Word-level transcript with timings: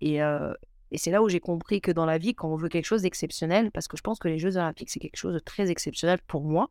Et, 0.00 0.20
c'est 0.96 1.10
là 1.10 1.22
où 1.22 1.28
j'ai 1.28 1.40
compris 1.40 1.80
que 1.80 1.92
dans 1.92 2.06
la 2.06 2.18
vie, 2.18 2.34
quand 2.34 2.52
on 2.52 2.56
veut 2.56 2.68
quelque 2.68 2.84
chose 2.84 3.02
d'exceptionnel, 3.02 3.70
parce 3.70 3.86
que 3.86 3.96
je 3.96 4.02
pense 4.02 4.18
que 4.18 4.28
les 4.28 4.38
Jeux 4.38 4.56
olympiques, 4.56 4.90
c'est 4.90 4.98
quelque 4.98 5.16
chose 5.16 5.34
de 5.34 5.38
très 5.38 5.70
exceptionnel 5.70 6.18
pour 6.26 6.42
moi, 6.42 6.70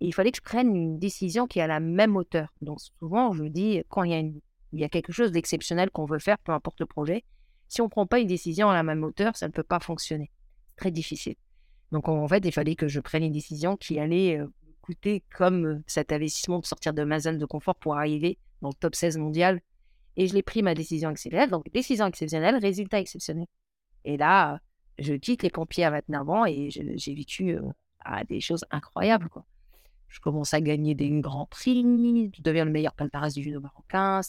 il 0.00 0.12
fallait 0.12 0.30
que 0.30 0.38
je 0.38 0.42
prenne 0.42 0.74
une 0.74 0.98
décision 0.98 1.46
qui 1.46 1.58
est 1.58 1.62
à 1.62 1.66
la 1.66 1.80
même 1.80 2.16
hauteur. 2.16 2.52
Donc 2.60 2.80
souvent, 2.80 3.32
je 3.32 3.44
dis, 3.44 3.82
quand 3.88 4.02
il 4.02 4.40
y 4.72 4.84
a, 4.84 4.88
quelque 4.88 5.12
chose 5.12 5.32
d'exceptionnel 5.32 5.90
qu'on 5.90 6.04
veut 6.04 6.18
faire, 6.18 6.38
peu 6.38 6.52
importe 6.52 6.80
le 6.80 6.86
projet, 6.86 7.24
si 7.68 7.80
on 7.80 7.84
ne 7.84 7.90
prend 7.90 8.06
pas 8.06 8.18
une 8.18 8.26
décision 8.26 8.68
à 8.68 8.74
la 8.74 8.82
même 8.82 9.02
hauteur, 9.04 9.36
ça 9.36 9.46
ne 9.46 9.52
peut 9.52 9.62
pas 9.62 9.80
fonctionner. 9.80 10.30
C'est 10.68 10.76
très 10.76 10.90
difficile. 10.90 11.36
Donc 11.92 12.08
en 12.08 12.28
fait, 12.28 12.44
il 12.44 12.52
fallait 12.52 12.74
que 12.74 12.88
je 12.88 13.00
prenne 13.00 13.22
une 13.22 13.32
décision 13.32 13.76
qui 13.76 13.98
allait 13.98 14.40
coûter 14.82 15.22
comme 15.36 15.82
cet 15.86 16.12
investissement 16.12 16.60
de 16.60 16.66
sortir 16.66 16.92
de 16.92 17.04
ma 17.04 17.18
zone 17.18 17.38
de 17.38 17.46
confort 17.46 17.76
pour 17.76 17.96
arriver 17.96 18.38
dans 18.62 18.68
le 18.68 18.74
top 18.74 18.94
16 18.94 19.18
mondial. 19.18 19.60
Et 20.16 20.26
je 20.26 20.34
l'ai 20.34 20.42
pris 20.42 20.62
ma 20.62 20.74
décision 20.74 21.10
exceptionnelle. 21.10 21.50
Donc 21.50 21.70
décision 21.72 22.06
exceptionnelle, 22.06 22.56
résultat 22.56 23.00
exceptionnel. 23.00 23.46
Et 24.04 24.16
là, 24.16 24.60
je 24.98 25.14
quitte 25.14 25.42
les 25.42 25.50
pompiers 25.50 25.84
à 25.84 25.90
29 25.90 26.28
ans 26.30 26.46
et 26.46 26.70
j'ai 26.70 27.14
vécu 27.14 27.50
euh, 27.50 27.62
à 28.04 28.24
des 28.24 28.40
choses 28.40 28.64
incroyables. 28.70 29.28
Je 30.08 30.20
commence 30.20 30.54
à 30.54 30.60
gagner 30.60 30.94
des 30.94 31.10
grands 31.20 31.46
prix, 31.46 31.82
je 31.82 32.42
deviens 32.42 32.64
le 32.64 32.70
meilleur 32.70 32.94
palmarès 32.94 33.34
du 33.34 33.42
judo 33.42 33.60
marocain. 33.60 34.20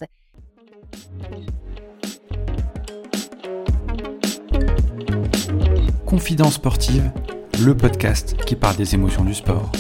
Confidence 6.06 6.56
sportive, 6.56 7.12
le 7.64 7.78
podcast 7.78 8.36
qui 8.46 8.56
parle 8.56 8.76
des 8.76 8.96
émotions 8.96 9.24
du 9.24 9.34
sport. 9.34 9.72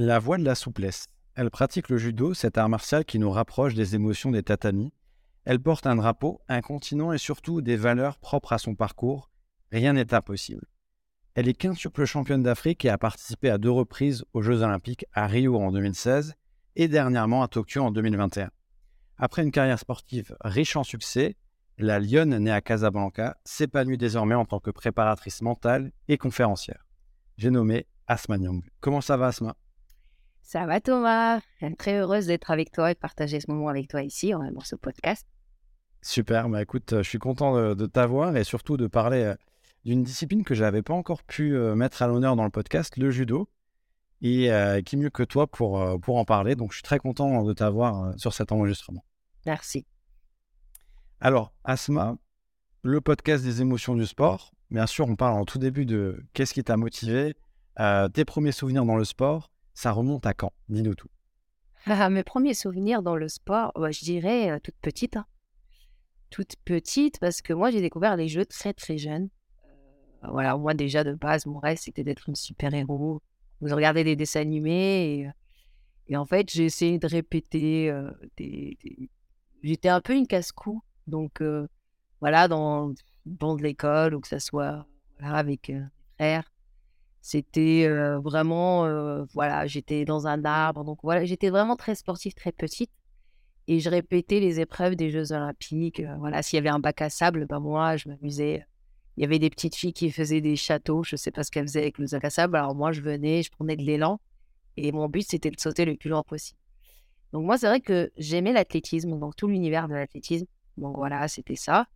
La 0.00 0.20
voix 0.20 0.38
de 0.38 0.44
la 0.44 0.54
souplesse. 0.54 1.08
Elle 1.34 1.50
pratique 1.50 1.88
le 1.88 1.98
judo, 1.98 2.32
cet 2.32 2.56
art 2.56 2.68
martial 2.68 3.04
qui 3.04 3.18
nous 3.18 3.32
rapproche 3.32 3.74
des 3.74 3.96
émotions 3.96 4.30
des 4.30 4.44
tatamis. 4.44 4.92
Elle 5.44 5.58
porte 5.58 5.88
un 5.88 5.96
drapeau, 5.96 6.40
un 6.46 6.60
continent 6.60 7.12
et 7.12 7.18
surtout 7.18 7.62
des 7.62 7.74
valeurs 7.74 8.16
propres 8.18 8.52
à 8.52 8.58
son 8.58 8.76
parcours. 8.76 9.28
Rien 9.72 9.94
n'est 9.94 10.14
impossible. 10.14 10.68
Elle 11.34 11.48
est 11.48 11.54
quintuple 11.54 12.04
championne 12.04 12.44
d'Afrique 12.44 12.84
et 12.84 12.90
a 12.90 12.96
participé 12.96 13.50
à 13.50 13.58
deux 13.58 13.72
reprises 13.72 14.24
aux 14.34 14.40
Jeux 14.40 14.62
Olympiques 14.62 15.04
à 15.14 15.26
Rio 15.26 15.56
en 15.56 15.72
2016 15.72 16.34
et 16.76 16.86
dernièrement 16.86 17.42
à 17.42 17.48
Tokyo 17.48 17.82
en 17.82 17.90
2021. 17.90 18.50
Après 19.16 19.42
une 19.42 19.50
carrière 19.50 19.80
sportive 19.80 20.36
riche 20.42 20.76
en 20.76 20.84
succès, 20.84 21.34
la 21.76 21.98
Lyonne 21.98 22.38
née 22.38 22.52
à 22.52 22.60
Casablanca 22.60 23.36
s'épanouit 23.44 23.98
désormais 23.98 24.36
en 24.36 24.44
tant 24.44 24.60
que 24.60 24.70
préparatrice 24.70 25.42
mentale 25.42 25.90
et 26.06 26.18
conférencière. 26.18 26.86
J'ai 27.36 27.50
nommé 27.50 27.88
Asma 28.06 28.38
Nyong. 28.38 28.62
Comment 28.78 29.00
ça 29.00 29.16
va 29.16 29.26
Asma? 29.26 29.56
Ça 30.48 30.64
va 30.64 30.80
Thomas, 30.80 31.40
très 31.78 31.98
heureuse 31.98 32.24
d'être 32.24 32.50
avec 32.50 32.72
toi 32.72 32.90
et 32.90 32.94
de 32.94 32.98
partager 32.98 33.38
ce 33.38 33.50
moment 33.50 33.68
avec 33.68 33.86
toi 33.86 34.02
ici 34.02 34.30
dans 34.30 34.62
ce 34.62 34.76
podcast. 34.76 35.26
Super, 36.00 36.48
bah 36.48 36.62
écoute, 36.62 36.94
je 36.96 37.02
suis 37.02 37.18
content 37.18 37.74
de, 37.74 37.84
t'avoir 37.84 38.34
et 38.34 38.44
surtout 38.44 38.78
de 38.78 38.86
parler 38.86 39.24
euh, 39.24 39.34
d'une 39.84 40.02
discipline 40.02 40.44
que 40.44 40.54
je 40.54 40.64
n'avais 40.64 40.80
pas 40.80 40.94
encore 40.94 41.22
pu 41.22 41.54
euh, 41.54 41.74
mettre 41.74 42.00
à 42.00 42.06
l'honneur 42.06 42.34
dans 42.34 42.44
le 42.44 42.50
podcast, 42.50 42.96
le 42.96 43.10
judo. 43.10 43.50
Et 44.22 44.50
euh, 44.50 44.80
qui 44.80 44.96
mieux 44.96 45.10
que 45.10 45.22
toi 45.22 45.46
pour, 45.46 46.00
pour 46.00 46.16
en 46.16 46.24
parler. 46.24 46.54
Donc 46.56 46.72
je 46.72 46.76
suis 46.76 46.82
très 46.82 46.98
content 46.98 47.44
de 47.44 47.52
t'avoir 47.52 48.18
sur 48.18 48.32
cet 48.32 48.50
enregistrement. 48.50 49.04
Merci. 49.44 49.84
Alors, 51.20 51.52
Asma, 51.62 52.16
le 52.82 53.02
podcast 53.02 53.44
des 53.44 53.60
émotions 53.60 53.94
du 53.94 54.06
sport. 54.06 54.54
Bien 54.70 54.86
sûr, 54.86 55.08
on 55.08 55.14
parle 55.14 55.34
en 55.34 55.44
tout 55.44 55.58
début 55.58 55.84
de 55.84 56.24
qu'est-ce 56.32 56.54
qui 56.54 56.64
t'a 56.64 56.78
motivé, 56.78 57.36
euh, 57.80 58.08
tes 58.08 58.24
premiers 58.24 58.52
souvenirs 58.52 58.86
dans 58.86 58.96
le 58.96 59.04
sport. 59.04 59.50
Ça 59.78 59.92
remonte 59.92 60.26
à 60.26 60.34
quand? 60.34 60.52
Dis-nous 60.68 60.96
tout. 60.96 61.06
Ah, 61.86 62.10
mes 62.10 62.24
premiers 62.24 62.54
souvenirs 62.54 63.00
dans 63.00 63.14
le 63.14 63.28
sport, 63.28 63.72
je 63.76 64.04
dirais 64.04 64.50
euh, 64.50 64.58
toute 64.58 64.74
petite. 64.82 65.16
Hein. 65.16 65.24
Toute 66.30 66.56
petite, 66.64 67.20
parce 67.20 67.42
que 67.42 67.52
moi, 67.52 67.70
j'ai 67.70 67.80
découvert 67.80 68.16
les 68.16 68.26
jeux 68.26 68.44
très, 68.44 68.74
très 68.74 68.98
jeune. 68.98 69.28
Euh, 70.24 70.30
voilà, 70.32 70.56
moi, 70.56 70.74
déjà, 70.74 71.04
de 71.04 71.14
base, 71.14 71.46
mon 71.46 71.60
rêve, 71.60 71.78
c'était 71.80 72.02
d'être 72.02 72.28
une 72.28 72.34
super-héros. 72.34 73.22
Vous 73.60 73.72
regardez 73.72 74.02
des 74.02 74.16
dessins 74.16 74.40
animés 74.40 75.30
et, 76.08 76.16
en 76.16 76.26
fait, 76.26 76.50
j'ai 76.50 76.64
essayé 76.64 76.98
de 76.98 77.06
répéter 77.06 77.96
des, 78.36 78.76
J'étais 79.62 79.90
un 79.90 80.00
peu 80.00 80.16
une 80.16 80.26
casse-cou 80.26 80.82
donc, 81.06 81.40
voilà, 82.20 82.48
dans 82.48 82.88
le 82.88 82.94
banc 83.26 83.54
de 83.54 83.62
l'école 83.62 84.16
ou 84.16 84.20
que 84.20 84.26
ça 84.26 84.40
soit 84.40 84.88
avec 85.20 85.68
mes 85.68 85.84
frères, 86.16 86.50
c'était 87.20 87.88
vraiment, 88.22 89.24
voilà, 89.34 89.66
j'étais 89.66 90.04
dans 90.04 90.26
un 90.26 90.44
arbre. 90.44 90.84
Donc, 90.84 90.98
voilà, 91.02 91.24
j'étais 91.24 91.50
vraiment 91.50 91.76
très 91.76 91.94
sportive, 91.94 92.34
très 92.34 92.52
petite. 92.52 92.90
Et 93.66 93.80
je 93.80 93.90
répétais 93.90 94.40
les 94.40 94.60
épreuves 94.60 94.96
des 94.96 95.10
Jeux 95.10 95.32
Olympiques. 95.32 96.02
voilà, 96.18 96.42
s'il 96.42 96.56
y 96.56 96.60
avait 96.60 96.70
un 96.70 96.78
bac 96.78 97.02
à 97.02 97.10
sable, 97.10 97.46
ben 97.46 97.60
moi, 97.60 97.96
je 97.96 98.08
m'amusais. 98.08 98.64
Il 99.16 99.22
y 99.22 99.24
avait 99.24 99.38
des 99.38 99.50
petites 99.50 99.74
filles 99.74 99.92
qui 99.92 100.10
faisaient 100.10 100.40
des 100.40 100.56
châteaux. 100.56 101.02
Je 101.02 101.16
ne 101.16 101.18
sais 101.18 101.30
pas 101.30 101.42
ce 101.42 101.50
qu'elles 101.50 101.66
faisaient 101.66 101.82
avec 101.82 101.98
le 101.98 102.06
bac 102.10 102.24
à 102.24 102.30
sable. 102.30 102.56
Alors, 102.56 102.74
moi, 102.74 102.92
je 102.92 103.02
venais, 103.02 103.42
je 103.42 103.50
prenais 103.50 103.76
de 103.76 103.82
l'élan. 103.82 104.20
Et 104.78 104.90
mon 104.92 105.08
but, 105.08 105.26
c'était 105.28 105.50
de 105.50 105.60
sauter 105.60 105.84
le 105.84 105.96
plus 105.96 106.08
loin 106.08 106.22
possible. 106.22 106.58
Donc, 107.32 107.44
moi, 107.44 107.58
c'est 107.58 107.66
vrai 107.66 107.80
que 107.80 108.10
j'aimais 108.16 108.52
l'athlétisme, 108.52 109.18
donc 109.18 109.36
tout 109.36 109.48
l'univers 109.48 109.88
de 109.88 109.94
l'athlétisme. 109.94 110.46
Donc 110.78 110.96
voilà, 110.96 111.28
c'était 111.28 111.56
ça. 111.56 111.86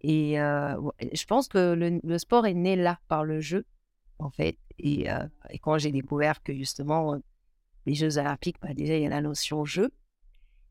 Et 0.00 0.34
je 0.34 1.24
pense 1.26 1.48
que 1.48 1.74
le, 1.74 2.18
sport 2.18 2.46
est 2.46 2.54
né 2.54 2.76
là 2.76 2.98
par 3.08 3.24
le 3.24 3.40
jeu, 3.40 3.64
en 4.18 4.30
fait. 4.30 4.58
Et, 4.78 5.06
quand 5.62 5.78
j'ai 5.78 5.92
découvert 5.92 6.42
que 6.42 6.54
justement, 6.54 7.18
les 7.86 7.94
Jeux 7.94 8.18
olympiques, 8.18 8.56
bah, 8.62 8.74
déjà, 8.74 8.96
il 8.96 9.02
y 9.02 9.06
a 9.06 9.10
la 9.10 9.20
notion 9.20 9.64
jeu. 9.64 9.90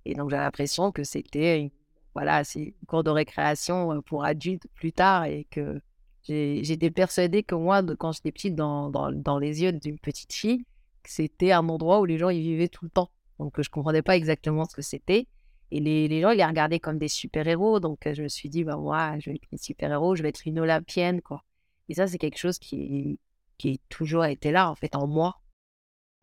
Et 0.06 0.14
donc, 0.14 0.30
j'ai 0.30 0.38
l'impression 0.38 0.92
que 0.92 1.04
c'était 1.04 1.72
voilà, 2.14 2.44
une 2.56 2.72
cours 2.88 3.04
de 3.04 3.10
récréation 3.10 4.02
pour 4.04 4.24
adultes 4.24 4.68
plus 4.74 4.94
tard 4.94 5.26
et 5.26 5.46
que 5.52 5.82
j'étais 6.24 6.92
persuadée 6.92 7.44
que 7.44 7.56
moi, 7.56 7.84
quand 7.98 8.12
j'étais 8.12 8.32
petite, 8.32 8.56
dans, 8.56 8.90
dans, 8.90 9.12
dans 9.12 9.40
les 9.40 9.62
yeux 9.62 9.72
d'une 9.72 10.00
petite 10.00 10.34
fille, 10.34 10.66
c'était 11.06 11.52
un 11.52 11.68
endroit 11.70 12.00
où 12.00 12.06
les 12.06 12.18
gens 12.18 12.30
y 12.30 12.42
vivaient 12.42 12.68
tout 12.68 12.86
le 12.86 12.92
temps. 12.92 13.12
Donc, 13.40 13.54
je 13.58 13.70
ne 13.70 13.72
comprenais 13.72 14.02
pas 14.02 14.16
exactement 14.16 14.66
ce 14.66 14.76
que 14.76 14.82
c'était. 14.82 15.28
Et 15.72 15.80
les, 15.80 16.08
les, 16.08 16.22
gens, 16.22 16.32
ils 16.32 16.38
les 16.38 16.46
regardaient 16.46 16.80
comme 16.80 16.98
des 16.98 17.08
super-héros. 17.08 17.80
Donc, 17.80 18.00
je 18.12 18.24
me 18.24 18.28
suis 18.28 18.50
dit, 18.50 18.64
bah, 18.64 18.78
moi, 18.78 19.20
je 19.20 19.30
vais 19.30 19.36
être 19.36 19.48
une 19.52 19.58
super-héros, 19.58 20.16
je 20.16 20.24
vais 20.24 20.30
être 20.30 20.48
une 20.48 20.60
Olympienne, 20.60 21.22
quoi. 21.22 21.44
Et 21.90 21.94
ça, 21.94 22.08
c'est 22.08 22.18
quelque 22.18 22.38
chose 22.38 22.60
qui, 22.60 23.20
qui 23.58 23.70
est 23.70 23.82
toujours 23.90 24.26
été 24.26 24.52
là, 24.52 24.70
en 24.70 24.76
fait, 24.76 24.96
en 24.96 25.08
moi. 25.08 25.40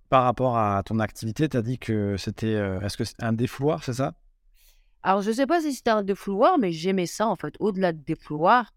Par 0.09 0.25
rapport 0.25 0.57
à 0.57 0.83
ton 0.85 0.99
activité, 1.01 1.49
tu 1.49 1.57
as 1.57 1.63
dit 1.63 1.79
que 1.79 2.17
c'était. 2.17 2.55
Euh, 2.55 2.81
est-ce 2.81 2.97
que 2.97 3.05
c'est 3.05 3.23
un 3.23 3.33
défouloir, 3.33 3.83
c'est 3.83 3.95
ça? 3.95 4.15
Alors, 5.03 5.23
je 5.23 5.31
ne 5.31 5.35
sais 5.35 5.47
pas 5.47 5.61
si 5.61 5.73
c'était 5.75 5.91
un 5.91 6.03
défouloir, 6.03 6.59
mais 6.59 6.73
j'aimais 6.73 7.07
ça, 7.07 7.27
en 7.27 7.37
fait. 7.37 7.55
Au-delà 7.59 7.93
de 7.93 8.03
défouloir, 8.03 8.73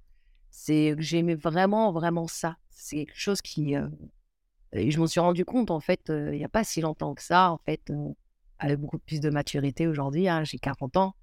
c'est 0.50 0.94
que 0.96 1.02
j'aimais 1.02 1.36
vraiment, 1.36 1.92
vraiment 1.92 2.28
ça. 2.28 2.58
C'est 2.70 3.06
quelque 3.06 3.20
chose 3.20 3.42
qui. 3.42 3.76
Euh, 3.76 3.88
et 4.74 4.92
je 4.92 5.00
m'en 5.00 5.08
suis 5.08 5.20
rendu 5.20 5.46
compte, 5.46 5.72
en 5.72 5.80
fait, 5.80 6.10
euh, 6.10 6.34
il 6.34 6.38
n'y 6.38 6.46
a 6.46 6.50
pas 6.50 6.64
si 6.64 6.82
longtemps 6.82 7.14
que 7.14 7.24
ça, 7.24 7.52
en 7.52 7.58
fait 7.58 7.92
avec 8.60 8.80
beaucoup 8.80 9.00
plus 9.00 9.20
de 9.20 9.30
maturité 9.30 9.88
aujourd'hui. 9.88 10.28
Hein, 10.28 10.44
j'ai 10.44 10.58
40 10.58 10.98
ans 10.98 11.16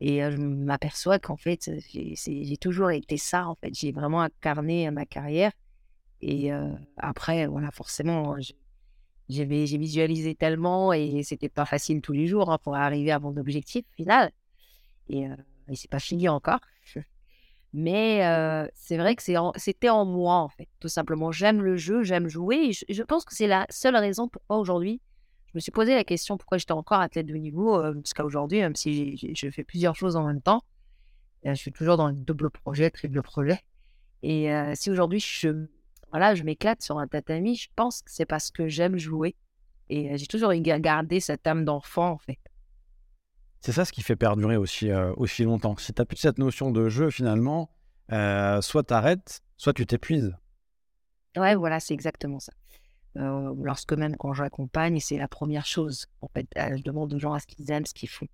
et 0.00 0.20
je 0.20 0.36
m'aperçois 0.36 1.18
qu'en 1.18 1.36
fait, 1.36 1.70
j'ai 1.92 2.56
toujours 2.56 2.90
été 2.90 3.16
ça. 3.16 3.46
En 3.46 3.54
fait, 3.54 3.74
j'ai 3.74 3.92
vraiment 3.92 4.22
incarné 4.22 4.90
ma 4.90 5.04
carrière. 5.04 5.52
Et 6.20 6.50
après, 6.96 7.46
voilà, 7.46 7.70
forcément, 7.70 8.36
j'ai 9.28 9.44
visualisé 9.44 10.34
tellement 10.34 10.92
et 10.92 11.22
c'était 11.22 11.48
pas 11.48 11.64
facile 11.64 12.00
tous 12.00 12.12
les 12.12 12.26
jours 12.26 12.50
hein, 12.50 12.58
pour 12.62 12.74
arriver 12.74 13.12
à 13.12 13.18
mon 13.18 13.36
objectif 13.36 13.84
final. 13.96 14.32
Et, 15.08 15.22
et 15.68 15.76
c'est 15.76 15.90
pas 15.90 16.00
fini 16.00 16.28
encore. 16.28 16.60
Mais 17.72 18.20
c'est 18.74 18.96
vrai 18.96 19.14
que 19.14 19.22
c'était 19.22 19.88
en, 19.88 20.04
moi, 20.04 20.36
en 20.36 20.48
fait, 20.48 20.68
tout 20.80 20.88
simplement. 20.88 21.30
J'aime 21.30 21.62
le 21.62 21.76
jeu, 21.76 22.02
j'aime 22.02 22.28
jouer. 22.28 22.72
je, 22.72 23.02
pense 23.02 23.24
que 23.24 23.34
c'est 23.34 23.46
la 23.46 23.66
seule 23.70 23.96
raison 23.96 24.28
pourquoi 24.28 24.58
aujourd'hui 24.58 25.00
je 25.46 25.52
me 25.54 25.60
suis 25.60 25.72
posé 25.72 25.94
la 25.94 26.04
question 26.04 26.36
pourquoi 26.36 26.58
j'étais 26.58 26.72
encore 26.72 27.00
athlète 27.00 27.24
de 27.24 27.34
niveau 27.34 27.74
euh, 27.74 27.94
jusqu'à 28.04 28.22
aujourd'hui, 28.22 28.60
même 28.60 28.76
si 28.76 29.16
je 29.34 29.50
fais 29.50 29.64
plusieurs 29.64 29.96
choses 29.96 30.14
en 30.14 30.26
même 30.26 30.42
temps. 30.42 30.62
je 31.42 31.54
suis 31.54 31.72
toujours 31.72 31.96
dans 31.96 32.08
le 32.08 32.14
double 32.14 32.50
projet, 32.50 32.90
triple 32.90 33.22
projet. 33.22 33.58
Et 34.22 34.50
si 34.74 34.90
aujourd'hui 34.90 35.20
je, 35.20 35.66
voilà, 36.10 36.34
je 36.34 36.42
m'éclate 36.42 36.82
sur 36.82 36.98
un 36.98 37.06
tatami, 37.06 37.56
je 37.56 37.68
pense 37.76 38.02
que 38.02 38.10
c'est 38.10 38.26
parce 38.26 38.50
que 38.50 38.68
j'aime 38.68 38.96
jouer. 38.96 39.36
Et 39.90 40.12
euh, 40.12 40.16
j'ai 40.16 40.26
toujours 40.26 40.52
gardé 40.54 41.20
cette 41.20 41.46
âme 41.46 41.64
d'enfant, 41.64 42.10
en 42.10 42.18
fait. 42.18 42.38
C'est 43.60 43.72
ça 43.72 43.84
ce 43.84 43.92
qui 43.92 44.02
fait 44.02 44.16
perdurer 44.16 44.56
aussi, 44.56 44.92
aussi 45.16 45.42
longtemps. 45.42 45.76
Si 45.78 45.92
tu 45.92 46.00
n'as 46.00 46.04
plus 46.04 46.16
cette 46.16 46.38
notion 46.38 46.70
de 46.70 46.88
jeu, 46.88 47.10
finalement, 47.10 47.70
soit 48.60 48.84
tu 48.84 48.94
arrêtes, 48.94 49.40
soit 49.56 49.72
tu 49.72 49.84
t'épuises. 49.84 50.32
Ouais, 51.36 51.56
voilà, 51.56 51.80
c'est 51.80 51.94
exactement 51.94 52.38
ça. 52.38 52.52
Euh, 53.16 53.54
lorsque 53.62 53.92
même 53.94 54.16
quand 54.16 54.32
j'accompagne, 54.32 55.00
c'est 55.00 55.18
la 55.18 55.28
première 55.28 55.66
chose. 55.66 56.06
En 56.20 56.28
fait, 56.28 56.46
euh, 56.56 56.76
je 56.76 56.82
demande 56.82 57.12
aux 57.12 57.18
gens 57.18 57.32
à 57.32 57.40
ce 57.40 57.46
qu'ils 57.46 57.70
aiment 57.70 57.86
ce 57.86 57.94
qu'ils 57.94 58.08
font. 58.08 58.28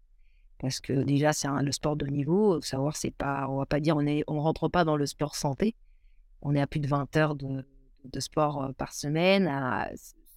Parce 0.59 0.81
que 0.81 0.93
déjà, 0.93 1.33
c'est 1.33 1.49
le 1.49 1.73
sport 1.73 1.97
de 1.97 2.07
niveau. 2.07 2.61
Savoir, 2.61 2.97
c'est 2.97 3.11
pas, 3.11 3.47
on 3.49 3.59
va 3.59 3.67
pas 3.67 3.81
dire, 3.81 3.97
on 3.97 4.07
est, 4.07 4.25
on 4.27 4.41
rentre 4.41 4.69
pas 4.69 4.85
dans 4.85 4.97
le 4.97 5.07
sport 5.07 5.35
santé. 5.37 5.75
On 6.45 6.55
est 6.55 6.61
à 6.61 6.67
plus 6.67 6.81
de 6.81 6.87
20 6.87 7.17
heures 7.17 7.35
de, 7.35 7.65
sport 8.21 8.71
par 8.77 8.93
semaine. 8.93 9.51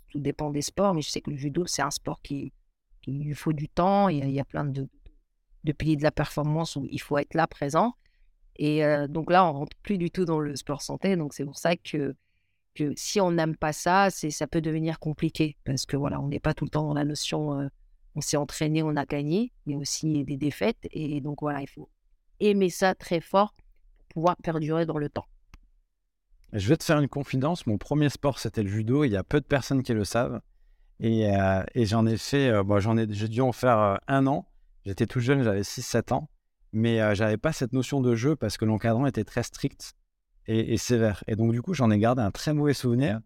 tout 0.10 0.20
dépend 0.20 0.50
des 0.50 0.62
sports, 0.62 0.94
mais 0.94 1.02
je 1.02 1.10
sais 1.10 1.22
que 1.22 1.30
le 1.30 1.38
judo, 1.38 1.66
c'est 1.66 1.82
un 1.82 1.92
sport 1.92 2.22
qui, 2.22 2.54
il 3.06 3.24
lui 3.24 3.36
faut 3.36 3.54
du 3.54 3.68
temps. 3.68 4.10
Il 4.10 4.18
y 4.18 4.22
a, 4.22 4.26
il 4.26 4.46
plein 4.46 4.66
de, 4.66 4.88
de 5.64 5.72
de 5.72 6.04
la 6.04 6.12
performance 6.12 6.78
où 6.78 6.88
il 6.90 7.02
faut 7.02 7.18
être 7.18 7.34
là 7.34 7.46
présent. 7.46 7.94
Et 8.56 8.82
donc 9.10 9.30
là, 9.30 9.46
on 9.46 9.54
rentre 9.54 9.78
plus 9.84 9.98
du 9.98 10.10
tout 10.10 10.26
dans 10.26 10.40
le 10.40 10.56
sport 10.56 10.82
santé. 10.82 11.16
Donc 11.16 11.34
c'est 11.34 11.46
pour 11.46 11.58
ça 11.58 11.76
que, 11.76 12.16
si 12.96 13.20
on 13.20 13.32
n'aime 13.32 13.56
pas 13.56 13.74
ça, 13.74 14.10
c'est 14.10 14.30
ça 14.30 14.48
peut 14.48 14.62
devenir 14.62 15.00
compliqué 15.00 15.58
parce 15.66 15.86
que 15.86 15.98
voilà, 15.98 16.22
on 16.22 16.28
n'est 16.28 16.40
pas 16.40 16.54
tout 16.54 16.66
le 16.66 16.70
temps 16.70 16.88
dans 16.88 16.94
la 16.94 17.06
notion. 17.06 17.70
on 18.16 18.22
s'est 18.22 18.38
entraîné, 18.38 18.82
on 18.82 18.96
a 18.96 19.06
gagné. 19.06 19.52
Il 19.66 19.74
y 19.74 19.76
a 19.76 19.78
aussi 19.78 20.24
des 20.24 20.38
défaites 20.38 20.88
et 20.92 21.22
donc 21.22 21.42
voilà, 21.42 21.62
il 21.62 21.68
faut 21.68 21.90
aimer 22.40 22.70
ça 22.70 22.96
très 22.96 23.20
fort 23.20 23.54
pour 23.54 24.08
pouvoir 24.10 24.38
perdurer 24.38 24.86
dans 24.86 24.98
le 24.98 25.10
temps. 25.10 25.26
Je 26.54 26.68
vais 26.70 26.78
te 26.78 26.84
faire 26.84 27.00
une 27.00 27.08
confidence. 27.10 27.68
Mon 27.68 27.78
premier 27.78 28.10
sport, 28.10 28.40
c'était 28.40 28.64
le 28.64 28.70
judo. 28.70 29.04
Il 29.04 29.12
y 29.12 29.18
a 29.18 29.24
peu 29.24 29.40
de 29.42 29.46
personnes 29.46 29.84
qui 29.84 29.94
le 29.94 30.04
savent. 30.06 30.42
Et, 31.00 31.30
euh, 31.36 31.64
et 31.76 31.86
j'en 31.86 32.06
ai 32.06 32.18
fait, 32.18 32.50
euh, 32.50 32.64
bon, 32.64 32.80
j'en 32.80 32.98
ai, 32.98 33.06
j'ai 33.10 33.28
dû 33.28 33.42
en 33.42 33.52
faire 33.52 33.78
euh, 33.78 33.96
un 34.08 34.26
an. 34.28 34.48
J'étais 34.86 35.06
tout 35.06 35.20
jeune, 35.20 35.44
j'avais 35.44 35.62
6-7 35.64 36.14
ans. 36.14 36.30
Mais 36.74 37.16
j'avais 37.16 37.38
pas 37.38 37.54
cette 37.54 37.72
notion 37.74 38.02
de 38.02 38.14
jeu 38.16 38.36
parce 38.36 38.58
que 38.58 38.66
l'encadrant 38.66 39.06
était 39.08 39.24
très 39.24 39.42
strict 39.42 39.94
et, 40.48 40.74
et 40.74 40.78
sévère. 40.78 41.24
Et 41.28 41.36
donc, 41.36 41.52
du 41.54 41.62
coup, 41.62 41.74
j'en 41.74 41.90
ai 41.92 41.98
gardé 41.98 42.22
un 42.22 42.30
très 42.32 42.54
mauvais 42.54 42.74
souvenir. 42.74 43.20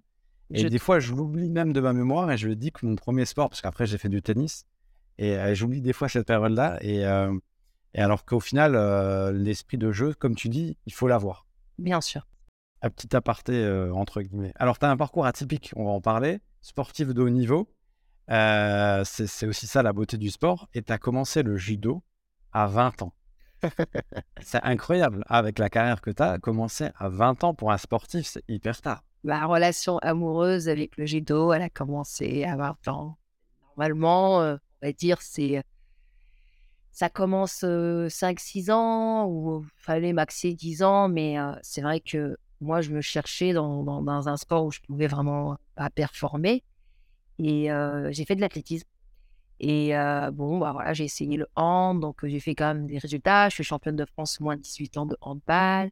Et 0.51 0.59
Je- 0.61 0.67
des 0.67 0.77
fois, 0.79 0.99
je 0.99 1.13
l'oublie 1.13 1.49
même 1.49 1.73
de 1.73 1.81
ma 1.81 1.91
mémoire 1.91 2.31
et 2.31 2.37
je 2.37 2.47
le 2.47 2.55
dis 2.55 2.71
que 2.71 2.85
mon 2.85 2.95
premier 2.95 3.25
sport, 3.25 3.49
parce 3.49 3.61
qu'après, 3.61 3.87
j'ai 3.87 3.97
fait 3.97 4.09
du 4.09 4.21
tennis. 4.21 4.65
Et 5.17 5.37
j'oublie 5.55 5.81
des 5.81 5.91
fois 5.93 6.07
cette 6.07 6.27
période-là. 6.27 6.77
Et, 6.81 6.99
et 7.01 7.99
alors 8.01 8.25
qu'au 8.25 8.39
final, 8.39 8.73
l'esprit 9.35 9.77
de 9.77 9.91
jeu, 9.91 10.13
comme 10.13 10.35
tu 10.35 10.47
dis, 10.49 10.77
il 10.85 10.93
faut 10.93 11.07
l'avoir. 11.07 11.45
Bien 11.77 11.99
sûr. 12.01 12.27
Un 12.81 12.89
petit 12.89 13.15
aparté 13.15 13.53
euh, 13.53 13.93
entre 13.93 14.21
guillemets. 14.21 14.53
Alors, 14.55 14.79
tu 14.79 14.85
as 14.85 14.89
un 14.89 14.97
parcours 14.97 15.25
atypique, 15.25 15.71
on 15.75 15.85
va 15.85 15.91
en 15.91 16.01
parler, 16.01 16.39
sportif 16.61 17.09
de 17.09 17.21
haut 17.21 17.29
niveau. 17.29 17.69
Euh, 18.29 19.03
c'est 19.05 19.45
aussi 19.45 19.67
ça 19.67 19.83
la 19.83 19.93
beauté 19.93 20.17
du 20.17 20.29
sport. 20.29 20.67
Et 20.73 20.81
tu 20.81 20.91
as 20.91 20.97
commencé 20.97 21.43
le 21.43 21.57
judo 21.57 22.03
à 22.53 22.67
20 22.67 23.03
ans. 23.03 23.13
c'est 24.41 24.61
incroyable. 24.63 25.23
Avec 25.27 25.59
la 25.59 25.69
carrière 25.69 26.01
que 26.01 26.11
tu 26.11 26.23
as, 26.23 26.39
commencer 26.39 26.89
à 26.97 27.09
20 27.09 27.43
ans 27.43 27.53
pour 27.53 27.71
un 27.71 27.77
sportif, 27.77 28.25
c'est 28.25 28.43
hyper 28.47 28.79
tard. 28.81 29.03
Ma 29.23 29.45
relation 29.45 29.99
amoureuse 29.99 30.67
avec 30.67 30.97
le 30.97 31.05
judo, 31.05 31.53
elle 31.53 31.61
a 31.61 31.69
commencé 31.69 32.43
à 32.43 32.55
20 32.55 32.87
ans. 32.87 33.17
Normalement, 33.77 34.41
euh, 34.41 34.55
on 34.81 34.87
va 34.87 34.93
dire, 34.93 35.21
c'est 35.21 35.63
ça 36.91 37.09
commence 37.09 37.63
5-6 37.63 38.71
ans 38.71 39.25
ou 39.27 39.65
fallait 39.75 40.13
maxer 40.13 40.53
10 40.53 40.83
ans, 40.83 41.07
mais 41.07 41.39
euh, 41.39 41.53
c'est 41.61 41.81
vrai 41.81 41.99
que 41.99 42.37
moi, 42.61 42.81
je 42.81 42.91
me 42.91 43.01
cherchais 43.01 43.53
dans, 43.53 43.83
dans- 43.83 44.27
un 44.27 44.37
sport 44.37 44.65
où 44.65 44.71
je 44.71 44.79
pouvais 44.81 45.07
vraiment 45.07 45.57
pas 45.75 45.89
performer. 45.89 46.63
Et 47.39 47.71
euh, 47.71 48.09
j'ai 48.11 48.25
fait 48.25 48.35
de 48.35 48.41
l'athlétisme. 48.41 48.87
Et 49.59 49.95
euh, 49.97 50.31
bon, 50.31 50.59
bah 50.59 50.71
voilà, 50.73 50.93
j'ai 50.93 51.05
essayé 51.05 51.37
le 51.37 51.47
hand, 51.55 51.99
donc 52.01 52.25
j'ai 52.25 52.39
fait 52.39 52.55
quand 52.55 52.73
même 52.73 52.87
des 52.87 52.97
résultats. 52.99 53.49
Je 53.49 53.55
suis 53.55 53.63
championne 53.63 53.95
de 53.95 54.05
France 54.05 54.39
moins 54.39 54.55
de 54.57 54.61
18 54.61 54.97
ans 54.97 55.05
de 55.05 55.17
handball. 55.21 55.91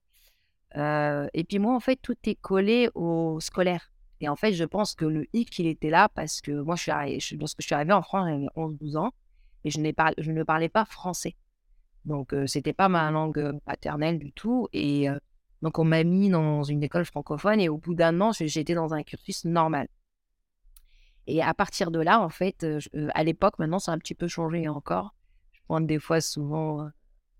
Euh, 0.77 1.27
et 1.33 1.43
puis 1.43 1.59
moi, 1.59 1.75
en 1.75 1.79
fait, 1.79 1.97
tout 2.01 2.15
est 2.25 2.35
collé 2.35 2.89
au 2.95 3.39
scolaire. 3.39 3.91
Et 4.21 4.29
en 4.29 4.35
fait, 4.35 4.53
je 4.53 4.63
pense 4.65 4.95
que 4.95 5.05
le 5.05 5.25
hic, 5.33 5.57
il 5.59 5.67
était 5.67 5.89
là 5.89 6.09
parce 6.13 6.41
que 6.41 6.51
moi, 6.51 6.75
je 6.75 6.83
suis 7.19 7.37
lorsque 7.37 7.61
je 7.61 7.65
suis 7.65 7.75
arrivée 7.75 7.93
en 7.93 8.01
France, 8.01 8.27
j'avais 8.29 8.47
11-12 8.55 8.97
ans 8.97 9.11
et 9.63 9.71
je, 9.71 9.91
par- 9.91 10.13
je 10.17 10.31
ne 10.31 10.43
parlais 10.43 10.69
pas 10.69 10.85
français. 10.85 11.35
Donc, 12.05 12.35
c'était 12.47 12.73
pas 12.73 12.89
ma 12.89 13.11
langue 13.11 13.59
paternelle 13.65 14.19
du 14.19 14.31
tout. 14.33 14.67
Et 14.73 15.07
donc, 15.61 15.77
on 15.77 15.83
m'a 15.83 16.03
mis 16.03 16.29
dans 16.29 16.63
une 16.63 16.83
école 16.83 17.05
francophone 17.05 17.59
et 17.59 17.69
au 17.69 17.77
bout 17.77 17.93
d'un 17.93 18.21
an, 18.21 18.31
j'étais 18.31 18.75
dans 18.75 18.93
un 18.93 19.03
cursus 19.03 19.45
normal. 19.45 19.87
Et 21.27 21.41
à 21.43 21.53
partir 21.53 21.91
de 21.91 21.99
là, 21.99 22.21
en 22.21 22.29
fait, 22.29 22.63
euh, 22.63 22.79
euh, 22.95 23.09
à 23.13 23.23
l'époque, 23.23 23.59
maintenant, 23.59 23.79
ça 23.79 23.91
a 23.91 23.95
un 23.95 23.99
petit 23.99 24.15
peu 24.15 24.27
changé 24.27 24.67
encore. 24.67 25.13
Je 25.51 25.59
pointe 25.67 25.85
des 25.85 25.99
fois 25.99 26.21
souvent 26.21 26.81
euh, 26.81 26.89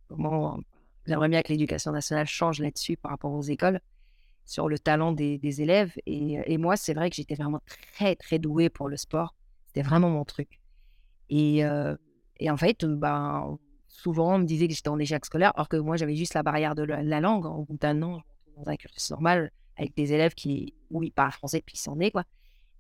comment 0.08 0.60
j'aimerais 1.08 1.30
bien 1.30 1.42
que 1.42 1.50
l'éducation 1.50 1.92
nationale 1.92 2.28
change 2.28 2.60
là-dessus 2.60 2.98
par 2.98 3.12
rapport 3.12 3.32
aux 3.32 3.42
écoles, 3.42 3.80
sur 4.46 4.68
le 4.68 4.78
talent 4.78 5.12
des, 5.12 5.62
élèves. 5.62 5.94
Et, 6.06 6.58
moi, 6.58 6.76
c'est 6.76 6.94
vrai 6.94 7.10
que 7.10 7.16
j'étais 7.16 7.36
vraiment 7.36 7.62
très, 7.94 8.16
très 8.16 8.38
douée 8.38 8.70
pour 8.70 8.90
le 8.90 8.98
sport. 8.98 9.34
C'était 9.68 9.82
vraiment 9.82 10.10
mon 10.10 10.26
truc. 10.26 10.60
Et, 11.30 11.66
euh, 11.66 11.96
et 12.38 12.52
en 12.52 12.58
fait, 12.58 12.86
ben, 12.86 13.58
souvent, 14.00 14.36
on 14.36 14.40
me 14.40 14.46
disait 14.46 14.68
que 14.68 14.74
j'étais 14.74 14.90
en 14.90 15.00
échec 15.00 15.26
scolaire, 15.26 15.52
alors 15.56 15.70
que 15.70 15.78
moi, 15.78 15.98
j'avais 15.98 16.16
juste 16.16 16.34
la 16.34 16.44
barrière 16.44 16.76
de 16.76 16.84
la, 16.84 17.04
la 17.04 17.20
langue. 17.20 17.46
Au 17.46 17.64
bout 17.64 17.78
d'un 17.78 18.02
an, 18.02 18.22
dans 18.58 18.70
un 18.70 18.76
cursus 18.76 19.10
normal 19.12 19.52
avec 19.80 19.96
des 19.96 20.14
élèves 20.14 20.34
qui, 20.34 20.74
ils 20.92 21.12
parlent 21.12 21.32
français 21.32 21.62
qu'ils 21.62 21.80
sont 21.80 21.96
nés, 21.96 22.12
quoi. 22.12 22.26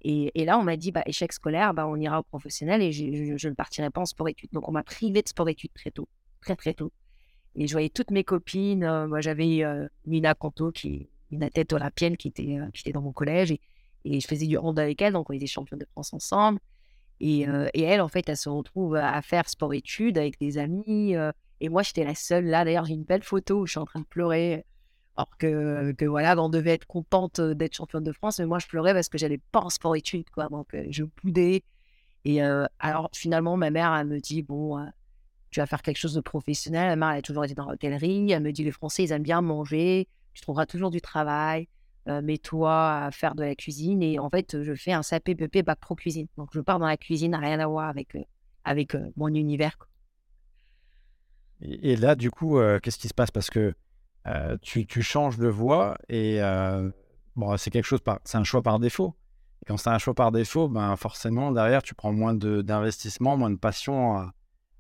Et, 0.01 0.31
là, 0.45 0.57
on 0.57 0.63
m'a 0.63 0.77
dit, 0.77 0.91
bah, 0.91 1.03
échec 1.05 1.33
scolaire, 1.33 1.73
bah, 1.73 1.85
on 1.87 1.97
ira 1.97 2.19
au 2.19 2.23
professionnel 2.23 2.81
et 2.81 2.91
je, 2.91 3.47
ne 3.47 3.53
partirai 3.53 3.89
pas 3.89 4.01
en 4.01 4.05
sport-études. 4.05 4.49
Donc, 4.53 4.67
on 4.67 4.71
m'a 4.71 4.83
privé 4.83 5.21
de 5.21 5.27
sport-études 5.27 5.73
très 5.73 5.91
tôt, 5.91 6.07
très, 6.41 6.55
très 6.55 6.73
tôt. 6.73 6.93
Et 7.55 7.67
je 7.67 7.73
voyais 7.73 7.89
toutes 7.89 8.11
mes 8.11 8.23
copines. 8.23 8.83
euh, 8.83 9.07
moi, 9.07 9.19
j'avais 9.19 9.63
euh, 9.63 9.87
Mina 10.05 10.35
Canto, 10.35 10.71
qui 10.71 10.95
est 10.95 11.09
une 11.31 11.43
athlète 11.43 11.73
olympienne 11.73 12.15
qui 12.15 12.29
était, 12.29 12.59
euh, 12.59 12.69
qui 12.73 12.81
était 12.81 12.93
dans 12.93 13.01
mon 13.01 13.11
collège. 13.11 13.51
Et, 13.51 13.59
je 14.05 14.25
faisais 14.27 14.47
du 14.47 14.57
hand 14.57 14.79
avec 14.79 15.01
elle, 15.01 15.13
donc 15.13 15.29
on 15.29 15.33
était 15.33 15.47
championne 15.47 15.79
de 15.79 15.87
France 15.91 16.13
ensemble. 16.13 16.59
Et, 17.19 17.41
elle, 17.73 18.01
en 18.01 18.07
fait, 18.07 18.27
elle 18.29 18.37
se 18.37 18.49
retrouve 18.49 18.95
à 18.95 19.21
faire 19.21 19.49
sport-études 19.49 20.17
avec 20.17 20.39
des 20.39 20.57
amis. 20.57 21.15
et 21.59 21.69
moi, 21.69 21.83
j'étais 21.83 22.03
la 22.03 22.15
seule 22.15 22.45
là. 22.45 22.63
D'ailleurs, 22.65 22.85
j'ai 22.85 22.93
une 22.93 23.03
belle 23.03 23.23
photo 23.23 23.61
où 23.61 23.65
je 23.65 23.71
suis 23.71 23.79
en 23.79 23.85
train 23.85 23.99
de 23.99 24.05
pleurer. 24.05 24.65
Alors 25.17 25.37
que, 25.37 26.05
voilà, 26.05 26.41
on 26.41 26.49
devait 26.49 26.71
être 26.71 26.85
contente 26.85 27.41
d'être 27.41 27.75
championne 27.75 28.03
de 28.03 28.13
France, 28.13 28.39
mais 28.39 28.45
moi, 28.45 28.59
je 28.59 28.67
pleurais 28.67 28.93
parce 28.93 29.09
que 29.09 29.17
j'allais 29.17 29.41
pas 29.51 29.59
en 29.59 29.69
sport-études, 29.69 30.29
quoi. 30.29 30.47
Donc, 30.47 30.75
je 30.89 31.03
boudais. 31.21 31.63
Et 32.23 32.41
alors, 32.41 33.09
finalement, 33.13 33.57
ma 33.57 33.69
mère, 33.69 33.93
elle 33.93 34.07
me 34.07 34.19
dit, 34.19 34.43
bon, 34.43 34.77
tu 35.51 35.59
vas 35.59 35.65
faire 35.65 35.81
quelque 35.81 35.97
chose 35.97 36.13
de 36.13 36.21
professionnel. 36.21 36.87
Ma 36.89 36.95
mère, 36.95 37.09
elle 37.11 37.19
a 37.19 37.21
toujours 37.21 37.43
été 37.43 37.53
dans 37.53 37.69
l'hôtellerie. 37.69 38.31
Elle 38.31 38.43
me 38.43 38.51
dit, 38.51 38.63
les 38.63 38.71
Français, 38.71 39.03
ils 39.03 39.11
aiment 39.11 39.23
bien 39.23 39.41
manger. 39.41 40.07
Tu 40.33 40.41
trouveras 40.41 40.65
toujours 40.65 40.91
du 40.91 41.01
travail. 41.01 41.67
Euh, 42.09 42.21
Mets-toi 42.21 43.05
à 43.05 43.11
faire 43.11 43.35
de 43.35 43.43
la 43.43 43.55
cuisine. 43.55 44.01
Et 44.01 44.19
en 44.19 44.29
fait, 44.29 44.63
je 44.63 44.73
fais 44.73 44.93
un 44.93 45.01
CAP-PP 45.01 45.63
Bac 45.63 45.79
Pro 45.79 45.95
Cuisine. 45.95 46.27
Donc, 46.37 46.49
je 46.53 46.59
pars 46.59 46.79
dans 46.79 46.87
la 46.87 46.97
cuisine, 46.97 47.35
rien 47.35 47.59
à 47.59 47.67
voir 47.67 47.87
avec, 47.87 48.15
euh, 48.15 48.23
avec 48.63 48.95
euh, 48.95 49.11
mon 49.15 49.27
univers. 49.27 49.77
Et, 51.61 51.91
et 51.91 51.95
là, 51.95 52.15
du 52.15 52.31
coup, 52.31 52.57
euh, 52.57 52.79
qu'est-ce 52.79 52.97
qui 52.97 53.07
se 53.07 53.13
passe? 53.13 53.31
Parce 53.31 53.49
que 53.49 53.73
euh, 54.27 54.57
tu, 54.61 54.85
tu 54.85 55.01
changes 55.01 55.37
de 55.37 55.47
voie 55.47 55.97
et 56.07 56.41
euh, 56.41 56.89
bon, 57.35 57.55
c'est 57.57 57.69
quelque 57.69 57.85
chose 57.85 58.01
par, 58.01 58.19
c'est 58.23 58.37
un 58.37 58.43
choix 58.43 58.61
par 58.61 58.79
défaut. 58.79 59.15
Et 59.61 59.65
quand 59.65 59.77
c'est 59.77 59.89
un 59.89 59.97
choix 59.97 60.13
par 60.13 60.31
défaut, 60.31 60.67
ben 60.69 60.95
forcément 60.95 61.51
derrière 61.51 61.83
tu 61.83 61.95
prends 61.95 62.13
moins 62.13 62.33
de, 62.33 62.61
d'investissement, 62.61 63.37
moins 63.37 63.49
de 63.49 63.57
passion 63.57 64.15
à, 64.15 64.33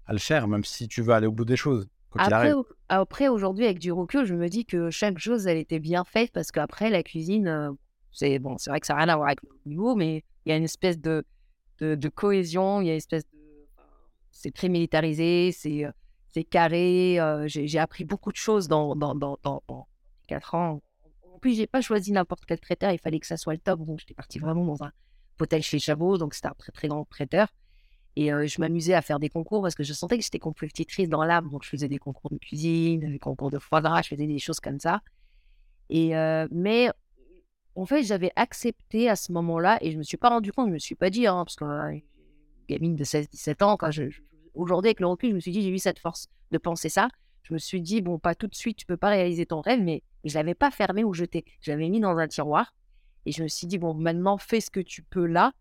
à 0.05 0.13
le 0.13 0.19
faire, 0.19 0.47
même 0.47 0.63
si 0.63 0.87
tu 0.87 1.01
veux 1.01 1.13
aller 1.13 1.27
au 1.27 1.31
bout 1.31 1.45
des 1.45 1.57
choses. 1.57 1.87
Quoi 2.09 2.23
qu'il 2.23 2.33
Après, 2.33 2.49
arrive. 2.51 2.63
Après, 2.89 3.27
aujourd'hui, 3.27 3.65
avec 3.65 3.79
du 3.79 3.91
recul, 3.91 4.25
je 4.25 4.33
me 4.33 4.49
dis 4.49 4.65
que 4.65 4.89
chaque 4.89 5.19
chose, 5.19 5.45
elle 5.47 5.57
était 5.57 5.79
bien 5.79 6.03
faite 6.03 6.31
parce 6.31 6.51
qu'après, 6.51 6.89
la 6.89 7.03
cuisine, 7.03 7.47
euh, 7.47 7.71
c'est 8.11 8.39
bon, 8.39 8.57
c'est 8.57 8.71
vrai 8.71 8.79
que 8.79 8.87
ça 8.87 8.93
n'a 8.93 9.03
rien 9.03 9.09
à 9.09 9.15
voir 9.15 9.27
avec 9.27 9.41
le 9.43 9.49
niveau, 9.65 9.95
mais 9.95 10.23
il 10.45 10.49
y 10.49 10.51
a 10.51 10.57
une 10.57 10.63
espèce 10.63 10.99
de, 10.99 11.23
cohésion, 12.15 12.81
il 12.81 12.87
y 12.87 12.89
a 12.89 12.93
une 12.93 12.97
espèce 12.97 13.25
de. 13.29 13.37
C'est 14.31 14.53
très 14.53 14.69
militarisé, 14.69 15.51
c'est 15.51 15.85
euh, 15.85 15.91
c'est 16.29 16.43
carré. 16.43 17.19
euh, 17.19 17.45
j'ai 17.47 17.79
appris 17.79 18.05
beaucoup 18.05 18.31
de 18.31 18.37
choses 18.37 18.67
dans, 18.67 18.95
dans, 18.95 19.15
dans, 19.15 19.37
dans, 19.43 19.63
dans 19.67 19.87
ces 20.21 20.27
quatre 20.27 20.55
ans. 20.55 20.81
En 21.33 21.39
plus, 21.39 21.55
j'ai 21.55 21.67
pas 21.67 21.81
choisi 21.81 22.11
n'importe 22.11 22.45
quel 22.45 22.59
traiteur, 22.59 22.91
il 22.91 22.99
fallait 22.99 23.19
que 23.19 23.27
ça 23.27 23.37
soit 23.37 23.53
le 23.53 23.59
top. 23.59 23.85
Donc, 23.85 23.99
j'étais 23.99 24.13
partie 24.13 24.39
vraiment 24.39 24.65
dans 24.65 24.83
un 24.83 24.91
hôtel 25.39 25.61
chez 25.61 25.79
Chabot, 25.79 26.17
donc 26.17 26.33
c'était 26.33 26.47
un 26.47 26.55
très, 26.57 26.71
très 26.71 26.87
grand 26.87 27.05
traiteur. 27.05 27.47
Et 28.15 28.29
je 28.29 28.59
m'amusais 28.59 28.93
à 28.93 29.01
faire 29.01 29.19
des 29.19 29.29
concours 29.29 29.61
parce 29.61 29.75
que 29.75 29.83
je 29.83 29.93
sentais 29.93 30.17
que 30.17 30.23
j'étais 30.23 30.39
compétitrice 30.39 31.07
dans 31.07 31.23
l'âme. 31.23 31.49
Donc, 31.49 31.63
je 31.63 31.69
faisais 31.69 31.87
des 31.87 31.99
concours 31.99 32.29
de 32.31 32.37
cuisine, 32.37 32.99
des 32.99 33.19
concours 33.19 33.49
de 33.49 33.59
foie 33.59 33.81
gras, 33.81 34.01
je 34.01 34.09
faisais 34.09 34.27
des 34.27 34.39
choses 34.39 34.59
comme 34.59 34.79
ça. 34.79 35.01
Et, 35.89 36.13
mais 36.51 36.89
en 37.79 37.85
fait, 37.85 38.03
j'avais 38.03 38.31
accepté 38.35 39.09
à 39.09 39.15
ce 39.15 39.31
moment-là 39.31 39.77
et 39.81 39.91
je 39.91 39.97
me 39.97 40.03
suis 40.03 40.17
pas 40.17 40.29
rendu 40.29 40.51
compte, 40.51 40.67
je 40.67 40.73
me 40.73 40.79
suis 40.79 40.95
pas 40.95 41.09
dit, 41.09 41.27
hein, 41.27 41.43
parce 41.45 41.55
que 41.55 41.63
euh, 41.63 41.97
gamine 42.67 42.95
de 42.95 43.03
16-17 43.03 43.63
ans, 43.63 43.77
quand 43.77 43.89
aujourd'hui, 44.53 44.89
avec 44.89 44.99
le 44.99 45.07
recul, 45.07 45.29
je 45.29 45.35
me 45.35 45.39
suis 45.39 45.51
dit, 45.51 45.61
j'ai 45.61 45.69
eu 45.69 45.79
cette 45.79 45.99
force 45.99 46.27
de 46.51 46.57
penser 46.57 46.89
ça. 46.89 47.07
Je 47.43 47.53
me 47.53 47.57
suis 47.57 47.81
dit, 47.81 48.01
bon, 48.01 48.19
pas 48.19 48.35
tout 48.35 48.47
de 48.47 48.55
suite, 48.55 48.77
tu 48.77 48.85
peux 48.85 48.97
pas 48.97 49.09
réaliser 49.09 49.45
ton 49.45 49.61
rêve, 49.61 49.81
mais 49.81 50.03
je 50.25 50.33
l'avais 50.35 50.55
pas 50.55 50.71
fermé 50.71 51.03
ou 51.03 51.13
jeté. 51.13 51.45
Je 51.61 51.71
l'avais 51.71 51.89
mis 51.89 51.99
dans 51.99 52.17
un 52.17 52.27
tiroir 52.27 52.75
et 53.25 53.31
je 53.31 53.43
me 53.43 53.47
suis 53.47 53.65
dit, 53.65 53.77
bon, 53.77 53.93
maintenant, 53.93 54.37
fais 54.37 54.59
ce 54.59 54.69
que 54.69 54.81
tu 54.81 55.01
peux 55.01 55.25
là. 55.25 55.53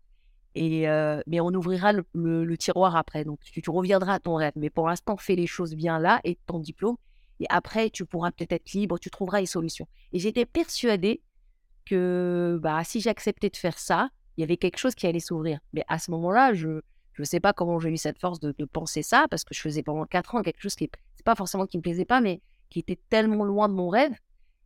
Et 0.55 0.87
mais 1.27 1.39
on 1.39 1.53
ouvrira 1.53 1.93
le, 1.93 2.57
tiroir 2.57 2.95
après. 2.95 3.23
Donc, 3.23 3.39
tu, 3.41 3.61
reviendras 3.69 4.15
à 4.15 4.19
ton 4.19 4.35
rêve. 4.35 4.53
Mais 4.55 4.69
pour 4.69 4.87
l'instant, 4.87 5.17
fais 5.17 5.35
les 5.35 5.47
choses 5.47 5.75
bien 5.75 5.99
là 5.99 6.19
et 6.23 6.37
ton 6.47 6.59
diplôme. 6.59 6.97
Et 7.39 7.45
après, 7.49 7.89
tu 7.89 8.05
pourras 8.05 8.31
peut-être 8.31 8.51
être 8.51 8.73
libre, 8.73 8.99
tu 8.99 9.09
trouveras 9.09 9.39
les 9.39 9.45
solutions. 9.45 9.87
Et 10.11 10.19
j'étais 10.19 10.45
persuadée 10.45 11.21
que 11.85 12.59
bah, 12.61 12.83
si 12.83 12.99
j'acceptais 12.99 13.49
de 13.49 13.55
faire 13.55 13.79
ça, 13.79 14.09
il 14.37 14.41
y 14.41 14.43
avait 14.43 14.57
quelque 14.57 14.77
chose 14.77 14.95
qui 14.95 15.07
allait 15.07 15.19
s'ouvrir. 15.19 15.59
Mais 15.73 15.83
à 15.87 15.99
ce 15.99 16.11
moment-là, 16.11 16.53
je 16.53 16.81
ne 17.17 17.23
sais 17.25 17.39
pas 17.39 17.53
comment 17.53 17.79
j'ai 17.79 17.89
eu 17.89 17.97
cette 17.97 18.19
force 18.19 18.39
de, 18.39 18.53
penser 18.65 19.01
ça, 19.01 19.25
parce 19.29 19.43
que 19.43 19.53
je 19.53 19.61
faisais 19.61 19.83
pendant 19.83 20.05
quatre 20.05 20.35
ans 20.35 20.41
quelque 20.41 20.61
chose 20.61 20.75
qui 20.75 20.89
c'est 21.15 21.25
pas 21.25 21.35
forcément 21.35 21.65
qui 21.65 21.77
me 21.77 21.81
plaisait 21.81 22.05
pas, 22.05 22.21
mais 22.21 22.41
qui 22.69 22.79
était 22.79 22.99
tellement 23.09 23.43
loin 23.43 23.67
de 23.67 23.73
mon 23.73 23.89
rêve. 23.89 24.13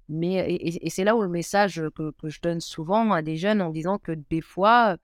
Mais 0.09 0.35
et, 0.35 0.67
et- 0.67 0.85
et 0.85 0.89
c'est 0.89 1.03
là 1.03 1.15
où 1.15 1.21
le 1.21 1.29
message 1.29 1.81
que, 1.95 2.11
que 2.11 2.29
je 2.29 2.41
donne 2.41 2.59
souvent 2.59 3.11
à 3.11 3.21
des 3.21 3.37
jeunes 3.37 3.61
en 3.61 3.69
disant 3.69 3.97
que 3.97 4.11
des 4.11 4.41
fois, 4.41 4.97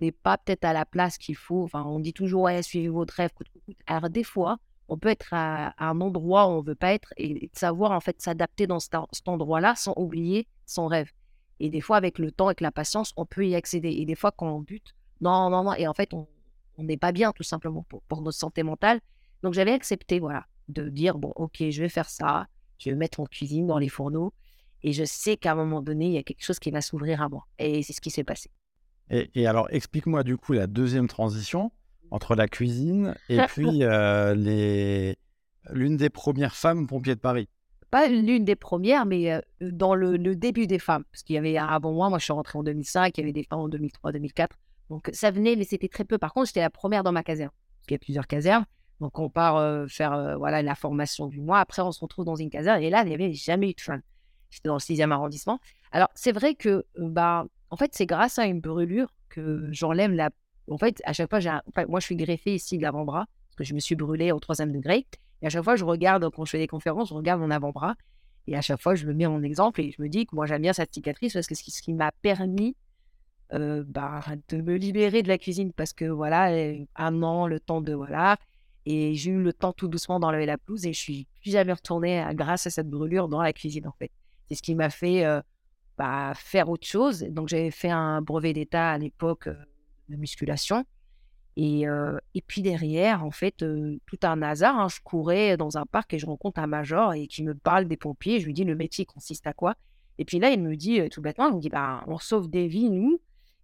n'est 0.00 0.12
pas 0.12 0.38
peut-être 0.38 0.64
à 0.64 0.72
la 0.72 0.84
place 0.84 1.18
qu'il 1.18 1.36
faut. 1.36 1.64
Enfin, 1.64 1.84
on 1.84 1.98
dit 1.98 2.12
toujours, 2.12 2.42
ouais, 2.42 2.62
suivez 2.62 2.88
votre 2.88 3.14
rêve. 3.14 3.30
Alors, 3.86 4.10
des 4.10 4.24
fois, 4.24 4.58
on 4.88 4.98
peut 4.98 5.08
être 5.08 5.28
à, 5.32 5.74
un 5.78 6.00
endroit 6.00 6.46
où 6.46 6.50
on 6.50 6.62
ne 6.62 6.66
veut 6.66 6.74
pas 6.74 6.92
être 6.92 7.12
et, 7.16 7.34
de 7.52 7.58
savoir, 7.58 7.92
en 7.92 8.00
fait, 8.00 8.20
s'adapter 8.20 8.66
dans 8.66 8.80
cet, 8.80 8.94
endroit-là 9.26 9.74
sans 9.76 9.94
oublier 9.96 10.48
son 10.66 10.86
rêve. 10.86 11.10
Et 11.60 11.70
des 11.70 11.80
fois, 11.80 11.96
avec 11.96 12.18
le 12.18 12.32
temps, 12.32 12.46
avec 12.46 12.60
la 12.60 12.72
patience, 12.72 13.12
on 13.16 13.26
peut 13.26 13.46
y 13.46 13.54
accéder. 13.54 13.90
Et 13.90 14.04
des 14.04 14.14
fois, 14.14 14.32
quand 14.32 14.50
on 14.50 14.60
bute, 14.60 14.94
non, 15.20 15.50
non, 15.50 15.62
non, 15.64 15.74
et 15.74 15.86
en 15.86 15.94
fait, 15.94 16.12
on 16.14 16.26
n'est 16.78 16.96
pas 16.96 17.12
bien, 17.12 17.32
tout 17.32 17.42
simplement, 17.42 17.84
pour, 18.08 18.22
notre 18.22 18.38
santé 18.38 18.62
mentale. 18.62 19.00
Donc, 19.42 19.54
j'avais 19.54 19.72
accepté, 19.72 20.18
voilà, 20.18 20.46
de 20.68 20.88
dire, 20.88 21.18
bon, 21.18 21.32
ok, 21.36 21.62
je 21.70 21.82
vais 21.82 21.88
faire 21.88 22.08
ça, 22.08 22.46
je 22.78 22.90
vais 22.90 22.94
me 22.94 23.00
mettre 23.00 23.20
en 23.20 23.26
cuisine, 23.26 23.66
dans 23.66 23.78
les 23.78 23.88
fourneaux, 23.88 24.32
et 24.82 24.92
je 24.92 25.04
sais 25.04 25.36
qu'à 25.36 25.52
un 25.52 25.56
moment 25.56 25.82
donné, 25.82 26.06
il 26.06 26.12
y 26.12 26.18
a 26.18 26.22
quelque 26.22 26.44
chose 26.44 26.58
qui 26.58 26.70
va 26.70 26.80
s'ouvrir 26.80 27.20
à 27.22 27.28
moi. 27.28 27.46
Et 27.58 27.82
c'est 27.82 27.92
ce 27.92 28.00
qui 28.00 28.10
s'est 28.10 28.24
passé. 28.24 28.50
Et, 29.10 29.46
alors, 29.46 29.66
explique-moi 29.70 30.22
du 30.22 30.36
coup 30.36 30.52
la 30.52 30.66
deuxième 30.66 31.08
transition 31.08 31.72
entre 32.12 32.36
la 32.36 32.46
cuisine 32.46 33.14
et 33.28 33.38
puis 33.48 33.82
euh, 33.82 34.34
les... 34.34 35.16
l'une 35.70 35.96
des 35.96 36.10
premières 36.10 36.54
femmes 36.54 36.86
pompiers 36.86 37.16
de 37.16 37.20
Paris. 37.20 37.48
Pas 37.90 38.06
l'une 38.06 38.44
des 38.44 38.54
premières, 38.54 39.06
mais 39.06 39.32
euh, 39.32 39.40
dans 39.60 39.96
le, 39.96 40.16
début 40.36 40.68
des 40.68 40.78
femmes. 40.78 41.04
Parce 41.10 41.24
qu'il 41.24 41.34
y 41.34 41.38
avait 41.38 41.56
avant 41.56 41.92
moi, 41.92 42.08
moi 42.08 42.18
je 42.18 42.24
suis 42.24 42.32
rentrée 42.32 42.58
en 42.58 42.62
2005, 42.62 43.18
il 43.18 43.20
y 43.20 43.24
avait 43.24 43.32
des 43.32 43.42
femmes 43.42 43.60
en 43.60 43.68
2003, 43.68 44.12
2004. 44.12 44.56
Donc 44.90 45.10
ça 45.12 45.32
venait, 45.32 45.56
mais 45.56 45.64
c'était 45.64 45.88
très 45.88 46.04
peu. 46.04 46.16
Par 46.16 46.32
contre, 46.32 46.46
j'étais 46.46 46.60
la 46.60 46.70
première 46.70 47.02
dans 47.02 47.12
ma 47.12 47.24
caserne. 47.24 47.50
Parce 47.78 47.86
qu'il 47.86 47.94
y 47.94 47.96
a 47.96 48.04
plusieurs 48.04 48.28
casernes. 48.28 48.66
Donc 49.00 49.18
on 49.18 49.28
part 49.28 49.56
euh, 49.56 49.86
faire 49.88 50.36
voilà 50.38 50.62
la 50.62 50.76
formation 50.76 51.26
du 51.26 51.40
mois. 51.40 51.58
Après, 51.58 51.82
on 51.82 51.90
se 51.90 52.00
retrouve 52.00 52.24
dans 52.24 52.36
une 52.36 52.50
caserne. 52.50 52.80
Et 52.80 52.90
là, 52.90 53.02
il 53.02 53.08
n'y 53.08 53.14
avait 53.14 53.32
jamais 53.32 53.70
eu 53.70 53.74
de 53.74 53.80
femme. 53.80 54.02
J'étais 54.50 54.68
dans 54.68 54.74
le 54.74 54.80
6e 54.80 55.10
arrondissement. 55.10 55.60
Alors, 55.92 56.08
c'est 56.14 56.32
vrai 56.32 56.54
que, 56.54 56.84
bah, 56.98 57.46
en 57.70 57.76
fait, 57.76 57.92
c'est 57.94 58.06
grâce 58.06 58.38
à 58.38 58.46
une 58.46 58.60
brûlure 58.60 59.12
que 59.28 59.68
j'enlève 59.70 60.12
la. 60.12 60.30
En 60.70 60.78
fait, 60.78 61.00
à 61.04 61.12
chaque 61.12 61.30
fois, 61.30 61.40
j'ai 61.40 61.50
moi, 61.88 62.00
je 62.00 62.04
suis 62.04 62.16
greffée 62.16 62.54
ici 62.54 62.78
de 62.78 62.82
l'avant-bras, 62.82 63.26
parce 63.48 63.56
que 63.56 63.64
je 63.64 63.74
me 63.74 63.80
suis 63.80 63.96
brûlée 63.96 64.32
au 64.32 64.38
troisième 64.38 64.72
degré. 64.72 65.06
Et 65.42 65.46
à 65.46 65.50
chaque 65.50 65.64
fois, 65.64 65.76
je 65.76 65.84
regarde, 65.84 66.28
quand 66.30 66.44
je 66.44 66.50
fais 66.50 66.58
des 66.58 66.66
conférences, 66.66 67.08
je 67.08 67.14
regarde 67.14 67.40
mon 67.40 67.50
avant-bras. 67.50 67.94
Et 68.46 68.56
à 68.56 68.60
chaque 68.60 68.80
fois, 68.80 68.94
je 68.94 69.06
me 69.06 69.14
mets 69.14 69.26
en 69.26 69.42
exemple 69.42 69.80
et 69.80 69.90
je 69.90 70.02
me 70.02 70.08
dis 70.08 70.26
que 70.26 70.34
moi, 70.34 70.46
j'aime 70.46 70.62
bien 70.62 70.72
cette 70.72 70.92
cicatrice 70.92 71.32
parce 71.32 71.46
que 71.46 71.54
c'est 71.54 71.70
ce 71.70 71.82
qui 71.82 71.94
m'a 71.94 72.10
permis 72.22 72.76
euh, 73.52 73.84
bah, 73.86 74.22
de 74.48 74.56
me 74.58 74.76
libérer 74.76 75.22
de 75.22 75.28
la 75.28 75.38
cuisine. 75.38 75.72
Parce 75.72 75.92
que 75.92 76.04
voilà, 76.04 76.50
un 76.96 77.22
an, 77.22 77.46
le 77.46 77.60
temps 77.60 77.80
de. 77.80 77.92
Voilà. 77.94 78.36
Et 78.86 79.14
j'ai 79.14 79.30
eu 79.30 79.42
le 79.42 79.52
temps 79.52 79.72
tout 79.72 79.88
doucement 79.88 80.20
d'enlever 80.20 80.46
la 80.46 80.58
pelouse 80.58 80.86
et 80.86 80.92
je 80.92 80.98
suis 80.98 81.26
plus 81.40 81.50
jamais 81.50 81.72
retournée 81.72 82.26
grâce 82.32 82.66
à 82.66 82.70
cette 82.70 82.88
brûlure 82.88 83.28
dans 83.28 83.42
la 83.42 83.52
cuisine, 83.52 83.86
en 83.86 83.92
fait. 83.92 84.10
C'est 84.50 84.56
ce 84.56 84.62
qui 84.62 84.74
m'a 84.74 84.90
fait 84.90 85.24
bah, 85.96 86.32
faire 86.34 86.68
autre 86.68 86.86
chose. 86.86 87.22
Donc, 87.22 87.48
j'avais 87.48 87.70
fait 87.70 87.90
un 87.90 88.20
brevet 88.20 88.52
d'État 88.52 88.90
à 88.90 88.98
l'époque 88.98 89.48
de 90.08 90.16
musculation. 90.16 90.84
Et, 91.56 91.86
puis 92.46 92.62
derrière, 92.62 93.24
en 93.24 93.30
fait, 93.30 93.56
tout 93.58 94.18
un 94.22 94.42
hasard, 94.42 94.78
hein, 94.78 94.88
je 94.88 95.00
courais 95.02 95.56
dans 95.56 95.78
un 95.78 95.86
parc 95.86 96.14
et 96.14 96.18
je 96.18 96.26
rencontre 96.26 96.60
un 96.60 96.66
major 96.66 97.14
et 97.14 97.26
qui 97.26 97.44
me 97.44 97.54
parle 97.54 97.86
des 97.86 97.96
pompiers. 97.96 98.40
Je 98.40 98.46
lui 98.46 98.54
dis 98.54 98.64
le 98.64 98.74
métier 98.74 99.04
consiste 99.04 99.46
à 99.46 99.52
quoi? 99.52 99.76
Et 100.18 100.24
puis 100.24 100.38
là, 100.38 100.50
il 100.50 100.60
me 100.60 100.74
dit 100.76 101.00
tout 101.10 101.22
bêtement, 101.22 101.48
il 101.48 101.56
me 101.56 101.60
dit 101.60 101.68
bah, 101.68 102.02
on 102.06 102.18
sauve 102.18 102.50
des 102.50 102.66
vies, 102.66 102.90
nous, 102.90 103.20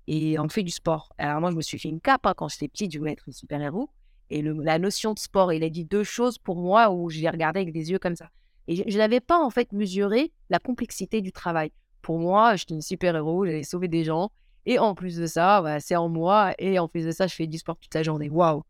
et 0.06 0.38
on 0.38 0.48
fait 0.48 0.62
du 0.62 0.70
sport. 0.70 1.12
Alors 1.18 1.40
moi, 1.40 1.50
je 1.50 1.56
me 1.56 1.62
suis 1.62 1.78
fait 1.78 1.88
une 1.88 2.00
cape 2.00 2.26
hein, 2.26 2.34
quand 2.36 2.48
j'étais 2.48 2.68
petite, 2.68 2.92
je 2.92 2.98
voulais 2.98 3.12
être 3.12 3.26
une 3.26 3.32
super-héros. 3.32 3.90
Et 4.30 4.42
la 4.42 4.78
notion 4.78 5.14
de 5.14 5.18
sport, 5.18 5.52
il 5.52 5.62
a 5.62 5.70
dit 5.70 5.84
deux 5.84 6.02
choses 6.02 6.38
pour 6.38 6.56
moi 6.56 6.90
où 6.90 7.10
je 7.10 7.26
regardé 7.28 7.60
avec 7.60 7.72
des 7.72 7.90
yeux 7.90 7.98
comme 7.98 8.16
ça. 8.16 8.30
Et 8.68 8.90
je 8.90 8.98
n'avais 8.98 9.20
pas 9.20 9.38
en 9.38 9.50
fait 9.50 9.72
mesuré 9.72 10.32
la 10.50 10.58
complexité 10.58 11.20
du 11.20 11.32
travail. 11.32 11.70
Pour 12.02 12.18
moi, 12.18 12.56
j'étais 12.56 12.74
une 12.74 12.82
super-héros, 12.82 13.46
j'allais 13.46 13.62
sauver 13.62 13.88
des 13.88 14.04
gens. 14.04 14.30
Et 14.64 14.78
en 14.78 14.94
plus 14.94 15.16
de 15.16 15.26
ça, 15.26 15.62
bah, 15.62 15.80
c'est 15.80 15.96
en 15.96 16.08
moi. 16.08 16.52
Et 16.58 16.78
en 16.78 16.88
plus 16.88 17.04
de 17.04 17.12
ça, 17.12 17.26
je 17.26 17.34
fais 17.34 17.46
du 17.46 17.58
sport 17.58 17.76
toute 17.76 17.94
la 17.94 18.02
journée. 18.02 18.28
Waouh! 18.28 18.62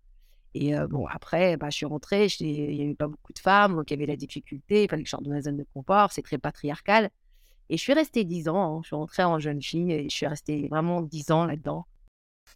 Et 0.59 0.75
bon, 0.89 1.07
après, 1.07 1.59
bah, 1.59 1.69
je 1.69 1.77
suis 1.77 1.87
rentrée, 1.87 2.29
il 2.41 2.77
n'y 2.77 2.83
avait 2.83 2.95
pas 2.95 3.09
beaucoup 3.09 3.35
de 3.35 3.39
femmes, 3.39 3.77
donc 3.77 3.91
il 3.91 3.93
y 3.93 3.97
avait 3.97 4.07
la 4.07 4.17
difficulté, 4.17 4.85
il 4.85 4.89
fallait 4.89 5.03
que 5.03 5.07
je 5.07 5.11
sorte 5.11 5.25
de 5.25 5.29
ma 5.29 5.43
zone 5.43 5.59
de 5.59 5.67
confort, 5.75 6.13
c'est 6.13 6.23
très 6.23 6.39
patriarcal. 6.39 7.11
Et 7.69 7.77
je 7.77 7.83
suis 7.83 7.93
restée 7.93 8.25
dix 8.25 8.49
ans, 8.49 8.79
hein. 8.79 8.81
je 8.83 8.87
suis 8.87 8.97
rentrée 8.97 9.25
en 9.25 9.39
jeune 9.39 9.61
fille 9.61 9.93
et 9.93 10.09
je 10.09 10.15
suis 10.15 10.27
restée 10.27 10.69
vraiment 10.69 11.03
dix 11.03 11.31
ans 11.31 11.45
là-dedans. 11.45 11.85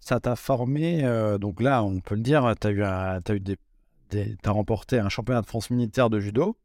Ça 0.00 0.18
t'a 0.18 0.34
formé, 0.34 1.02
donc 1.40 1.60
là, 1.60 1.84
on 1.84 2.00
peut 2.00 2.14
le 2.14 2.22
dire, 2.22 2.54
tu 2.60 3.40
des, 3.40 4.36
as 4.44 4.50
remporté 4.50 4.98
un 4.98 5.10
championnat 5.10 5.42
de 5.42 5.46
France 5.46 5.68
militaire 5.68 6.08
de 6.08 6.20
judo. 6.20 6.56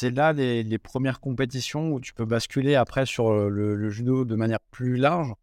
C'est 0.00 0.10
là 0.10 0.32
les, 0.32 0.78
premières 0.78 1.18
compétitions 1.18 1.90
où 1.90 1.98
tu 1.98 2.14
peux 2.14 2.24
basculer 2.24 2.76
après 2.76 3.04
sur 3.04 3.32
le, 3.32 3.90
judo 3.90 4.24
de 4.24 4.36
manière 4.36 4.60
plus 4.70 4.96
large? 4.96 5.34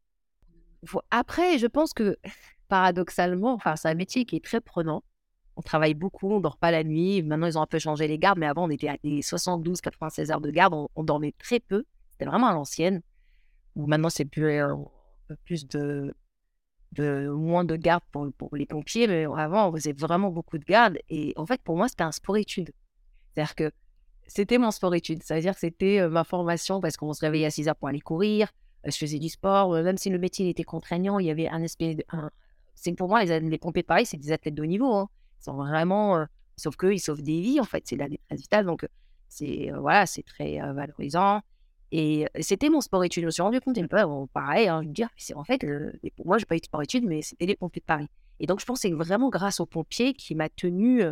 Après, 1.11 1.57
je 1.57 1.67
pense 1.67 1.91
que 1.91 2.15
paradoxalement, 2.69 3.51
enfin, 3.51 3.75
c'est 3.75 3.89
un 3.89 3.95
métier 3.95 4.23
qui 4.23 4.37
est 4.37 4.43
très 4.45 4.61
prenant. 4.61 5.03
On 5.57 5.61
travaille 5.61 5.93
beaucoup, 5.93 6.31
on 6.31 6.39
dort 6.39 6.55
pas 6.55 6.71
la 6.71 6.85
nuit. 6.85 7.21
Maintenant, 7.21 7.47
ils 7.47 7.57
ont 7.57 7.63
un 7.63 7.67
peu 7.67 7.79
changé 7.79 8.07
les 8.07 8.17
gardes, 8.17 8.39
mais 8.39 8.45
avant, 8.45 8.63
on 8.63 8.69
était 8.69 8.87
à 8.87 8.95
des 9.03 9.21
72, 9.21 9.81
96 9.81 10.31
heures 10.31 10.39
de 10.39 10.51
garde. 10.51 10.73
On, 10.95 11.03
dormait 11.03 11.33
très 11.37 11.59
peu. 11.59 11.83
C'était 12.11 12.23
vraiment 12.23 12.47
à 12.47 12.53
l'ancienne. 12.53 13.01
Maintenant, 13.75 14.09
c'est 14.09 14.23
plus, 14.23 14.61
peu 15.27 15.35
plus 15.43 15.67
de, 15.67 16.15
moins 17.27 17.65
de 17.65 17.75
garde 17.75 18.03
pour, 18.13 18.55
les 18.55 18.65
pompiers, 18.65 19.07
mais 19.07 19.25
avant, 19.25 19.67
on 19.67 19.73
faisait 19.73 19.91
vraiment 19.91 20.31
beaucoup 20.31 20.57
de 20.57 20.63
garde. 20.63 20.97
Et 21.09 21.33
en 21.35 21.45
fait, 21.45 21.61
pour 21.61 21.75
moi, 21.75 21.89
c'était 21.89 22.03
un 22.03 22.13
sport-étude. 22.13 22.71
C'est-à-dire 23.33 23.55
que 23.55 23.71
c'était 24.27 24.57
mon 24.57 24.71
sport-études. 24.71 25.23
Ça 25.23 25.35
veut 25.35 25.41
dire 25.41 25.53
que 25.53 25.59
c'était 25.59 26.07
ma 26.07 26.23
formation 26.23 26.81
parce 26.81 26.97
qu'on 26.97 27.13
se 27.13 27.21
réveillait 27.21 27.45
à 27.45 27.51
6 27.51 27.69
heures 27.69 27.75
pour 27.75 27.87
aller 27.87 28.01
courir. 28.01 28.51
je 28.85 28.95
faisais 28.95 29.19
du 29.19 29.29
sport. 29.29 29.71
même 29.71 29.97
si 29.97 30.09
le 30.09 30.19
métier 30.19 30.49
était 30.49 30.63
contraignant, 30.63 31.19
il 31.19 31.27
y 31.27 31.31
avait 31.31 31.47
un 31.47 31.61
espèce 31.61 31.95
de. 31.95 32.03
C'est 32.75 32.91
pour 32.93 33.07
moi, 33.07 33.23
les, 33.23 33.57
pompiers 33.57 33.83
de 33.83 33.87
Paris, 33.87 34.05
c'est 34.05 34.17
des 34.17 34.31
athlètes 34.31 34.55
de 34.55 34.61
haut 34.61 34.67
niveau. 34.67 34.93
Hein. 34.93 35.09
Ils 35.41 35.45
sont 35.45 35.55
vraiment. 35.55 36.25
sauf 36.57 36.75
qu'eux, 36.75 36.93
ils 36.93 36.99
sauvent 36.99 37.21
des 37.21 37.41
vies, 37.41 37.59
en 37.59 37.63
fait. 37.63 37.83
C'est 37.85 37.95
la 37.95 38.09
détresse 38.09 38.39
vitale. 38.39 38.65
Donc, 38.65 38.87
c'est 39.29 39.71
voilà, 39.79 40.05
c'est 40.05 40.23
très 40.23 40.59
valorisant. 40.73 41.41
Et 41.91 42.25
c'était 42.41 42.69
mon 42.69 42.81
sport-études. 42.81 43.21
Je 43.21 43.27
me 43.27 43.31
suis 43.31 43.41
rendu 43.41 43.61
compte, 43.61 43.77
un 43.77 43.87
peu, 43.87 43.97
pareil, 44.33 44.67
hein, 44.67 44.81
je 44.83 44.87
me 44.89 44.93
dis, 44.93 45.03
c'est 45.17 45.35
en 45.35 45.43
fait, 45.43 45.65
pour 46.17 46.25
moi, 46.25 46.37
je 46.37 46.43
n'ai 46.43 46.45
pas 46.45 46.55
eu 46.55 46.59
de 46.59 46.65
sport-études, 46.65 47.05
mais 47.05 47.21
c'était 47.21 47.45
les 47.45 47.55
pompiers 47.55 47.79
de 47.79 47.85
Paris. 47.85 48.09
Et 48.39 48.47
donc, 48.47 48.59
je 48.59 48.65
pense 48.65 48.81
que 48.81 48.89
c'est 48.89 48.93
vraiment 48.93 49.29
grâce 49.29 49.59
aux 49.59 49.65
pompiers 49.65 50.13
qui 50.13 50.35
m'a 50.35 50.49
tenu 50.49 51.03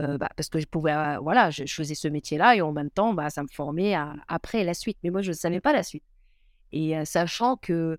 euh, 0.00 0.16
bah, 0.16 0.30
parce 0.34 0.48
que 0.48 0.58
je 0.58 0.66
pouvais, 0.66 0.92
euh, 0.92 1.18
voilà, 1.18 1.50
je, 1.50 1.64
faisais 1.66 1.94
ce 1.94 2.08
métier-là 2.08 2.56
et 2.56 2.62
en 2.62 2.72
même 2.72 2.90
temps, 2.90 3.12
bah, 3.12 3.28
ça 3.28 3.42
me 3.42 3.48
formait 3.48 3.94
après 4.28 4.64
la 4.64 4.74
suite. 4.74 4.98
Mais 5.02 5.10
moi, 5.10 5.20
je 5.20 5.30
ne 5.30 5.34
savais 5.36 5.60
pas 5.60 5.72
la 5.72 5.82
suite. 5.82 6.04
Et 6.72 6.96
euh, 6.96 7.04
sachant 7.04 7.56
que 7.56 7.98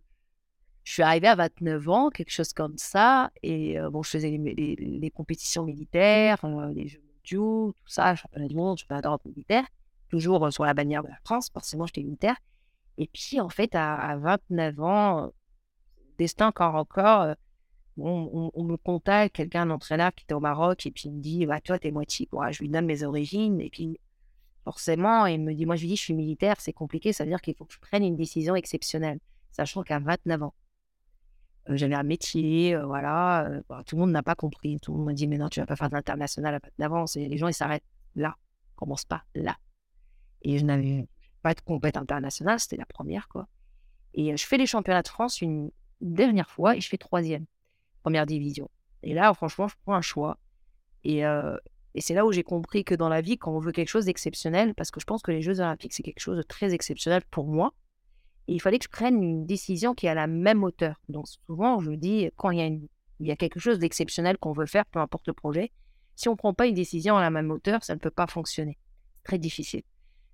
je 0.84 0.94
suis 0.94 1.04
arrivée 1.04 1.28
à 1.28 1.36
29 1.36 1.90
ans, 1.90 2.10
quelque 2.10 2.32
chose 2.32 2.54
comme 2.54 2.78
ça, 2.78 3.32
et 3.44 3.78
bon, 3.92 4.02
je 4.02 4.10
faisais 4.10 4.32
les, 4.32 5.12
compétitions 5.12 5.64
militaires, 5.64 6.44
les 6.74 6.88
Jeux 6.88 7.04
mondiaux, 7.16 7.74
tout 7.74 7.88
ça, 7.88 8.16
championnat 8.16 8.48
du 8.48 8.56
monde, 8.56 8.80
championnat 8.80 9.02
d'Europe 9.02 9.24
militaire, 9.26 9.64
toujours 10.10 10.52
sur 10.52 10.66
la 10.66 10.74
bannière 10.74 11.04
de 11.04 11.10
la 11.10 11.20
France, 11.24 11.52
forcément, 11.54 11.86
j'étais 11.86 12.02
militaire. 12.02 12.36
Et 12.98 13.08
puis, 13.14 13.40
en 13.40 13.50
fait, 13.50 13.76
à, 13.76 13.94
à 13.94 14.18
29 14.18 14.80
ans, 14.80 15.32
destin 16.18 16.48
encore 16.48 16.74
encore, 16.74 17.36
on, 17.98 18.64
me 18.64 18.78
contacte, 18.78 19.36
quelqu'un, 19.36 19.64
un 19.64 19.72
entraîneur 19.72 20.14
qui 20.14 20.24
était 20.24 20.34
au 20.34 20.40
Maroc, 20.40 20.86
et 20.86 20.92
puis 20.92 21.04
il 21.06 21.14
me 21.14 21.22
dit, 21.22 21.46
bah, 21.46 21.62
toi, 21.62 21.78
t'es 21.78 21.92
moitié, 21.92 22.26
quoi. 22.26 22.52
Je 22.52 22.60
lui 22.60 22.70
donne 22.70 22.86
mes 22.86 23.04
origines, 23.04 23.60
et 23.60 23.70
puis 23.70 24.00
forcément, 24.64 25.26
il 25.26 25.42
me 25.42 25.54
dit, 25.54 25.66
moi, 25.66 25.76
je 25.76 25.82
lui 25.82 25.90
dis, 25.90 25.96
je 25.96 26.02
suis 26.02 26.14
militaire, 26.14 26.56
c'est 26.60 26.74
compliqué, 26.74 27.14
ça 27.14 27.24
veut 27.24 27.30
dire 27.30 27.42
qu'il 27.42 27.56
faut 27.56 27.66
que 27.66 27.74
je 27.74 27.80
prenne 27.80 28.04
une 28.04 28.16
décision 28.16 28.56
exceptionnelle, 28.56 29.20
sachant 29.52 29.84
qu'à 29.84 30.00
29 30.00 30.44
ans, 30.44 30.54
euh, 31.70 31.78
j'avais 31.78 31.96
un 31.96 32.04
métier, 32.04 32.76
euh, 32.76 32.86
voilà, 32.86 33.46
euh, 33.46 33.62
bah, 33.70 33.84
tout 33.86 33.96
le 33.96 34.02
monde 34.02 34.12
n'a 34.12 34.24
pas 34.24 34.36
compris, 34.36 34.80
tout 34.80 34.92
le 34.92 34.98
monde 34.98 35.08
m'a 35.08 35.14
dit, 35.14 35.28
mais 35.28 35.38
non, 35.38 35.50
tu 35.50 35.60
vas 35.60 35.66
pas 35.66 35.76
faire 35.76 35.90
d'international 35.90 36.56
à 36.56 36.60
29 36.80 36.94
ans, 36.94 37.06
les 37.16 37.38
gens, 37.38 37.48
ils 37.48 37.54
s'arrêtent 37.54 37.84
là, 38.16 38.36
commence 38.76 39.06
pas 39.06 39.24
là. 39.36 39.58
Et 40.44 40.58
je 40.58 40.66
n'avais 40.66 41.08
pas 41.42 41.54
de 41.54 41.62
compète 41.62 41.98
internationale, 41.98 42.60
c'était 42.60 42.78
la 42.78 42.86
première, 42.86 43.28
quoi. 43.28 43.48
Et 44.14 44.36
je 44.36 44.46
fais 44.46 44.58
les 44.58 44.66
championnats 44.66 45.04
de 45.04 45.08
France 45.08 45.42
une 45.42 45.72
dernière 46.02 46.50
fois, 46.50 46.76
et 46.76 46.82
je 46.82 46.90
fais 46.90 46.98
troisième 46.98 47.46
première 48.02 48.26
division. 48.26 48.70
Et 49.04 49.14
là, 49.14 49.34
franchement, 49.34 49.68
je 49.68 49.76
prends 49.84 49.96
un 49.96 50.02
choix. 50.02 50.38
Et, 51.04 51.26
euh, 51.26 51.58
et 51.96 52.02
c'est 52.02 52.14
là 52.14 52.26
où 52.26 52.32
j'ai 52.32 52.44
compris 52.44 52.84
que 52.84 52.96
dans 52.96 53.10
la 53.10 53.22
vie, 53.22 53.38
quand 53.38 53.52
on 53.52 53.60
veut 53.60 53.72
quelque 53.72 53.90
chose 53.90 54.06
d'exceptionnel, 54.06 54.74
parce 54.76 54.92
que 54.92 55.00
je 55.00 55.06
pense 55.06 55.22
que 55.22 55.32
les 55.32 55.42
Jeux 55.42 55.60
Olympiques, 55.60 55.94
c'est 55.94 56.04
quelque 56.04 56.20
chose 56.20 56.38
de 56.38 56.44
très 56.44 56.74
exceptionnel 56.74 57.22
pour 57.32 57.48
moi, 57.48 57.74
il 58.48 58.62
fallait 58.62 58.80
que 58.80 58.86
je 58.86 58.90
prenne 58.90 59.22
une 59.22 59.46
décision 59.46 59.94
qui 59.94 60.06
est 60.06 60.10
à 60.10 60.14
la 60.14 60.28
même 60.28 60.64
hauteur. 60.64 61.00
Donc 61.10 61.28
souvent, 61.28 61.80
je 61.80 61.92
dis, 61.92 62.30
quand 62.36 62.52
il 62.52 62.60
y 62.60 62.62
a, 62.62 62.66
il 62.66 63.28
y 63.28 63.32
a 63.32 63.36
quelque 63.36 63.60
chose 63.60 63.80
d'exceptionnel 63.80 64.38
qu'on 64.38 64.54
veut 64.54 64.66
faire, 64.66 64.86
peu 64.86 65.00
importe 65.00 65.28
le 65.28 65.34
projet, 65.34 65.72
si 66.16 66.28
on 66.28 66.34
ne 66.34 66.38
prend 66.38 66.54
pas 66.54 66.68
une 66.68 66.76
décision 66.76 67.18
à 67.18 67.22
la 67.22 67.30
même 67.30 67.52
hauteur, 67.52 67.84
ça 67.84 67.96
ne 67.96 68.00
peut 68.00 68.12
pas 68.12 68.28
fonctionner. 68.28 68.78
C'est 69.16 69.24
très 69.24 69.38
difficile. 69.38 69.84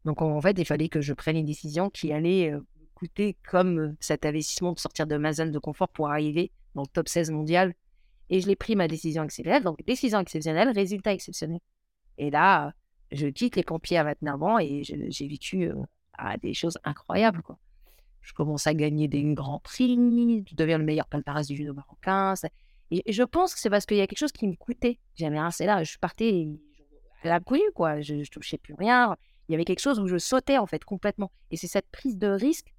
Donc 0.05 0.21
en 0.21 0.41
fait, 0.41 0.57
il 0.57 0.65
fallait 0.65 0.89
que 0.89 1.01
je 1.01 1.13
prenne 1.13 1.37
une 1.37 1.45
décision 1.45 1.89
qui 1.89 2.11
allait 2.11 2.53
coûter 2.97 3.37
comme 3.47 3.95
cet 3.99 4.25
investissement 4.25 4.73
de 4.73 4.79
sortir 4.79 5.05
de 5.05 5.17
ma 5.17 5.31
zone 5.31 5.51
de 5.51 5.59
confort 5.59 5.89
pour 5.89 6.09
arriver 6.09 6.51
dans 6.73 6.81
le 6.81 6.87
top 6.87 7.07
16 7.07 7.29
mondial. 7.29 7.75
Et 8.29 8.41
je 8.41 8.47
l'ai 8.47 8.55
pris 8.55 8.75
ma 8.75 8.87
décision 8.87 9.23
exceptionnelle. 9.23 9.63
Donc, 9.63 9.85
décision 9.85 10.19
exceptionnelle, 10.19 10.69
résultat 10.69 11.13
exceptionnel. 11.13 11.59
Et 12.17 12.31
là, 12.31 12.73
je 13.11 13.27
quitte 13.27 13.55
les 13.55 13.63
pompiers 13.63 13.99
à 13.99 14.03
29 14.03 14.43
ans 14.43 14.59
et 14.59 14.81
j'ai 14.83 15.27
vécu 15.27 15.69
euh, 15.69 15.75
des 16.41 16.55
choses 16.55 16.79
incroyables. 16.83 17.43
Quoi. 17.43 17.59
je 18.21 18.33
commence 18.33 18.65
à 18.65 18.73
gagner 18.73 19.07
des 19.07 19.23
grands 19.35 19.59
prix, 19.59 19.95
je 20.49 20.55
deviens 20.55 20.79
le 20.79 20.83
meilleur 20.83 21.07
palmarès 21.07 21.45
du 21.45 21.55
judo 21.55 21.73
marocain. 21.73 22.33
Et, 22.89 23.03
je 23.11 23.23
pense 23.23 23.53
que 23.53 23.59
c'est 23.59 23.69
parce 23.69 23.85
qu'il 23.85 23.97
y 23.97 24.01
a 24.01 24.07
quelque 24.07 24.19
chose 24.19 24.31
qui 24.31 24.47
me 24.47 24.55
coûtait. 24.55 24.99
J'avais 25.15 25.37
un, 25.37 25.51
c'est 25.51 25.67
là, 25.67 25.83
je 25.83 25.97
partais 25.99 26.47
à 27.23 27.27
la 27.27 27.39
quoi. 27.75 28.01
Je, 28.01 28.15
ne 28.15 28.25
touchais 28.25 28.57
plus 28.57 28.73
rien. 28.73 29.15
Il 29.47 29.51
y 29.53 29.55
avait 29.55 29.65
quelque 29.65 29.79
chose 29.81 29.99
où 29.99 30.07
je 30.07 30.17
sautais, 30.17 30.57
en 30.57 30.65
fait, 30.65 30.83
complètement. 30.83 31.31
Et 31.51 31.57
c'est 31.57 31.67
cette 31.67 31.89
prise 31.91 32.17
de 32.17 32.27
risque. 32.27 32.73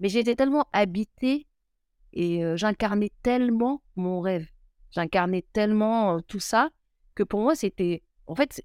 Mais 0.00 0.08
j'étais 0.08 0.34
tellement 0.34 0.66
habitée 0.72 1.46
et 2.12 2.42
j'incarnais 2.56 3.10
tellement 3.22 3.82
mon 3.96 4.20
rêve. 4.20 4.46
J'incarnais 4.90 5.44
tellement 5.52 6.20
tout 6.20 6.40
ça 6.40 6.70
que 7.14 7.22
pour 7.22 7.40
moi, 7.40 7.54
c'était. 7.54 8.02
En 8.26 8.34
fait, 8.34 8.62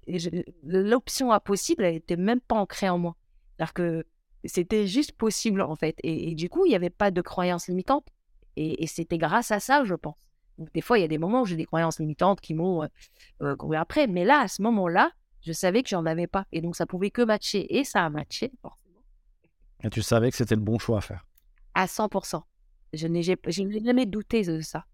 l'option 0.62 1.32
impossible, 1.32 1.84
elle 1.84 1.94
n'était 1.94 2.16
même 2.16 2.40
pas 2.40 2.56
ancrée 2.56 2.88
en 2.88 2.98
moi. 2.98 3.16
C'est-à-dire 3.56 3.74
que 3.74 4.06
c'était 4.44 4.86
juste 4.86 5.12
possible, 5.12 5.60
en 5.60 5.76
fait. 5.76 5.96
Et, 6.02 6.34
du 6.34 6.48
coup, 6.48 6.64
il 6.64 6.70
n'y 6.70 6.76
avait 6.76 6.88
pas 6.90 7.10
de 7.10 7.20
croyances 7.20 7.68
limitantes. 7.68 8.06
Et, 8.56 8.86
c'était 8.86 9.18
grâce 9.18 9.50
à 9.50 9.60
ça, 9.60 9.84
je 9.84 9.94
pense. 9.94 10.30
des 10.74 10.80
fois, 10.80 10.98
il 10.98 11.02
y 11.02 11.04
a 11.04 11.08
des 11.08 11.18
moments 11.18 11.42
où 11.42 11.46
j'ai 11.46 11.56
des 11.56 11.66
croyances 11.66 11.98
limitantes 11.98 12.40
qui 12.40 12.54
m'ont 12.54 12.88
euh, 13.42 13.72
après. 13.76 14.06
Mais 14.06 14.24
là, 14.24 14.40
à 14.40 14.48
ce 14.48 14.62
moment-là, 14.62 15.12
je 15.42 15.52
savais 15.52 15.82
que 15.82 15.90
j'en 15.90 16.06
avais 16.06 16.26
pas. 16.26 16.46
Et 16.52 16.62
donc, 16.62 16.74
ça 16.76 16.86
pouvait 16.86 17.10
que 17.10 17.22
matcher. 17.22 17.78
Et 17.78 17.84
ça 17.84 18.04
a 18.04 18.08
matché, 18.08 18.50
forcément. 18.62 18.89
Et 19.82 19.90
tu 19.90 20.02
savais 20.02 20.30
que 20.30 20.36
c'était 20.36 20.54
le 20.54 20.60
bon 20.60 20.78
choix 20.78 20.98
à 20.98 21.00
faire 21.00 21.26
À 21.74 21.86
100%. 21.86 22.42
Je 22.92 23.06
n'ai 23.06 23.22
jamais 23.22 24.06
douté 24.06 24.42
de 24.42 24.60
ça. 24.60 24.84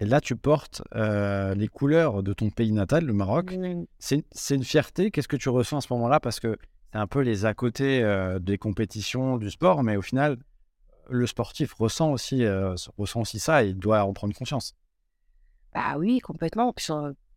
Et 0.00 0.06
là, 0.06 0.20
tu 0.20 0.36
portes 0.36 0.82
euh, 0.94 1.54
les 1.54 1.68
couleurs 1.68 2.22
de 2.22 2.32
ton 2.32 2.50
pays 2.50 2.72
natal, 2.72 3.04
le 3.04 3.12
Maroc. 3.12 3.56
C'est 3.98 4.54
une 4.54 4.64
fierté. 4.64 5.10
Qu'est-ce 5.10 5.28
que 5.28 5.36
tu 5.36 5.48
ressens 5.48 5.78
à 5.78 5.80
ce 5.80 5.92
moment-là? 5.92 6.20
Parce 6.20 6.40
que 6.40 6.58
c'est 6.92 6.98
un 6.98 7.06
peu 7.06 7.20
les 7.20 7.44
à 7.44 7.54
côté 7.54 8.02
euh, 8.02 8.38
des 8.38 8.58
compétitions, 8.58 9.38
du 9.38 9.50
sport, 9.50 9.82
mais 9.82 9.96
au 9.96 10.02
final, 10.02 10.36
le 11.08 11.26
sportif 11.26 11.74
ressent 11.74 12.10
aussi, 12.12 12.44
euh, 12.44 12.74
ressent 12.98 13.20
aussi 13.20 13.38
ça 13.38 13.64
et 13.64 13.68
il 13.68 13.78
doit 13.78 14.04
en 14.04 14.12
prendre 14.12 14.34
conscience. 14.34 14.74
Bah 15.74 15.96
oui, 15.98 16.18
complètement. 16.20 16.72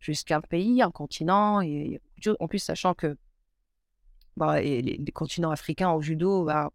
Jusqu'un 0.00 0.40
pays, 0.40 0.82
un 0.82 0.90
continent. 0.90 1.60
Et, 1.60 2.00
en 2.38 2.48
plus, 2.48 2.60
sachant 2.60 2.94
que 2.94 3.16
bah, 4.38 4.60
les, 4.60 4.98
continents 5.12 5.50
africains 5.50 5.90
au 5.90 6.00
judo, 6.00 6.44
bah, 6.44 6.70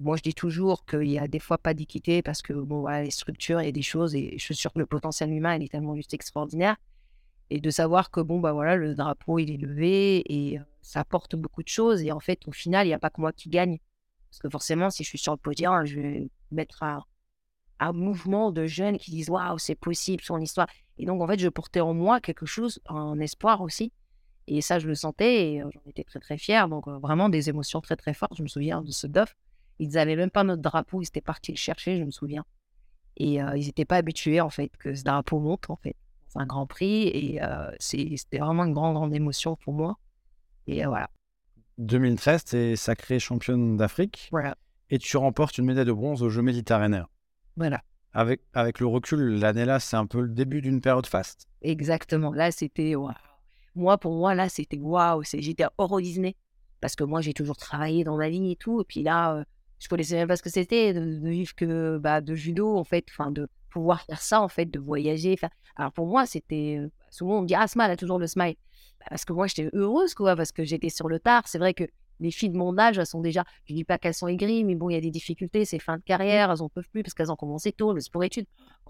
moi, 0.00 0.16
je 0.16 0.22
dis 0.22 0.34
toujours 0.34 0.84
qu'il 0.84 1.10
y 1.10 1.18
a 1.18 1.28
des 1.28 1.38
fois 1.38 1.58
pas 1.58 1.74
d'équité 1.74 2.22
parce 2.22 2.42
que 2.42 2.52
bon, 2.52 2.88
les 2.88 3.10
structures, 3.10 3.60
il 3.60 3.66
y 3.66 3.68
a 3.68 3.72
des 3.72 3.82
choses 3.82 4.14
et 4.14 4.34
je 4.38 4.44
suis 4.44 4.56
sûre 4.56 4.72
que 4.72 4.80
le 4.80 4.86
potentiel 4.86 5.30
humain, 5.32 5.54
il 5.56 5.62
est 5.62 5.68
tellement 5.68 5.94
juste 5.94 6.14
extraordinaire. 6.14 6.76
Et 7.50 7.60
de 7.60 7.70
savoir 7.70 8.10
que 8.10 8.20
bon, 8.20 8.40
bah 8.40 8.52
voilà, 8.52 8.76
le 8.76 8.94
drapeau, 8.94 9.38
il 9.38 9.50
est 9.50 9.58
levé 9.58 10.22
et 10.26 10.58
ça 10.80 11.00
apporte 11.00 11.36
beaucoup 11.36 11.62
de 11.62 11.68
choses. 11.68 12.02
Et 12.02 12.10
en 12.10 12.20
fait, 12.20 12.48
au 12.48 12.52
final, 12.52 12.86
il 12.86 12.90
n'y 12.90 12.94
a 12.94 12.98
pas 12.98 13.10
que 13.10 13.20
moi 13.20 13.32
qui 13.32 13.48
gagne. 13.48 13.78
Parce 14.30 14.40
que 14.40 14.48
forcément, 14.48 14.88
si 14.88 15.04
je 15.04 15.08
suis 15.08 15.18
sur 15.18 15.32
le 15.32 15.38
podium, 15.38 15.84
je 15.84 16.00
vais 16.00 16.30
mettre 16.50 16.82
un, 16.82 17.04
un 17.78 17.92
mouvement 17.92 18.50
de 18.50 18.64
jeunes 18.64 18.96
qui 18.96 19.10
disent 19.10 19.28
waouh, 19.28 19.58
c'est 19.58 19.74
possible, 19.74 20.22
son 20.22 20.40
histoire. 20.40 20.68
Et 20.98 21.04
donc, 21.04 21.20
en 21.20 21.26
fait, 21.26 21.38
je 21.38 21.48
portais 21.48 21.80
en 21.80 21.92
moi 21.94 22.20
quelque 22.20 22.46
chose, 22.46 22.80
un 22.88 23.20
espoir 23.20 23.60
aussi. 23.60 23.92
Et 24.48 24.60
ça, 24.60 24.78
je 24.78 24.88
le 24.88 24.94
sentais 24.94 25.52
et 25.52 25.60
j'en 25.60 25.80
étais 25.86 26.04
très, 26.04 26.20
très 26.20 26.38
fière. 26.38 26.68
Donc, 26.68 26.88
vraiment 26.88 27.28
des 27.28 27.48
émotions 27.48 27.80
très, 27.80 27.96
très 27.96 28.14
fortes. 28.14 28.36
Je 28.36 28.42
me 28.42 28.48
souviens 28.48 28.82
de 28.82 28.90
ce 28.90 29.06
DOF 29.06 29.34
ils 29.82 29.90
n'avaient 29.90 30.16
même 30.16 30.30
pas 30.30 30.44
notre 30.44 30.62
drapeau, 30.62 31.02
ils 31.02 31.06
étaient 31.06 31.20
partis 31.20 31.52
le 31.52 31.56
chercher, 31.56 31.98
je 31.98 32.04
me 32.04 32.10
souviens. 32.10 32.44
Et 33.16 33.42
euh, 33.42 33.56
ils 33.56 33.66
n'étaient 33.66 33.84
pas 33.84 33.96
habitués, 33.96 34.40
en 34.40 34.48
fait, 34.48 34.70
que 34.78 34.94
ce 34.94 35.02
drapeau 35.02 35.40
monte, 35.40 35.68
en 35.70 35.76
fait. 35.76 35.96
C'est 36.28 36.38
un 36.38 36.46
grand 36.46 36.66
prix 36.66 37.08
et 37.08 37.42
euh, 37.42 37.70
c'était 37.78 38.38
vraiment 38.38 38.64
une 38.64 38.72
grande, 38.72 38.94
grande 38.94 39.14
émotion 39.14 39.56
pour 39.56 39.74
moi. 39.74 39.98
Et 40.66 40.84
euh, 40.84 40.88
voilà. 40.88 41.10
2013, 41.78 42.44
tu 42.44 42.56
es 42.56 42.76
sacrée 42.76 43.18
championne 43.18 43.76
d'Afrique. 43.76 44.28
Voilà. 44.30 44.56
Et 44.88 44.98
tu 44.98 45.16
remportes 45.16 45.58
une 45.58 45.66
médaille 45.66 45.84
de 45.84 45.92
bronze 45.92 46.22
aux 46.22 46.30
Jeux 46.30 46.42
méditerranéens. 46.42 47.08
Voilà. 47.56 47.82
Avec, 48.14 48.40
avec 48.54 48.78
le 48.78 48.86
recul, 48.86 49.40
l'année-là, 49.40 49.80
c'est 49.80 49.96
un 49.96 50.06
peu 50.06 50.20
le 50.20 50.28
début 50.28 50.62
d'une 50.62 50.80
période 50.80 51.06
faste. 51.06 51.48
Exactement. 51.60 52.32
Là, 52.32 52.50
c'était. 52.50 52.94
Moi, 53.74 53.98
pour 53.98 54.14
moi, 54.14 54.34
là, 54.34 54.48
c'était 54.48 54.78
waouh. 54.78 55.22
J'étais 55.24 55.64
Euro 55.78 56.00
Disney. 56.00 56.36
Parce 56.80 56.96
que 56.96 57.04
moi, 57.04 57.20
j'ai 57.20 57.32
toujours 57.32 57.56
travaillé 57.56 58.04
dans 58.04 58.16
ma 58.16 58.28
vie 58.28 58.52
et 58.52 58.56
tout. 58.56 58.80
Et 58.80 58.84
puis 58.84 59.02
là, 59.02 59.44
je 59.82 59.88
connaissais 59.88 60.14
même 60.14 60.28
pas 60.28 60.36
ce 60.36 60.42
que 60.42 60.50
c'était 60.50 60.94
de, 60.94 61.28
vivre 61.28 61.54
que 61.56 61.98
bah, 61.98 62.20
de 62.20 62.36
judo 62.36 62.76
en 62.76 62.84
fait, 62.84 63.04
enfin 63.10 63.32
de 63.32 63.48
pouvoir 63.68 64.02
faire 64.02 64.22
ça 64.22 64.40
en 64.40 64.46
fait, 64.46 64.66
de 64.66 64.78
voyager. 64.78 65.36
Alors 65.74 65.92
pour 65.92 66.06
moi 66.06 66.24
c'était 66.24 66.76
euh, 66.78 66.88
souvent 67.10 67.38
on 67.38 67.42
me 67.42 67.46
dit 67.48 67.54
ah 67.54 67.62
Asma 67.62 67.86
elle 67.86 67.92
a 67.92 67.96
toujours 67.96 68.18
le 68.18 68.28
smile 68.28 68.54
bah, 69.00 69.06
parce 69.08 69.24
que 69.24 69.32
moi 69.32 69.48
j'étais 69.48 69.70
heureuse 69.72 70.14
quoi 70.14 70.36
parce 70.36 70.52
que 70.52 70.62
j'étais 70.62 70.88
sur 70.88 71.08
le 71.08 71.18
tard. 71.18 71.48
C'est 71.48 71.58
vrai 71.58 71.74
que 71.74 71.84
les 72.20 72.30
filles 72.30 72.50
de 72.50 72.56
mon 72.56 72.78
âge 72.78 72.98
elles 72.98 73.06
sont 73.06 73.20
déjà, 73.20 73.44
je 73.64 73.74
dis 73.74 73.82
pas 73.82 73.98
qu'elles 73.98 74.14
sont 74.14 74.28
aigries 74.28 74.62
mais 74.62 74.76
bon 74.76 74.88
il 74.88 74.94
y 74.94 74.96
a 74.96 75.00
des 75.00 75.10
difficultés, 75.10 75.64
c'est 75.64 75.80
fin 75.80 75.96
de 75.96 76.02
carrière, 76.02 76.52
elles 76.52 76.62
en 76.62 76.68
peuvent 76.68 76.88
plus 76.92 77.02
parce 77.02 77.14
qu'elles 77.14 77.32
ont 77.32 77.36
commencé 77.36 77.72
tôt 77.72 77.92
le 77.92 78.00
sport 78.00 78.22
études. 78.22 78.46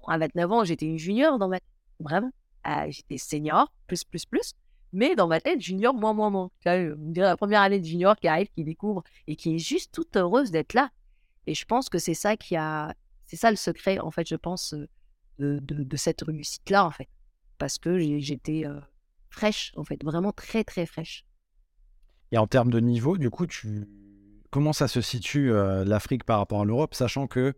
à 0.09 0.18
29 0.18 0.53
ans 0.53 0.64
j'étais 0.64 0.85
une 0.85 0.99
junior 0.99 1.38
dans 1.38 1.49
ma 1.49 1.59
vraiment, 2.01 2.33
ah, 2.64 2.90
j'étais 2.90 3.16
senior 3.16 3.73
plus 3.87 4.05
plus 4.05 4.27
plus. 4.27 4.53
Mais 4.92 5.16
dans 5.16 5.26
ma 5.26 5.40
tête, 5.40 5.61
junior, 5.61 5.94
moins, 5.94 6.12
moins, 6.12 6.31
moins. 6.31 6.50
La 6.64 7.37
première 7.37 7.62
année 7.62 7.81
de 7.81 7.85
junior 7.85 8.16
qui 8.16 8.28
arrive, 8.28 8.48
qui 8.55 8.62
découvre 8.62 9.02
et 9.26 9.37
qui 9.37 9.55
est 9.55 9.59
juste 9.59 9.92
toute 9.92 10.16
heureuse 10.16 10.50
d'être 10.50 10.74
là. 10.74 10.90
Et 11.46 11.55
je 11.55 11.64
pense 11.64 11.88
que 11.88 11.98
c'est 11.98 12.14
ça 12.14 12.37
qui 12.37 12.57
a. 12.57 12.94
C'est 13.24 13.37
ça 13.37 13.50
le 13.50 13.57
secret, 13.57 13.98
en 13.98 14.11
fait, 14.11 14.28
je 14.28 14.37
pense, 14.37 14.74
euh, 14.74 15.59
de, 15.62 15.96
cette 15.96 16.22
réussite-là, 16.22 16.85
en 16.85 16.90
fait. 16.90 17.09
Parce 17.57 17.78
que 17.78 17.98
j'étais 18.18 18.66
euh, 18.66 18.78
fraîche, 19.31 19.72
en 19.76 19.85
fait, 19.85 20.02
vraiment 20.05 20.33
très, 20.33 20.64
très 20.64 20.85
fraîche. 20.85 21.24
Et 22.31 22.38
en 22.38 22.46
termes 22.46 22.70
de 22.70 22.81
niveau, 22.81 23.16
du 23.16 23.31
coup, 23.31 23.46
comment 24.50 24.74
ça 24.74 24.88
se 24.88 25.00
situe 25.00 25.50
euh, 25.50 25.85
l'Afrique 25.85 26.24
par 26.24 26.38
rapport 26.38 26.61
à 26.61 26.64
l'Europe, 26.66 26.94
sachant 26.94 27.26
que 27.26 27.55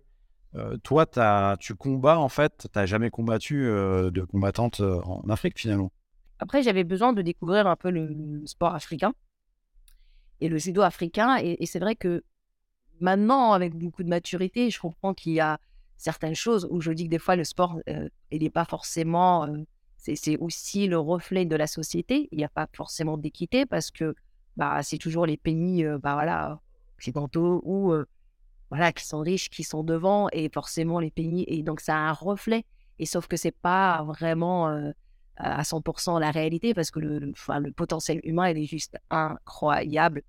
toi, 0.85 1.05
tu 1.59 1.75
combats, 1.75 2.21
en 2.21 2.29
fait, 2.29 2.69
tu 2.73 2.79
n'as 2.79 2.87
jamais 2.87 3.11
combattu 3.11 3.65
de 3.65 4.25
combattante 4.25 4.81
en 4.81 5.29
Afrique, 5.29 5.59
finalement? 5.59 5.91
Après, 6.39 6.63
j'avais 6.63 6.85
besoin 6.85 7.13
de 7.13 7.23
découvrir 7.23 7.67
un 7.67 7.77
peu 7.77 7.91
le, 7.91 8.43
sport 8.47 8.75
africain 8.75 9.15
et 10.41 10.49
le 10.49 10.59
judo 10.59 10.83
africain. 10.83 11.37
Et, 11.37 11.65
c'est 11.67 11.79
vrai 11.79 11.95
que 11.95 12.25
maintenant, 13.01 13.53
avec 13.53 13.75
beaucoup 13.75 14.03
de 14.03 14.09
maturité, 14.09 14.71
je 14.71 14.81
comprends 14.81 15.15
qu'il 15.15 15.33
y 15.33 15.41
a 15.41 15.59
certaines 15.97 16.35
choses 16.35 16.67
où 16.71 16.81
je 16.81 16.91
dis 16.93 17.05
que 17.05 17.11
des 17.11 17.19
fois, 17.19 17.37
le 17.37 17.45
sport, 17.45 17.79
euh, 17.89 18.09
il 18.31 18.43
n'est 18.43 18.51
pas 18.51 18.65
forcément. 18.65 19.47
Euh, 19.47 19.65
c'est 19.97 20.37
aussi 20.37 20.87
le 20.87 20.99
reflet 20.99 21.47
de 21.47 21.57
la 21.57 21.67
société. 21.67 22.29
Il 22.31 22.37
n'y 22.37 22.45
a 22.45 22.51
pas 22.51 22.69
forcément 22.75 23.17
d'équité 23.17 23.65
parce 23.65 23.91
que 23.91 24.15
bah, 24.55 24.83
c'est 24.83 24.99
toujours 24.99 25.25
les 25.25 25.39
pays 25.39 25.83
euh, 25.83 25.99
bah, 25.99 26.13
voilà, 26.13 26.61
occidentaux 26.99 27.63
ou 27.65 27.95
voilà, 28.69 28.93
qui 28.93 29.07
sont 29.07 29.21
riches, 29.21 29.49
qui 29.49 29.63
sont 29.63 29.83
devant, 29.83 30.29
et 30.33 30.51
forcément 30.53 30.99
les 31.01 31.11
pays. 31.11 31.45
Et 31.47 31.63
donc, 31.63 31.81
ça 31.81 31.95
a 31.95 32.01
un 32.01 32.13
reflet. 32.13 32.67
Et 32.99 33.07
sauf 33.07 33.29
que 33.29 33.37
c'est 33.37 33.57
pas 33.57 34.03
vraiment 34.03 34.93
à 35.37 35.63
100% 35.63 36.21
la 36.21 36.31
réalité 36.31 36.75
parce 36.75 36.91
que 36.91 37.01
le, 37.01 37.33
potentiel 37.73 38.21
humain, 38.25 38.51
il 38.51 38.59
est 38.59 38.67
juste 38.67 38.97
incroyable. 39.11 40.23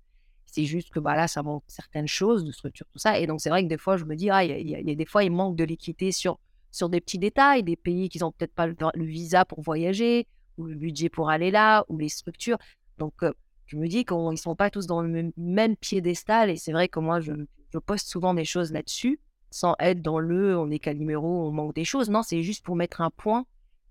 C'est 0.46 0.64
juste 0.64 0.90
que 0.90 1.00
là, 1.00 1.28
ça 1.28 1.42
manque 1.42 1.64
certaines 1.66 2.08
choses 2.08 2.44
de 2.44 2.52
structure, 2.52 2.86
tout 2.92 2.98
ça. 2.98 3.18
Et 3.18 3.26
donc, 3.26 3.40
c'est 3.40 3.50
vrai 3.50 3.62
que 3.62 3.68
des 3.68 3.78
fois, 3.78 3.96
je 3.96 4.04
me 4.04 4.16
dis, 4.16 4.30
ah, 4.30 4.44
il 4.44 4.68
y, 4.68 4.90
a 4.90 4.94
des 4.94 5.06
fois, 5.06 5.22
il 5.22 5.30
manque 5.30 5.56
de 5.56 5.64
l'équité 5.64 6.12
sur, 6.12 6.38
sur 6.70 6.88
des 6.88 7.00
petits 7.00 7.18
détails, 7.18 7.62
des 7.62 7.76
pays 7.76 8.08
qui 8.08 8.18
n'ont 8.18 8.32
peut-être 8.32 8.54
pas 8.54 8.66
le, 8.66 9.04
visa 9.04 9.44
pour 9.44 9.60
voyager, 9.60 10.26
ou 10.56 10.64
le 10.64 10.74
budget 10.74 11.08
pour 11.08 11.30
aller 11.30 11.50
là, 11.50 11.84
ou 11.88 11.98
les 11.98 12.08
structures. 12.08 12.58
Donc, 12.98 13.22
euh, 13.22 13.32
je 13.66 13.76
me 13.76 13.86
dis 13.86 14.04
qu'ils 14.04 14.30
ne 14.30 14.36
sont 14.36 14.56
pas 14.56 14.70
tous 14.70 14.86
dans 14.86 15.02
le 15.02 15.32
même, 15.36 15.76
piédestal. 15.76 16.48
Et 16.48 16.56
c'est 16.56 16.72
vrai 16.72 16.88
que 16.88 17.00
moi, 17.00 17.20
je, 17.20 17.32
je 17.72 17.78
poste 17.78 18.08
souvent 18.08 18.32
des 18.32 18.44
choses 18.44 18.72
là-dessus, 18.72 19.20
sans 19.50 19.74
être 19.78 20.00
dans 20.00 20.20
le 20.20 20.56
on 20.56 20.70
est 20.70 20.86
numéro, 20.94 21.46
on 21.46 21.52
manque 21.52 21.74
des 21.74 21.84
choses. 21.84 22.08
Non, 22.08 22.22
c'est 22.22 22.42
juste 22.42 22.64
pour 22.64 22.76
mettre 22.76 23.00
un 23.02 23.10
point 23.10 23.44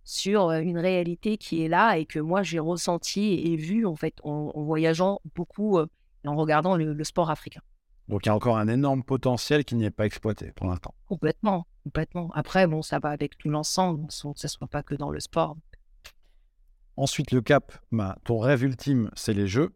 sur 0.06 0.52
une 0.52 0.78
réalité 0.78 1.38
qui 1.38 1.64
est 1.64 1.68
là 1.68 1.98
et 1.98 2.06
que 2.06 2.20
moi 2.20 2.44
j'ai 2.44 2.60
ressenti 2.60 3.42
et 3.44 3.58
vu 3.58 3.86
en 3.86 3.96
fait 3.96 4.16
en, 4.24 4.52
voyageant 4.64 5.20
beaucoup 5.34 5.80
et 5.80 6.28
en 6.28 6.36
regardant 6.36 6.78
le, 6.78 7.04
sport 7.04 7.32
africain. 7.32 7.62
Donc 8.08 8.26
il 8.26 8.30
y 8.30 8.32
a 8.32 8.36
encore 8.36 8.58
un 8.58 8.68
énorme 8.68 9.04
potentiel 9.04 9.66
qui 9.66 9.76
n'est 9.76 9.90
pas 9.90 10.06
exploité 10.06 10.52
pour 10.56 10.68
l'instant. 10.68 10.94
Complètement, 11.08 11.66
complètement. 11.84 12.32
Après, 12.36 12.68
bon, 12.68 12.84
ça 12.84 13.00
va 13.00 13.10
avec 13.10 13.36
tout 13.38 13.50
l'ensemble, 13.50 14.08
que 14.08 14.14
ce 14.14 14.28
ne 14.28 14.48
soit 14.48 14.68
pas 14.68 14.84
que 14.84 14.94
dans 14.94 15.10
le 15.10 15.20
sport. 15.20 15.58
Ensuite, 16.98 17.32
le 17.32 17.42
cap, 17.42 17.74
bah, 17.92 18.18
ton 18.24 18.38
rêve 18.38 18.64
ultime, 18.64 19.10
c'est 19.16 19.34
les 19.34 19.48
Jeux. 19.48 19.76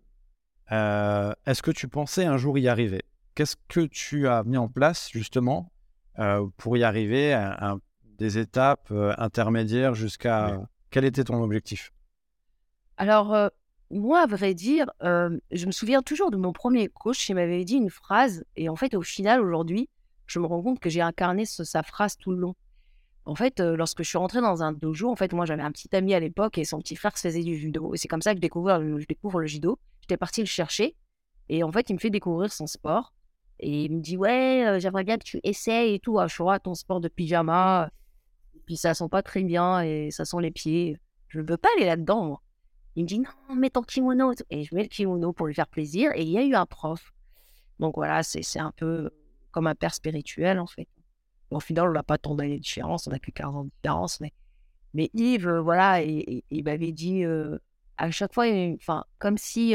Est-ce 0.69 1.63
que 1.63 1.71
tu 1.71 1.87
pensais 1.87 2.25
un 2.25 2.37
jour 2.37 2.59
y 2.59 2.67
arriver? 2.67 3.01
Qu'est-ce 3.33 3.55
que 3.67 3.87
tu 3.87 4.27
as 4.27 4.43
mis 4.43 4.57
en 4.57 4.67
place 4.67 5.09
justement 5.11 5.71
pour 6.57 6.77
y 6.77 6.83
arriver? 6.83 7.33
Un, 7.33 7.79
des 8.19 8.37
étapes 8.37 8.89
euh, 8.91 9.13
intermédiaires 9.17 9.95
jusqu'à... 9.95 10.61
Quel 10.91 11.05
était 11.05 11.23
ton 11.23 11.41
objectif? 11.41 11.93
Alors, 12.97 13.33
euh, 13.33 13.47
moi, 13.91 14.21
à 14.21 14.25
vrai 14.25 14.53
dire, 14.53 14.91
euh, 15.03 15.37
je 15.51 15.65
me 15.67 15.71
souviens 15.71 16.01
toujours 16.01 16.31
de 16.31 16.37
mon 16.37 16.51
premier 16.51 16.87
coach 16.89 17.25
qui 17.25 17.33
m'avait 17.33 17.63
dit 17.63 17.75
une 17.75 17.89
phrase. 17.89 18.43
Et 18.55 18.69
en 18.69 18.75
fait, 18.75 18.95
au 18.95 19.01
final, 19.01 19.39
aujourd'hui, 19.39 19.87
je 20.25 20.39
me 20.39 20.45
rends 20.45 20.61
compte 20.61 20.79
que 20.79 20.89
j'ai 20.89 21.01
incarné 21.01 21.45
sa 21.45 21.83
phrase 21.83 22.17
tout 22.17 22.31
le 22.31 22.37
long. 22.37 22.55
En 23.25 23.35
fait, 23.35 23.59
lorsque 23.59 24.01
je 24.01 24.09
suis 24.09 24.17
rentrée 24.17 24.41
dans 24.41 24.63
un 24.63 24.73
dojo, 24.73 25.09
en 25.11 25.15
fait, 25.15 25.31
moi, 25.31 25.45
j'avais 25.45 25.61
un 25.61 25.71
petit 25.71 25.95
ami 25.95 26.15
à 26.15 26.19
l'époque 26.19 26.57
et 26.57 26.65
son 26.65 26.79
petit 26.79 26.95
frère 26.95 27.15
faisait 27.15 27.43
du 27.43 27.55
judo. 27.55 27.93
Et 27.93 27.97
c'est 27.97 28.07
comme 28.07 28.23
ça 28.23 28.31
que 28.31 28.37
je 28.37 28.41
découvre, 28.41 28.81
je 28.97 29.05
découvre 29.05 29.39
le 29.39 29.47
judo. 29.47 29.77
J'étais 30.01 30.17
partie 30.17 30.41
le 30.41 30.47
chercher. 30.47 30.95
Et 31.49 31.61
en 31.63 31.71
fait, 31.71 31.89
il 31.91 31.93
me 31.93 31.99
fait 31.99 32.09
découvrir 32.09 32.51
son 32.51 32.65
sport. 32.65 33.13
Et 33.59 33.83
il 33.83 33.95
me 33.97 34.01
dit 34.01 34.17
Ouais, 34.17 34.77
j'aimerais 34.79 35.03
bien 35.03 35.19
que 35.19 35.23
tu 35.23 35.39
essayes 35.43 35.93
et 35.93 35.99
tout. 35.99 36.17
Ah, 36.17 36.27
je 36.27 36.41
vois 36.41 36.59
ton 36.59 36.73
sport 36.73 36.99
de 36.99 37.09
pyjama. 37.09 37.91
Puis 38.69 38.77
ça 38.77 38.93
sent 38.93 39.09
pas 39.09 39.23
très 39.23 39.41
bien 39.41 39.81
et 39.81 40.11
ça 40.11 40.25
sent 40.25 40.37
les 40.41 40.51
pieds. 40.51 40.99
Je 41.27 41.39
veux 41.41 41.57
pas 41.57 41.69
aller 41.75 41.87
là-dedans, 41.87 42.23
moi. 42.23 42.43
Il 42.95 43.01
me 43.01 43.07
dit 43.07 43.17
Non, 43.17 43.55
mets 43.55 43.71
ton 43.71 43.81
kimono. 43.81 44.31
Et 44.51 44.63
je 44.63 44.75
mets 44.75 44.83
le 44.83 44.89
kimono 44.89 45.33
pour 45.33 45.47
lui 45.47 45.55
faire 45.55 45.65
plaisir. 45.65 46.11
Et 46.13 46.21
il 46.21 46.29
y 46.29 46.37
a 46.37 46.43
eu 46.43 46.53
un 46.53 46.67
prof. 46.67 47.11
Donc 47.79 47.95
voilà, 47.95 48.21
c'est 48.21 48.59
un 48.59 48.71
peu 48.77 49.09
comme 49.49 49.65
un 49.65 49.73
père 49.73 49.95
spirituel, 49.95 50.59
en 50.59 50.67
fait. 50.67 50.87
Au 51.49 51.59
final, 51.59 51.89
on 51.89 51.93
n'a 51.93 52.03
pas 52.03 52.19
tant 52.19 52.35
d'années 52.35 52.57
de 52.57 52.61
différence, 52.61 53.07
on 53.07 53.09
n'a 53.09 53.17
que 53.17 53.31
40 53.31 53.55
ans 53.55 53.63
de 53.63 53.71
différence. 53.81 54.21
Mais, 54.21 54.33
mais 54.93 55.09
Yves, 55.15 55.49
voilà, 55.49 56.03
il, 56.03 56.43
m'avait 56.63 56.91
dit 56.91 57.23
à 57.97 58.11
chaque 58.11 58.35
fois, 58.35 58.45
enfin, 58.75 59.03
comme 59.17 59.39
si 59.39 59.73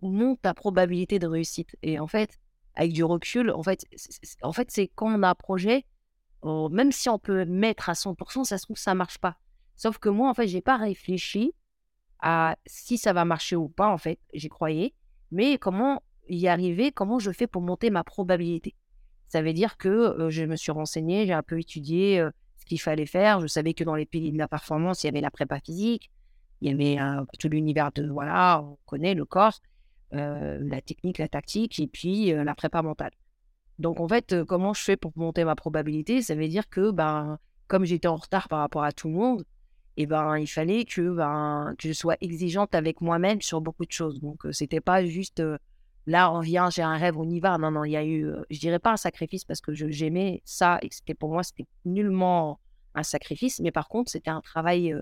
on 0.00 0.10
monte 0.10 0.40
ta 0.42 0.54
probabilité 0.54 1.18
de 1.18 1.26
réussite. 1.26 1.74
Et 1.82 1.98
en 1.98 2.06
fait, 2.06 2.38
avec 2.76 2.92
du 2.92 3.02
recul, 3.02 3.50
en 3.50 3.64
fait, 3.64 3.84
en 4.42 4.52
fait, 4.52 4.70
c'est 4.70 4.86
quand 4.94 5.12
on 5.12 5.24
a 5.24 5.30
un 5.30 5.34
projet, 5.34 5.86
même 6.44 6.92
si 6.92 7.08
on 7.08 7.18
peut 7.18 7.44
mettre 7.44 7.88
à 7.88 7.92
100%, 7.92 8.44
ça 8.44 8.58
se 8.58 8.64
trouve 8.64 8.76
ça 8.76 8.94
marche 8.94 9.18
pas. 9.18 9.36
Sauf 9.76 9.98
que 9.98 10.08
moi, 10.08 10.30
en 10.30 10.34
fait, 10.34 10.46
j'ai 10.46 10.60
pas 10.60 10.76
réfléchi 10.76 11.54
à 12.20 12.56
si 12.66 12.98
ça 12.98 13.12
va 13.12 13.24
marcher 13.24 13.56
ou 13.56 13.68
pas. 13.68 13.88
En 13.88 13.98
fait, 13.98 14.18
j'y 14.34 14.48
croyais, 14.48 14.94
mais 15.30 15.58
comment 15.58 16.02
y 16.28 16.46
arriver 16.48 16.92
Comment 16.92 17.18
je 17.18 17.30
fais 17.32 17.46
pour 17.46 17.62
monter 17.62 17.90
ma 17.90 18.04
probabilité? 18.04 18.74
Ça 19.28 19.42
veut 19.42 19.52
dire 19.52 19.76
que 19.76 20.28
je 20.28 20.44
me 20.44 20.56
suis 20.56 20.72
renseigné, 20.72 21.26
j'ai 21.26 21.32
un 21.32 21.42
peu 21.42 21.58
étudié 21.58 22.26
ce 22.58 22.64
qu'il 22.66 22.80
fallait 22.80 23.06
faire. 23.06 23.40
Je 23.40 23.46
savais 23.46 23.72
que 23.72 23.82
dans 23.82 23.94
les 23.94 24.06
pays 24.06 24.30
de 24.30 24.38
la 24.38 24.46
performance, 24.46 25.02
il 25.02 25.06
y 25.06 25.08
avait 25.08 25.22
la 25.22 25.30
prépa 25.30 25.58
physique, 25.60 26.10
il 26.60 26.70
y 26.70 26.72
avait 26.72 26.98
tout 27.38 27.48
l'univers 27.48 27.92
de 27.92 28.06
voilà, 28.08 28.62
on 28.62 28.78
connaît 28.84 29.14
le 29.14 29.24
corps. 29.24 29.58
Euh, 30.14 30.58
la 30.60 30.82
technique, 30.82 31.16
la 31.16 31.28
tactique 31.28 31.80
et 31.80 31.86
puis 31.86 32.34
euh, 32.34 32.44
la 32.44 32.54
prépa 32.54 32.82
mentale. 32.82 33.12
Donc 33.78 34.00
en 34.00 34.08
fait, 34.08 34.32
euh, 34.32 34.44
comment 34.44 34.74
je 34.74 34.82
fais 34.82 34.96
pour 34.96 35.12
monter 35.16 35.44
ma 35.44 35.54
probabilité? 35.54 36.22
Ça 36.22 36.34
veut 36.34 36.48
dire 36.48 36.68
que 36.68 36.90
ben, 36.90 37.38
comme 37.68 37.84
j'étais 37.84 38.08
en 38.08 38.16
retard 38.16 38.48
par 38.48 38.60
rapport 38.60 38.84
à 38.84 38.92
tout 38.92 39.08
le 39.08 39.14
monde, 39.14 39.44
et 39.96 40.06
ben, 40.06 40.38
il 40.38 40.46
fallait 40.46 40.84
que, 40.84 41.14
ben, 41.14 41.74
je 41.78 41.92
sois 41.92 42.16
exigeante 42.20 42.74
avec 42.74 43.00
moi-même 43.00 43.40
sur 43.42 43.60
beaucoup 43.60 43.84
de 43.84 43.92
choses. 43.92 44.20
Donc 44.20 44.46
c'était 44.52 44.80
pas 44.80 45.04
juste 45.04 45.42
là 46.06 46.32
on 46.32 46.40
vient, 46.40 46.70
j'ai 46.70 46.82
un 46.82 46.96
rêve, 46.96 47.18
on 47.18 47.28
y 47.28 47.40
va. 47.40 47.58
Non, 47.58 47.70
non, 47.70 47.84
il 47.84 47.92
y 47.92 47.96
a 47.96 48.04
eu, 48.04 48.30
je 48.50 48.58
dirais 48.58 48.78
pas 48.78 48.92
un 48.92 48.96
sacrifice 48.96 49.44
parce 49.44 49.60
que 49.60 49.72
j'aimais 49.74 50.42
ça 50.44 50.78
et 50.82 50.88
c'était 50.90 51.14
pour 51.14 51.30
moi, 51.30 51.42
c'était 51.42 51.66
nullement 51.84 52.60
un 52.94 53.02
sacrifice, 53.02 53.60
mais 53.60 53.70
par 53.72 53.88
contre, 53.88 54.10
c'était 54.10 54.30
un 54.30 54.40
travail 54.40 54.94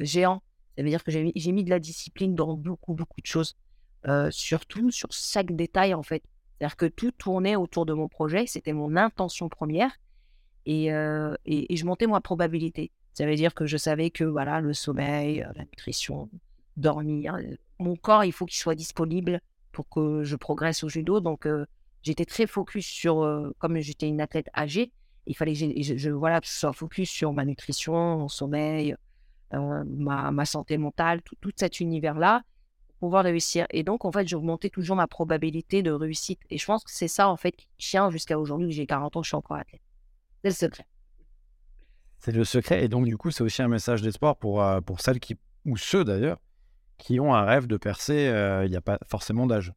géant. 0.00 0.42
Ça 0.76 0.82
veut 0.82 0.88
dire 0.88 1.04
que 1.04 1.10
j'ai 1.10 1.52
mis 1.52 1.64
de 1.64 1.70
la 1.70 1.78
discipline 1.78 2.34
dans 2.34 2.56
beaucoup, 2.56 2.94
beaucoup 2.94 3.20
de 3.20 3.26
choses 3.26 3.56
surtout 4.30 4.90
sur 4.90 5.12
chaque 5.12 5.54
détail 5.54 5.94
en 5.94 6.02
fait. 6.02 6.22
C'est-à-dire 6.62 6.76
que 6.76 6.86
tout 6.86 7.10
tournait 7.10 7.56
autour 7.56 7.86
de 7.86 7.92
mon 7.92 8.06
projet, 8.06 8.46
c'était 8.46 8.72
mon 8.72 8.94
intention 8.94 9.48
première 9.48 9.90
et, 10.64 10.90
et, 11.44 11.76
je 11.76 11.84
montais 11.84 12.06
ma 12.06 12.20
probabilité. 12.20 12.92
Ça 13.14 13.26
veut 13.26 13.34
dire 13.34 13.52
que 13.52 13.66
je 13.66 13.76
savais 13.76 14.10
que 14.10 14.22
voilà 14.22 14.60
le 14.60 14.72
sommeil, 14.72 15.44
la 15.56 15.64
nutrition, 15.64 16.30
dormir, 16.76 17.36
mon 17.80 17.96
corps 17.96 18.24
il 18.24 18.30
faut 18.30 18.46
qu'il 18.46 18.60
soit 18.60 18.76
disponible 18.76 19.40
pour 19.72 19.88
que 19.88 20.22
je 20.22 20.36
progresse 20.36 20.84
au 20.84 20.88
judo. 20.88 21.18
Donc 21.18 21.48
j'étais 22.04 22.26
très 22.26 22.46
focus 22.46 22.86
sur, 22.86 23.52
comme 23.58 23.80
j'étais 23.80 24.06
une 24.06 24.20
athlète 24.20 24.48
âgée, 24.56 24.92
il 25.26 25.36
fallait 25.36 25.54
que 25.54 25.82
je, 25.82 26.10
voilà, 26.10 26.38
sois 26.44 26.72
focus 26.72 27.10
sur 27.10 27.32
ma 27.32 27.44
nutrition, 27.44 28.18
mon 28.18 28.28
sommeil, 28.28 28.94
ma, 29.50 30.30
ma, 30.30 30.44
santé 30.44 30.78
mentale, 30.78 31.22
tout 31.40 31.50
cet 31.56 31.80
univers-là 31.80 32.44
pouvoir 33.02 33.24
réussir. 33.24 33.66
Et 33.70 33.82
donc, 33.82 34.04
en 34.04 34.12
fait, 34.12 34.28
j'augmentais 34.28 34.70
toujours 34.70 34.94
ma 34.94 35.08
probabilité 35.08 35.82
de 35.82 35.90
réussite. 35.90 36.38
Et 36.50 36.56
je 36.56 36.64
pense 36.64 36.84
que 36.84 36.90
c'est 36.92 37.08
ça, 37.08 37.28
en 37.28 37.36
fait, 37.36 37.50
qui 37.50 37.66
tient 37.76 38.10
jusqu'à 38.10 38.38
aujourd'hui, 38.38 38.70
j'ai 38.70 38.86
40 38.86 39.16
ans, 39.16 39.22
je 39.24 39.28
suis 39.30 39.34
encore 39.34 39.56
athlète. 39.56 39.80
C'est 40.44 40.50
le 40.50 40.54
secret. 40.54 40.86
C'est 42.20 42.30
le 42.30 42.44
secret. 42.44 42.84
Et 42.84 42.88
donc, 42.88 43.06
du 43.06 43.16
coup, 43.16 43.32
c'est 43.32 43.42
aussi 43.42 43.60
un 43.60 43.66
message 43.66 44.02
d'espoir 44.02 44.36
pour, 44.36 44.62
euh, 44.62 44.80
pour 44.80 45.00
celles 45.00 45.18
qui, 45.18 45.36
ou 45.64 45.76
ceux 45.76 46.04
d'ailleurs, 46.04 46.38
qui 46.96 47.18
ont 47.18 47.34
un 47.34 47.42
rêve 47.42 47.66
de 47.66 47.76
percer. 47.76 48.28
Euh, 48.28 48.64
il 48.66 48.70
n'y 48.70 48.76
a 48.76 48.80
pas 48.80 49.00
forcément 49.08 49.48
d'âge. 49.48 49.72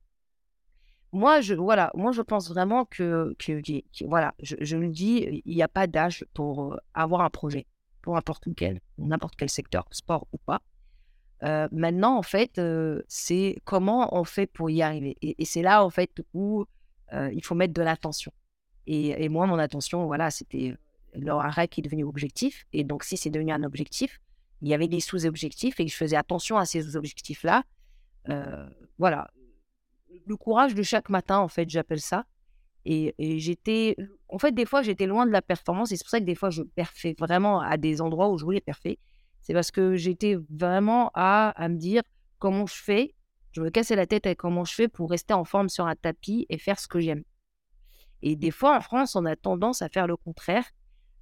Moi, 1.11 1.41
je, 1.41 1.55
voilà, 1.55 1.89
moi, 1.95 2.11
je 2.11 2.21
pense 2.21 2.47
vraiment 2.49 2.85
que, 2.85 3.35
que, 3.39 3.59
voilà, 4.05 4.35
je, 4.39 4.55
je 4.61 4.77
me 4.77 4.89
dis, 4.89 5.41
il 5.45 5.55
n'y 5.55 5.63
a 5.63 5.67
pas 5.67 5.87
d'âge 5.87 6.25
pour 6.35 6.73
euh, 6.73 6.77
avoir 6.93 7.21
un 7.21 7.31
projet, 7.31 7.65
pour 8.03 8.13
n'importe 8.13 8.49
quel, 8.55 8.81
n'importe 8.99 9.33
quel 9.35 9.49
secteur, 9.49 9.87
sport 9.89 10.27
ou 10.31 10.37
pas 10.37 10.61
maintenant, 11.41 12.17
en 12.17 12.23
fait, 12.23 12.59
c'est 13.07 13.57
comment 13.63 14.17
on 14.17 14.23
fait 14.23 14.47
pour 14.47 14.69
y 14.69 14.81
arriver. 14.81 15.17
Et, 15.21 15.45
c'est 15.45 15.61
là, 15.61 15.83
en 15.83 15.89
fait, 15.89 16.11
où 16.33 16.65
il 17.13 17.43
faut 17.43 17.55
mettre 17.55 17.73
de 17.73 17.81
l'attention. 17.81 18.31
Et, 18.87 19.29
moi, 19.29 19.47
mon 19.47 19.59
attention, 19.59 20.05
voilà, 20.05 20.31
c'était 20.31 20.75
le 21.13 21.31
arrêt 21.31 21.67
qui 21.67 21.81
est 21.81 21.83
devenu 21.83 22.03
objectif. 22.03 22.65
Et 22.73 22.83
donc, 22.83 23.03
si 23.03 23.17
c'est 23.17 23.29
devenu 23.29 23.51
un 23.51 23.63
objectif, 23.63 24.19
il 24.61 24.69
y 24.69 24.73
avait 24.73 24.87
des 24.87 24.99
sous-objectifs 24.99 25.79
et 25.79 25.87
je 25.87 25.95
faisais 25.95 26.15
attention 26.15 26.57
à 26.57 26.65
ces 26.65 26.81
sous-objectifs-là. 26.81 27.63
voilà. 28.97 29.29
Le 30.27 30.37
courage 30.37 30.73
de 30.73 30.83
chaque 30.83 31.09
matin, 31.09 31.39
en 31.39 31.49
fait, 31.49 31.69
j'appelle 31.69 32.01
ça. 32.01 32.25
Et, 32.85 33.15
j'étais, 33.39 33.97
en 34.29 34.37
fait, 34.37 34.51
des 34.51 34.65
fois, 34.65 34.81
j'étais 34.83 35.07
loin 35.07 35.25
de 35.25 35.31
la 35.31 35.41
performance. 35.41 35.91
Et 35.91 35.97
c'est 35.97 36.03
pour 36.03 36.11
ça 36.11 36.19
que 36.19 36.25
des 36.25 36.35
fois, 36.35 36.51
je 36.51 36.61
perfais 36.61 37.15
vraiment 37.17 37.59
à 37.59 37.77
des 37.77 38.01
endroits 38.01 38.29
où 38.29 38.37
je 38.37 38.45
voulais 38.45 38.61
parfait 38.61 38.99
c'est 39.45 39.53
parce 39.53 39.69
que 39.69 39.95
j'étais 39.95 40.37
vraiment 40.49 41.11
à, 41.13 41.49
à 41.51 41.69
me 41.69 41.77
dire 41.77 42.01
comment 42.39 42.65
je 42.65 42.81
fais. 42.81 43.13
Je 43.51 43.61
me 43.61 43.69
cassais 43.69 43.95
la 43.95 44.07
tête 44.07 44.25
avec 44.25 44.39
comment 44.39 44.65
je 44.65 44.73
fais 44.73 44.87
pour 44.87 45.09
rester 45.09 45.35
en 45.35 45.45
forme 45.45 45.69
sur 45.69 45.85
un 45.85 45.95
tapis 45.95 46.47
et 46.49 46.57
faire 46.57 46.79
ce 46.79 46.87
que 46.87 46.99
j'aime. 46.99 47.23
Et 48.23 48.35
des 48.35 48.49
fois, 48.49 48.75
en 48.75 48.81
France, 48.81 49.15
on 49.15 49.23
a 49.25 49.35
tendance 49.35 49.83
à 49.83 49.89
faire 49.89 50.07
le 50.07 50.17
contraire. 50.17 50.65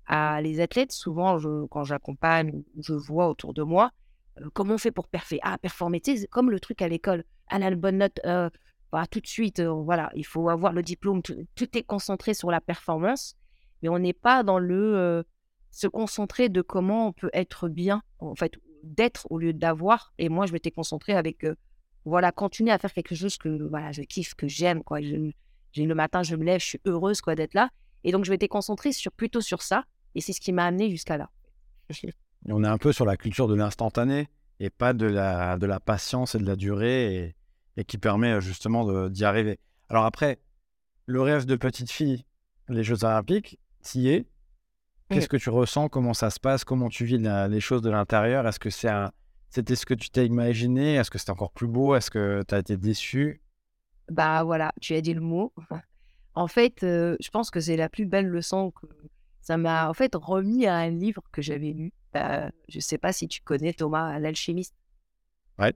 À 0.06 0.42
les 0.42 0.62
athlètes, 0.62 0.94
souvent, 0.94 1.38
quand 1.70 1.84
j'accompagne, 1.84 2.64
je 2.80 2.94
vois 2.94 3.28
autour 3.28 3.54
de 3.54 3.62
moi, 3.62 3.92
euh, 4.40 4.50
comment 4.54 4.76
on 4.76 4.78
fait 4.78 4.92
pour 4.92 5.08
perfer? 5.10 5.40
Ah, 5.44 5.58
performer, 5.58 6.02
c'est 6.04 6.28
comme 6.28 6.50
le 6.50 6.62
truc 6.62 6.82
à 6.82 6.88
l'école. 6.88 7.26
Elle 7.52 7.64
a 7.64 7.68
une 7.68 7.76
bonne 7.76 7.98
note, 7.98 8.20
euh, 8.26 8.50
bah, 8.92 9.06
tout 9.06 9.20
de 9.20 9.28
suite, 9.28 9.60
euh, 9.60 9.70
voilà, 9.70 10.12
il 10.16 10.26
faut 10.26 10.50
avoir 10.50 10.72
le 10.72 10.82
diplôme. 10.82 11.22
Tout, 11.22 11.78
est 11.78 11.84
concentré 11.84 12.34
sur 12.34 12.52
la 12.52 12.62
performance, 12.62 13.36
mais 13.82 13.90
on 13.90 14.00
n'est 14.00 14.14
pas 14.14 14.44
dans 14.44 14.60
le 14.60 15.26
se 15.74 15.88
concentrer 15.88 16.50
de 16.50 16.62
comment 16.62 17.08
on 17.08 17.14
peut 17.14 17.32
être 17.34 17.68
bien, 17.68 18.04
en 18.20 18.36
fait, 18.36 18.54
d'être 18.84 19.26
au 19.32 19.40
lieu 19.40 19.54
d'avoir. 19.54 20.14
Et 20.20 20.30
moi, 20.30 20.46
je 20.46 20.54
m'étais 20.54 20.70
concentrée 20.70 21.14
avec, 21.14 21.46
voilà, 22.06 22.32
continuer 22.32 22.72
à 22.72 22.78
faire 22.78 22.94
quelque 22.94 23.16
chose 23.16 23.38
que, 23.38 23.68
voilà, 23.70 23.92
je 23.92 24.04
kiffe, 24.04 24.36
que 24.36 24.48
j'aime, 24.48 24.84
quoi. 24.84 25.02
Je, 25.02 25.32
le 25.82 25.96
matin, 25.96 26.22
je 26.22 26.36
me 26.36 26.44
lève, 26.44 26.62
je 26.62 26.66
suis 26.66 26.82
heureuse, 26.86 27.22
quoi, 27.22 27.34
d'être 27.34 27.56
là. 27.56 27.70
Et 28.04 28.12
donc, 28.12 28.24
je 28.24 28.30
m'étais 28.30 28.48
concentrée 28.48 28.92
sur, 28.92 29.12
plutôt 29.12 29.42
sur 29.42 29.64
ça. 29.64 29.86
Et 30.14 30.22
c'est 30.22 30.32
ce 30.32 30.42
qui 30.42 30.54
m'a 30.54 30.66
amené 30.66 30.92
jusqu'à 30.92 31.18
là. 31.18 31.32
on 32.48 32.64
est 32.64 32.68
un 32.68 32.78
peu 32.78 32.94
sur 32.94 33.06
la 33.06 33.18
culture 33.18 33.48
de 33.48 33.56
l'instantané 33.56 34.30
et 34.60 34.70
pas 34.70 34.94
de 34.94 35.08
la, 35.08 35.58
de 35.58 35.66
la 35.66 35.80
patience 35.80 36.36
et 36.36 36.38
de 36.38 36.46
la 36.46 36.56
durée 36.56 37.36
et, 37.78 37.84
qui 37.86 37.98
permet 37.98 38.40
justement 38.42 39.10
d'y 39.10 39.26
arriver. 39.26 39.60
Alors 39.90 40.06
après, 40.06 40.38
le 41.08 41.20
rêve 41.22 41.46
de 41.46 41.56
petite 41.56 41.90
fille, 41.90 42.26
les 42.70 42.84
Jeux 42.84 43.04
Olympiques, 43.04 43.60
y 43.96 44.10
est, 44.10 44.28
Qu'est-ce 45.14 45.30
que 45.30 45.38
tu 45.38 45.50
ressens? 45.50 45.90
Comment 45.90 46.14
ça 46.14 46.30
se 46.30 46.40
passe? 46.40 46.64
Comment 46.64 46.90
tu 46.90 47.06
vis 47.06 47.18
les 47.18 47.60
choses 47.60 47.82
de 47.82 47.90
l'intérieur? 47.90 48.48
Est-ce 48.48 48.60
que 48.60 48.70
c'est 48.70 48.90
un... 48.90 49.12
c'était 49.50 49.76
ce 49.76 49.86
que 49.86 49.94
tu 49.94 50.10
t'es 50.10 50.26
imaginé? 50.26 50.96
Est-ce 50.96 51.12
que 51.12 51.18
c'était 51.18 51.32
encore 51.32 51.52
plus 51.52 51.68
beau? 51.68 51.96
Est-ce 51.96 52.12
que 52.12 52.44
tu 52.48 52.56
as 52.56 52.60
été 52.60 52.78
déçu? 52.78 53.42
Bah 54.10 54.44
voilà, 54.44 54.74
tu 54.82 54.94
as 54.96 55.02
dit 55.02 55.14
le 55.14 55.22
mot. 55.22 55.54
En 56.36 56.48
fait, 56.48 56.84
euh, 56.84 57.16
je 57.20 57.30
pense 57.30 57.52
que 57.52 57.60
c'est 57.60 57.78
la 57.78 57.90
plus 57.90 58.06
belle 58.06 58.28
leçon 58.28 58.72
que 58.72 58.88
ça 59.42 59.58
m'a 59.58 59.90
en 59.90 59.94
fait 59.94 60.14
remis 60.16 60.66
à 60.66 60.76
un 60.76 60.90
livre 60.90 61.24
que 61.32 61.42
j'avais 61.42 61.72
lu. 61.72 61.94
Bah, 62.14 62.52
je 62.70 62.80
sais 62.80 62.98
pas 62.98 63.14
si 63.14 63.28
tu 63.28 63.42
connais 63.42 63.74
Thomas 63.74 64.20
l'alchimiste. 64.20 64.76
Ouais. 65.60 65.74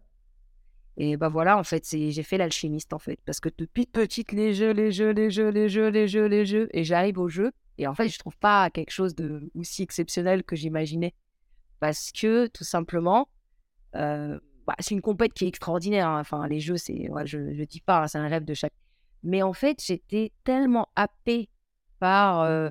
Et 0.98 1.16
bah 1.16 1.30
voilà, 1.30 1.58
en 1.60 1.64
fait, 1.64 1.86
c'est 1.86 2.10
j'ai 2.12 2.24
fait 2.24 2.38
l'alchimiste 2.38 2.92
en 2.92 3.00
fait 3.00 3.20
parce 3.24 3.40
que 3.40 3.50
depuis 3.56 3.86
petite 3.86 4.32
les 4.32 4.54
jeux, 4.54 4.72
les 4.72 4.92
jeux, 4.92 5.12
les 5.12 5.30
jeux, 5.30 5.50
les 5.50 5.70
jeux, 5.70 5.90
les 5.90 6.08
jeux, 6.08 6.26
les 6.26 6.46
jeux 6.46 6.68
et 6.72 6.84
j'arrive 6.84 7.20
au 7.20 7.28
jeu 7.28 7.52
et 7.78 7.88
en 7.88 7.94
fait, 7.94 8.10
je 8.10 8.18
trouve 8.18 8.38
pas 8.38 8.70
quelque 8.70 8.92
chose 8.92 9.16
de 9.16 9.52
aussi 9.56 9.84
exceptionnel 9.84 10.44
que 10.44 10.56
j'imaginais. 10.56 11.14
Parce 11.80 12.12
que, 12.12 12.48
tout 12.48 12.64
simplement, 12.64 13.30
euh, 13.96 14.40
bah, 14.66 14.76
c'est 14.80 14.96
une 14.96 15.02
compète 15.02 15.34
qui 15.34 15.46
est 15.46 15.48
extraordinaire. 15.48 16.08
Hein. 16.08 16.20
Enfin, 16.20 16.48
les 16.48 16.60
jeux, 16.60 16.78
c'est, 16.78 17.10
je 17.26 17.38
ne 17.38 17.66
dis 17.66 17.82
pas, 17.82 18.02
hein, 18.02 18.08
c'est 18.08 18.18
un 18.18 18.28
rêve 18.28 18.46
de 18.46 18.54
chaque. 18.54 18.74
Mais 19.24 19.44
en 19.44 19.54
fait, 19.54 19.84
j'étais 19.84 20.32
tellement 20.44 20.88
happée 20.96 21.50
par 22.00 22.42
euh, 22.42 22.70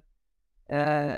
euh, 0.73 1.17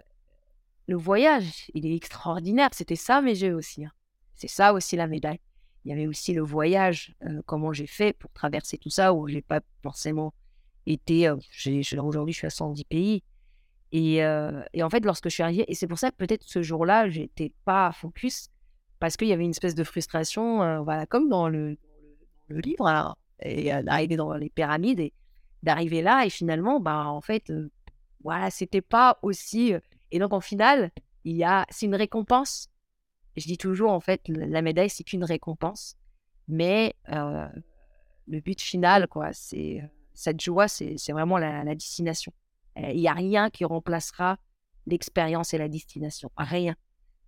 le 0.86 0.96
voyage. 0.96 1.70
Il 1.72 1.86
est 1.86 1.96
extraordinaire. 1.96 2.68
C'était 2.72 2.96
ça 2.96 3.22
mes 3.22 3.34
jeux 3.34 3.54
aussi. 3.54 3.86
Hein. 3.86 3.92
C'est 4.34 4.48
ça 4.48 4.74
aussi 4.74 4.96
la 4.96 5.06
médaille. 5.06 5.40
Il 5.84 5.90
y 5.90 5.92
avait 5.92 6.06
aussi 6.06 6.34
le 6.34 6.42
voyage, 6.42 7.14
comment 7.46 7.72
j'ai 7.72 7.86
fait 7.86 8.12
pour 8.12 8.30
traverser 8.32 8.76
tout 8.76 8.90
ça, 8.90 9.14
où 9.14 9.26
j'ai 9.26 9.40
pas 9.40 9.60
forcément 9.82 10.34
été. 10.84 11.30
Aujourd'hui, 11.30 12.32
je 12.34 12.38
suis 12.38 12.46
à 12.46 12.50
110 12.50 12.84
pays. 12.84 13.22
Et, 13.92 14.24
en 14.24 14.90
fait, 14.90 15.04
lorsque 15.04 15.28
je 15.28 15.34
suis 15.34 15.42
arrivée, 15.42 15.64
et 15.68 15.74
c'est 15.74 15.86
pour 15.86 15.98
ça 15.98 16.10
que 16.10 16.16
peut-être 16.16 16.44
ce 16.44 16.62
jour-là, 16.62 17.08
j'étais 17.08 17.52
pas 17.64 17.92
focus, 17.92 18.48
parce 18.98 19.16
qu'il 19.16 19.28
y 19.28 19.32
avait 19.32 19.44
une 19.44 19.50
espèce 19.50 19.74
de 19.74 19.84
frustration, 19.84 20.82
voilà, 20.82 21.06
comme 21.06 21.28
dans 21.28 21.48
le, 21.48 21.76
livre, 22.48 23.16
et 23.42 23.72
arriver 23.72 24.16
dans 24.16 24.34
les 24.34 24.50
pyramides. 24.50 25.00
Et, 25.00 25.12
d'arriver 25.62 26.02
là 26.02 26.24
et 26.24 26.30
finalement, 26.30 26.80
bah, 26.80 27.06
en 27.06 27.20
fait, 27.20 27.52
voilà, 28.22 28.50
c'était 28.50 28.80
pas 28.80 29.18
aussi. 29.22 29.74
Et 30.10 30.18
donc, 30.18 30.32
en 30.32 30.40
finale, 30.40 30.90
il 31.24 31.36
y 31.36 31.44
a, 31.44 31.66
c'est 31.70 31.86
une 31.86 31.94
récompense. 31.94 32.70
Je 33.36 33.46
dis 33.46 33.58
toujours, 33.58 33.92
en 33.92 34.00
fait, 34.00 34.22
la 34.28 34.62
médaille, 34.62 34.90
c'est 34.90 35.04
qu'une 35.04 35.24
récompense. 35.24 35.96
Mais 36.48 36.94
le 37.06 38.40
but 38.40 38.60
final, 38.60 39.06
quoi, 39.08 39.32
c'est 39.32 39.82
cette 40.14 40.40
joie, 40.40 40.68
c'est 40.68 40.96
vraiment 41.10 41.38
la, 41.38 41.64
destination. 41.74 42.32
Il 42.78 42.96
n'y 42.96 43.08
a 43.08 43.12
rien 43.12 43.50
qui 43.50 43.64
remplacera 43.64 44.38
l'expérience 44.86 45.52
et 45.54 45.58
la 45.58 45.68
destination. 45.68 46.30
Rien. 46.36 46.74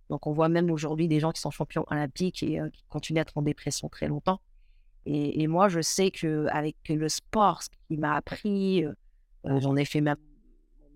Donc, 0.09 0.27
on 0.27 0.31
voit 0.31 0.49
même 0.49 0.71
aujourd'hui 0.71 1.07
des 1.07 1.19
gens 1.19 1.31
qui 1.31 1.41
sont 1.41 1.51
champions 1.51 1.85
olympiques 1.87 2.43
et 2.43 2.59
qui 2.73 2.83
continuent 2.89 3.19
à 3.19 3.21
être 3.21 3.37
en 3.37 3.41
dépression 3.41 3.89
très 3.89 4.07
longtemps. 4.07 4.41
Et, 5.05 5.47
moi, 5.47 5.67
je 5.67 5.81
sais 5.81 6.11
qu'avec 6.11 6.75
le 6.87 7.09
sport, 7.09 7.63
ce 7.63 7.69
qui 7.87 7.97
m'a 7.97 8.15
appris, 8.15 8.85
j'en 9.43 9.75
ai 9.75 9.85
fait 9.85 10.01
ma, 10.01 10.15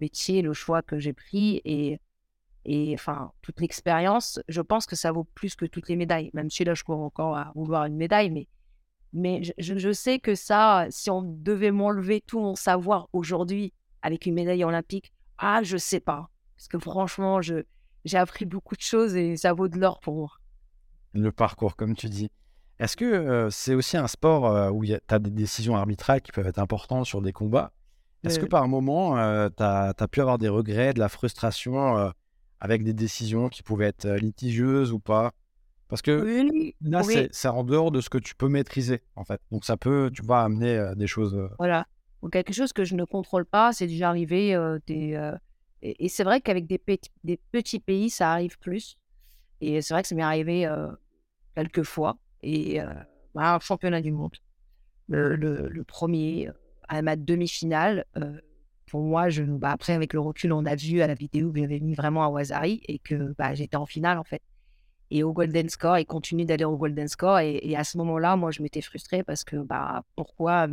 métier, 0.01 0.41
le 0.41 0.53
choix 0.53 0.81
que 0.81 0.99
j'ai 0.99 1.13
pris 1.13 1.61
et, 1.65 1.99
enfin, 2.93 3.31
toute 3.41 3.59
l'expérience, 3.61 4.39
je 4.47 4.61
pense 4.61 4.85
que 4.85 4.95
ça 4.95 5.11
vaut 5.11 5.23
plus 5.23 5.55
que 5.55 5.65
toutes 5.65 5.89
les 5.89 5.95
médailles. 5.95 6.31
Même 6.33 6.49
si 6.49 6.63
là, 6.63 6.73
je 6.73 6.83
cours 6.83 6.99
encore 6.99 7.37
à 7.37 7.51
vouloir 7.55 7.85
une 7.85 7.95
médaille, 7.95 8.47
mais 9.13 9.41
je, 9.57 9.91
sais 9.93 10.19
que 10.19 10.35
ça, 10.35 10.87
si 10.89 11.09
on 11.09 11.21
devait 11.21 11.71
m'enlever 11.71 12.21
tout 12.21 12.39
mon 12.39 12.55
savoir 12.55 13.07
aujourd'hui 13.13 13.73
avec 14.05 14.27
une 14.27 14.35
médaille 14.35 14.63
olympique, 14.63 15.11
ah, 15.39 15.63
je 15.63 15.77
sais 15.77 15.99
pas. 15.99 16.29
Parce 16.55 16.67
que 16.67 16.77
franchement, 16.77 17.41
je, 17.41 17.63
j'ai 18.05 18.17
appris 18.17 18.45
beaucoup 18.45 18.75
de 18.75 18.81
choses 18.81 19.15
et 19.15 19.35
ça 19.35 19.51
vaut 19.51 19.67
de 19.67 19.79
l'or 19.79 19.99
pour 19.99 20.15
moi. 20.15 20.29
Le 21.13 21.31
parcours, 21.31 21.75
comme 21.75 21.95
tu 21.95 22.07
dis. 22.07 22.29
Est-ce 22.77 22.95
que 22.95 23.05
euh, 23.05 23.49
c'est 23.49 23.73
aussi 23.73 23.97
un 23.97 24.07
sport 24.07 24.45
euh, 24.45 24.69
où 24.69 24.85
tu 24.85 24.93
as 25.07 25.19
des 25.19 25.31
décisions 25.31 25.75
arbitrales 25.75 26.21
qui 26.21 26.31
peuvent 26.31 26.45
être 26.45 26.59
importantes 26.59 27.07
sur 27.07 27.21
des 27.23 27.33
combats? 27.33 27.71
Est-ce 28.23 28.39
que 28.39 28.45
par 28.45 28.63
un 28.63 28.67
moment, 28.67 29.17
euh, 29.17 29.49
tu 29.49 29.63
as, 29.63 30.07
pu 30.11 30.21
avoir 30.21 30.37
des 30.37 30.49
regrets, 30.49 30.93
de 30.93 30.99
la 30.99 31.09
frustration 31.09 32.11
avec 32.59 32.83
des 32.83 32.93
décisions 32.93 33.49
qui 33.49 33.63
pouvaient 33.63 33.87
être 33.87 34.07
litigieuses 34.07 34.91
ou 34.91 34.99
pas? 34.99 35.31
Parce 35.87 36.01
que 36.01 36.43
là, 36.81 37.01
c'est 37.31 37.47
en 37.47 37.63
dehors 37.63 37.91
de 37.91 38.01
ce 38.01 38.09
que 38.09 38.17
tu 38.17 38.35
peux 38.35 38.49
maîtriser, 38.49 39.01
en 39.15 39.23
fait. 39.23 39.41
Donc, 39.51 39.63
ça 39.65 39.77
peut, 39.77 40.11
tu 40.13 40.23
vas 40.23 40.41
amener 40.41 40.93
des 40.95 41.07
choses. 41.07 41.49
Voilà. 41.59 41.85
Donc, 42.25 42.33
quelque 42.33 42.53
chose 42.53 42.73
que 42.73 42.83
je 42.83 42.95
ne 42.95 43.03
contrôle 43.03 43.45
pas, 43.45 43.71
c'est 43.71 43.85
déjà 43.85 44.09
arrivé. 44.09 44.57
et, 44.87 46.09
c'est 46.09 46.23
vrai 46.23 46.41
qu'avec 46.41 46.65
des, 46.65 46.79
petits 46.79 47.79
pays, 47.79 48.09
ça 48.09 48.31
arrive 48.31 48.57
plus. 48.57 48.97
Et 49.61 49.79
c'est 49.83 49.93
vrai 49.93 50.01
que 50.01 50.07
ça 50.07 50.15
m'est 50.15 50.23
arrivé 50.23 50.67
quelques 51.55 51.83
fois. 51.83 52.17
Et 52.41 52.79
bah, 53.35 53.59
championnat 53.61 54.01
du 54.01 54.11
monde, 54.11 54.35
le, 55.07 55.83
premier, 55.83 56.49
à 56.87 57.03
ma 57.03 57.15
demi-finale, 57.15 58.05
pour 58.87 59.03
moi, 59.03 59.27
bah, 59.59 59.69
après, 59.69 59.93
avec 59.93 60.11
le 60.13 60.19
recul, 60.19 60.51
on 60.51 60.65
a 60.65 60.73
vu 60.73 61.01
à 61.01 61.07
la 61.07 61.13
vidéo 61.13 61.51
que 61.51 61.59
j'avais 61.59 61.79
mis 61.79 61.93
vraiment 61.93 62.23
à 62.23 62.29
Wazari 62.29 62.81
et 62.87 62.97
que 62.97 63.35
bah, 63.37 63.53
j'étais 63.53 63.77
en 63.77 63.85
finale, 63.85 64.17
en 64.17 64.23
fait 64.23 64.41
et 65.11 65.21
au 65.21 65.31
Golden 65.31 65.69
Score 65.69 65.97
et 65.97 66.05
continue 66.05 66.45
d'aller 66.45 66.65
au 66.65 66.75
Golden 66.75 67.07
Score. 67.07 67.37
Et, 67.37 67.75
à 67.75 67.83
ce 67.83 67.99
moment-là, 67.99 68.35
moi, 68.35 68.49
je 68.49 68.63
m'étais 68.63 68.81
frustrée 68.81 69.21
parce 69.21 69.43
que 69.43 69.57
bah, 69.57 70.03
pourquoi 70.15 70.67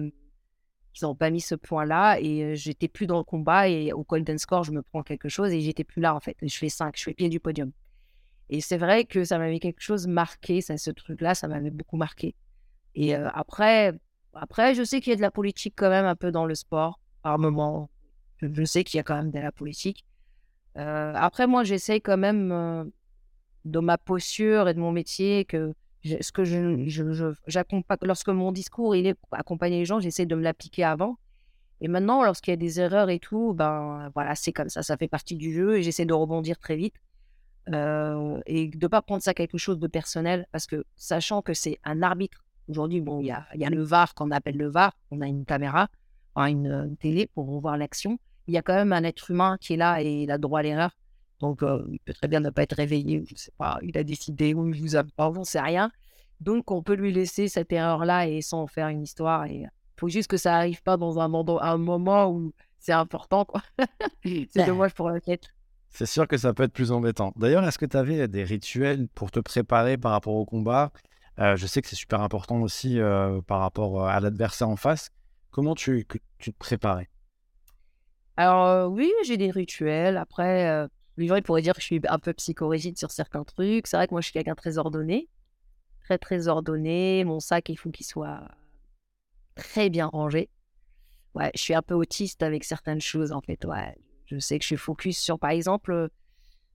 ils 1.01 1.05
n'ont 1.05 1.15
pas 1.15 1.31
mis 1.31 1.41
ce 1.41 1.55
point-là 1.55 2.19
et 2.21 2.55
j'étais 2.57 2.89
plus 2.89 3.07
dans 3.07 3.19
le 3.19 3.25
combat 3.25 3.69
et 3.69 3.93
au 3.93 4.05
Golden 4.05 4.39
Score, 4.39 4.65
je 4.65 4.73
me 4.73 4.83
prends 4.83 5.03
quelque 5.03 5.29
chose 5.29 5.53
et 5.53 5.61
j'étais 5.61 5.85
plus 5.85 6.01
là 6.01 6.15
en 6.15 6.21
fait. 6.21 6.37
Je 6.43 6.57
fais 6.57 6.69
5, 6.69 6.97
je 6.97 7.03
fais 7.03 7.15
pied 7.15 7.29
du 7.29 7.41
podium. 7.41 7.73
Et 8.51 8.61
c'est 8.61 8.77
vrai 8.77 9.05
que 9.05 9.25
ça 9.25 9.39
m'avait 9.39 9.61
quelque 9.61 9.81
chose 9.81 10.07
marqué, 10.07 10.61
ça, 10.61 10.77
ce 10.77 10.91
truc-là, 10.91 11.35
ça 11.35 11.49
m'avait 11.49 11.71
beaucoup 11.71 11.97
marqué. 11.97 12.35
Et 12.95 13.15
après, 13.15 13.95
après, 14.35 14.75
je 14.75 14.83
sais 14.83 15.01
qu'il 15.01 15.11
y 15.11 15.15
a 15.15 15.17
de 15.17 15.23
la 15.23 15.31
politique 15.31 15.75
quand 15.77 15.89
même 15.89 16.05
un 16.05 16.17
peu 16.17 16.31
dans 16.31 16.45
le 16.45 16.55
sport, 16.55 17.01
par 17.23 17.39
moment. 17.39 17.89
Je, 18.39 18.65
sais 18.65 18.85
qu'il 18.85 18.99
y 18.99 19.01
a 19.01 19.05
quand 19.05 19.17
même 19.17 19.31
de 19.31 19.39
la 19.39 19.53
politique. 19.53 20.05
après, 20.75 21.47
moi, 21.47 21.65
j'essaye 21.65 22.03
quand 22.03 22.19
même 22.19 22.93
de 23.65 23.79
ma 23.79 23.97
posture 23.97 24.69
et 24.69 24.75
de 24.75 24.81
mon 24.81 24.93
métier 24.93 25.45
que 25.45 25.73
ce 26.05 26.33
que 26.33 26.45
je, 26.45 27.35
j'accompagne 27.47 27.99
lorsque 28.03 28.29
mon 28.29 28.53
discours 28.53 28.97
il 28.97 29.07
est 29.07 29.17
accompagner 29.31 29.79
les 29.79 29.85
gens 29.85 30.01
j'essaie 30.01 30.27
de 30.27 30.35
me 30.35 30.43
l'appliquer 30.43 30.85
avant. 30.85 31.19
Et 31.81 31.88
maintenant 31.88 32.23
lorsqu'il 32.23 32.53
y 32.53 32.55
a 32.55 32.57
des 32.57 32.81
erreurs 32.81 33.11
et 33.11 33.19
tout 33.19 33.55
ben 33.55 34.11
voilà 34.15 34.35
c'est 34.35 34.53
comme 34.53 34.69
ça 34.69 34.83
ça 34.83 34.97
fait 34.97 35.09
partie 35.09 35.37
du 35.37 35.53
jeu 35.53 35.79
et 35.79 35.83
j'essaie 35.83 36.05
de 36.05 36.15
rebondir 36.15 36.59
très 36.59 36.77
vite 36.77 36.95
euh, 37.73 38.41
et 38.47 38.69
de 38.69 38.87
pas 38.87 39.03
prendre 39.03 39.23
ça 39.23 39.35
quelque 39.35 39.59
chose 39.59 39.79
de 39.79 39.87
personnel 39.87 40.47
parce 40.53 40.67
que 40.67 40.85
sachant 40.97 41.43
que 41.43 41.55
c'est 41.55 41.79
un 41.85 42.03
arbitre 42.03 42.45
aujourd'hui 42.69 43.01
bon 43.01 43.21
il 43.21 43.27
y 43.27 43.31
a, 43.33 43.47
y 43.55 43.65
a 43.65 43.71
le 43.71 43.83
VAR 43.83 44.15
qu'on 44.15 44.31
appelle 44.31 44.57
le 44.57 44.69
VAR 44.69 44.97
on 45.11 45.21
a 45.21 45.27
une 45.27 45.45
caméra 45.45 45.88
une, 46.37 46.67
une 46.67 46.97
télé 46.97 47.29
pour 47.35 47.61
voir 47.61 47.77
l'action 47.77 48.19
il 48.47 48.55
y 48.55 48.59
a 48.59 48.62
quand 48.62 48.75
même 48.75 48.93
un 48.93 49.05
être 49.05 49.31
humain 49.31 49.59
qui 49.61 49.75
est 49.75 49.77
là 49.77 50.03
et 50.03 50.23
il 50.23 50.31
a 50.31 50.38
droit 50.38 50.61
à 50.61 50.62
l'erreur 50.62 50.97
donc, 51.43 51.61
il 51.91 51.99
peut 52.05 52.15
très 52.15 52.29
bien 52.29 52.39
ne 52.39 52.51
pas 52.51 52.63
être 52.63 52.77
réveillé, 52.77 53.25
je 53.27 53.35
sais 53.35 53.51
pas, 53.59 53.79
il 53.83 53.99
a 53.99 54.05
décidé 54.05 54.55
ou 54.55 54.69
il 54.69 54.81
vous 54.81 54.95
a 54.95 55.03
pas, 55.03 55.29
on 55.29 55.43
sait 55.43 55.61
rien. 55.61 55.91
Donc, 56.41 56.71
on 56.71 56.83
peut 56.83 56.95
lui 56.95 57.13
laisser 57.13 57.49
cette 57.49 57.73
erreur-là 57.73 58.29
et 58.29 58.43
sans 58.43 58.69
faire 58.69 58.87
une 58.89 59.03
histoire. 59.03 59.49
Il 59.49 59.69
faut 59.99 60.09
juste 60.09 60.31
que 60.31 60.37
ça 60.37 60.55
arrive 60.55 60.83
pas 60.85 60.97
dans 60.97 61.19
un, 61.19 61.33
un 61.61 61.77
moment 61.79 62.31
où 62.31 62.53
c'est 62.79 62.93
important, 62.93 63.45
c'est 64.25 64.67
dommage 64.67 64.95
pour 64.95 65.11
la 65.11 65.21
quête. 65.21 65.49
C'est 65.91 66.07
sûr 66.07 66.29
que 66.29 66.39
ça 66.39 66.55
peut 66.55 66.63
être 66.63 66.73
plus 66.73 66.93
embêtant. 66.93 67.33
D'ailleurs, 67.35 67.65
est-ce 67.65 67.79
que 67.79 67.87
tu 67.87 67.97
avais 67.97 68.29
des 68.29 68.45
rituels 68.45 69.09
pour 69.09 69.33
te 69.33 69.41
préparer 69.41 69.99
par 69.99 70.13
rapport 70.13 70.35
au 70.35 70.45
combat? 70.45 70.93
Je 71.39 71.67
sais 71.67 71.83
que 71.83 71.89
c'est 71.89 71.97
super 71.97 72.21
important 72.21 72.63
aussi 72.63 73.01
par 73.49 73.61
rapport 73.61 74.07
à 74.07 74.21
l'adversaire 74.21 74.69
en 74.69 74.77
face. 74.77 75.11
Comment 75.51 75.75
tu, 75.75 76.07
tu 76.39 76.53
te 76.53 76.59
préparais? 76.59 77.09
Alors, 78.37 78.91
oui, 78.91 79.13
j'ai 79.27 79.37
des 79.37 79.51
rituels. 79.51 80.17
Après, 80.17 80.89
Vivant, 81.18 81.37
il 81.37 81.42
pourrait 81.42 81.62
dire 81.62 81.75
que 81.75 81.81
je 81.81 81.87
suis 81.87 82.01
un 82.09 82.18
peu 82.18 82.33
psychorigide 82.33 82.98
sur 82.98 83.11
certains 83.11 83.44
trucs. 83.44 83.87
C'est 83.87 83.96
vrai 83.96 84.07
que 84.07 84.14
moi, 84.14 84.20
je 84.20 84.27
suis 84.27 84.33
quelqu'un 84.33 84.55
très 84.55 84.79
ordonné. 84.79 85.29
Très, 86.05 86.18
très 86.18 86.48
ordonné. 86.48 87.25
Mon 87.25 87.40
sac, 87.40 87.68
il 87.68 87.77
faut 87.77 87.90
qu'il 87.90 88.07
soit 88.07 88.48
très 89.55 89.90
bien 89.90 90.07
rangé. 90.07 90.48
Ouais, 91.35 91.51
je 91.55 91.61
suis 91.61 91.75
un 91.75 91.83
peu 91.83 91.94
autiste 91.94 92.42
avec 92.42 92.64
certaines 92.64 93.01
choses, 93.01 93.33
en 93.33 93.40
fait. 93.40 93.64
Ouais, 93.64 93.94
je 94.27 94.38
sais 94.38 94.59
que 94.59 94.62
je 94.62 94.68
suis 94.68 94.77
focus 94.77 95.18
sur, 95.18 95.38
par 95.38 95.51
exemple, 95.51 96.09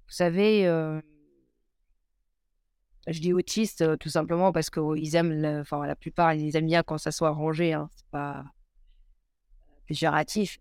vous 0.08 0.14
savez, 0.14 0.68
euh, 0.68 1.02
je 3.08 3.20
dis 3.20 3.34
autiste 3.34 3.82
euh, 3.82 3.98
tout 3.98 4.10
simplement 4.10 4.52
parce 4.52 4.70
qu'ils 4.70 5.16
aiment, 5.16 5.60
enfin, 5.62 5.86
la 5.86 5.96
plupart, 5.96 6.34
ils 6.34 6.56
aiment 6.56 6.68
bien 6.68 6.84
quand 6.84 6.98
ça 6.98 7.12
soit 7.12 7.32
rangé. 7.32 7.74
Hein. 7.74 7.90
C'est 7.96 8.08
pas 8.08 8.46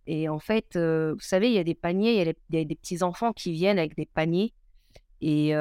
Et 0.07 0.29
en 0.29 0.39
fait, 0.39 0.77
vous 0.77 1.21
savez, 1.21 1.49
il 1.49 1.55
y 1.55 1.59
a 1.59 1.65
des 1.65 1.75
paniers, 1.75 2.21
il 2.21 2.57
y, 2.57 2.61
a 2.61 2.65
des 2.65 2.75
petits 2.75 3.03
enfants 3.03 3.33
qui 3.33 3.53
viennent 3.53 3.79
avec 3.79 3.97
des 3.97 4.07
paniers. 4.07 4.53
Et, 5.21 5.55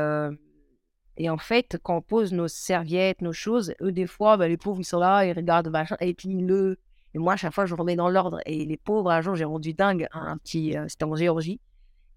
et 1.17 1.30
en 1.30 1.38
fait, 1.38 1.78
quand 1.84 1.97
on 1.97 2.01
pose 2.01 2.34
nos 2.34 2.47
serviettes, 2.47 3.21
nos 3.21 3.34
choses, 3.34 3.73
eux, 3.82 3.91
des 3.91 4.08
fois, 4.08 4.38
bah, 4.38 4.47
les 4.47 4.58
pauvres, 4.58 4.82
ils 4.82 4.86
sont 4.86 4.99
là, 4.99 5.25
ils 5.25 5.34
regardent, 5.34 5.69
machin, 5.69 5.97
et 5.99 6.13
puis 6.13 6.30
le. 6.30 6.78
Et 7.13 7.17
moi, 7.17 7.34
à 7.34 7.36
chaque 7.38 7.54
fois, 7.54 7.65
je 7.65 7.73
remets 7.73 7.95
dans 7.95 8.10
l'ordre. 8.10 8.39
Et 8.45 8.65
les 8.65 8.78
pauvres, 8.78 9.10
un 9.10 9.21
jour, 9.21 9.36
j'ai 9.36 9.45
rendu 9.45 9.73
dingue 9.73 10.08
un 10.12 10.38
petit. 10.38 10.75
C'était 10.88 11.06
en 11.06 11.15
Géorgie. 11.15 11.62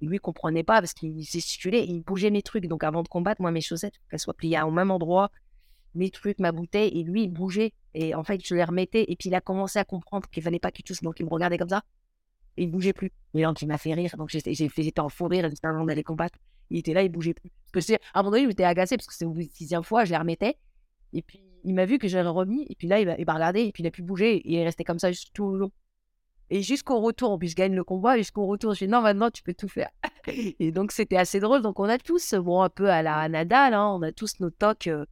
Et 0.00 0.06
lui, 0.06 0.16
il 0.16 0.20
comprenait 0.20 0.64
pas 0.64 0.80
parce 0.80 0.92
qu'il 0.92 1.20
gesticulait, 1.22 1.84
il 1.84 2.02
bougeait 2.02 2.30
mes 2.30 2.42
trucs. 2.42 2.66
Donc, 2.66 2.84
avant 2.84 3.02
de 3.02 3.08
combattre, 3.08 3.40
moi, 3.40 3.50
mes 3.50 3.60
chaussettes, 3.60 3.94
qu'elles 4.10 4.20
soient 4.20 4.34
pliées 4.34 4.60
au 4.62 4.70
même 4.70 4.90
endroit, 4.90 5.30
mes 5.94 6.10
trucs, 6.10 6.38
ma 6.38 6.52
bouteille, 6.52 6.98
et 6.98 7.02
lui, 7.02 7.24
il 7.24 7.28
bougeait. 7.28 7.72
Et 7.94 8.14
en 8.14 8.24
fait, 8.24 8.44
je 8.44 8.54
les 8.54 8.64
remettais, 8.64 9.04
et 9.08 9.16
puis 9.16 9.28
il 9.28 9.34
a 9.34 9.40
commencé 9.40 9.78
à 9.78 9.84
comprendre 9.84 10.28
qu'il 10.28 10.42
fallait 10.42 10.58
pas 10.58 10.70
qu'il 10.70 10.84
touche, 10.84 11.00
donc 11.02 11.18
il 11.20 11.26
me 11.26 11.30
regardait 11.30 11.58
comme 11.58 11.68
ça, 11.68 11.82
et 12.56 12.64
il 12.64 12.70
bougeait 12.70 12.92
plus. 12.92 13.12
Et 13.34 13.42
donc, 13.42 13.60
il 13.62 13.68
m'a 13.68 13.78
fait 13.78 13.94
rire, 13.94 14.14
donc 14.16 14.28
j'étais 14.30 15.00
en 15.00 15.08
fou 15.08 15.26
rire, 15.26 15.48
j'étais 15.48 15.66
avant 15.66 15.84
d'aller 15.84 16.02
combattre. 16.02 16.38
Il 16.70 16.78
était 16.78 16.92
là, 16.92 17.02
il 17.02 17.08
bougeait 17.08 17.34
plus. 17.34 17.50
Parce 17.72 17.86
que 17.86 17.94
à 17.94 17.96
un 18.14 18.22
moment 18.22 18.32
donné, 18.32 18.42
je 18.42 18.48
m'étais 18.48 18.64
agacé, 18.64 18.96
parce 18.96 19.06
que 19.06 19.14
c'est 19.14 19.24
la 19.24 19.42
sixième 19.52 19.82
fois, 19.82 20.04
je 20.04 20.10
les 20.10 20.18
remettais, 20.18 20.56
et 21.12 21.22
puis 21.22 21.42
il 21.64 21.74
m'a 21.74 21.86
vu 21.86 21.98
que 21.98 22.08
j'avais 22.08 22.28
remis, 22.28 22.66
et 22.68 22.74
puis 22.74 22.88
là, 22.88 23.00
il 23.00 23.06
m'a 23.06 23.34
regardé, 23.34 23.62
et 23.62 23.72
puis 23.72 23.82
il 23.82 23.86
a 23.86 23.90
bouger, 24.02 24.36
et 24.36 24.52
il 24.52 24.54
est 24.56 24.64
resté 24.64 24.84
comme 24.84 24.98
ça 24.98 25.10
tout 25.34 25.52
le 25.52 25.58
long. 25.58 25.72
Et 26.50 26.62
jusqu'au 26.62 27.00
retour, 27.00 27.38
puis 27.38 27.48
je 27.48 27.54
gagne 27.54 27.74
le 27.74 27.84
combat, 27.84 28.16
jusqu'au 28.16 28.46
retour, 28.46 28.72
je 28.72 28.84
dis 28.84 28.90
non, 28.90 29.02
maintenant 29.02 29.30
tu 29.30 29.42
peux 29.42 29.52
tout 29.52 29.68
faire. 29.68 29.90
et 30.26 30.72
donc 30.72 30.92
c'était 30.92 31.18
assez 31.18 31.40
drôle. 31.40 31.60
Donc 31.60 31.78
on 31.78 31.84
a 31.84 31.98
tous, 31.98 32.34
bon, 32.34 32.62
un 32.62 32.70
peu 32.70 32.90
à 32.90 33.02
la 33.02 33.28
Nadal, 33.28 33.74
hein, 33.74 33.86
on 33.94 34.02
a 34.02 34.12
tous 34.12 34.40
nos 34.40 34.50
tocs. 34.50 34.86
Euh, 34.86 35.04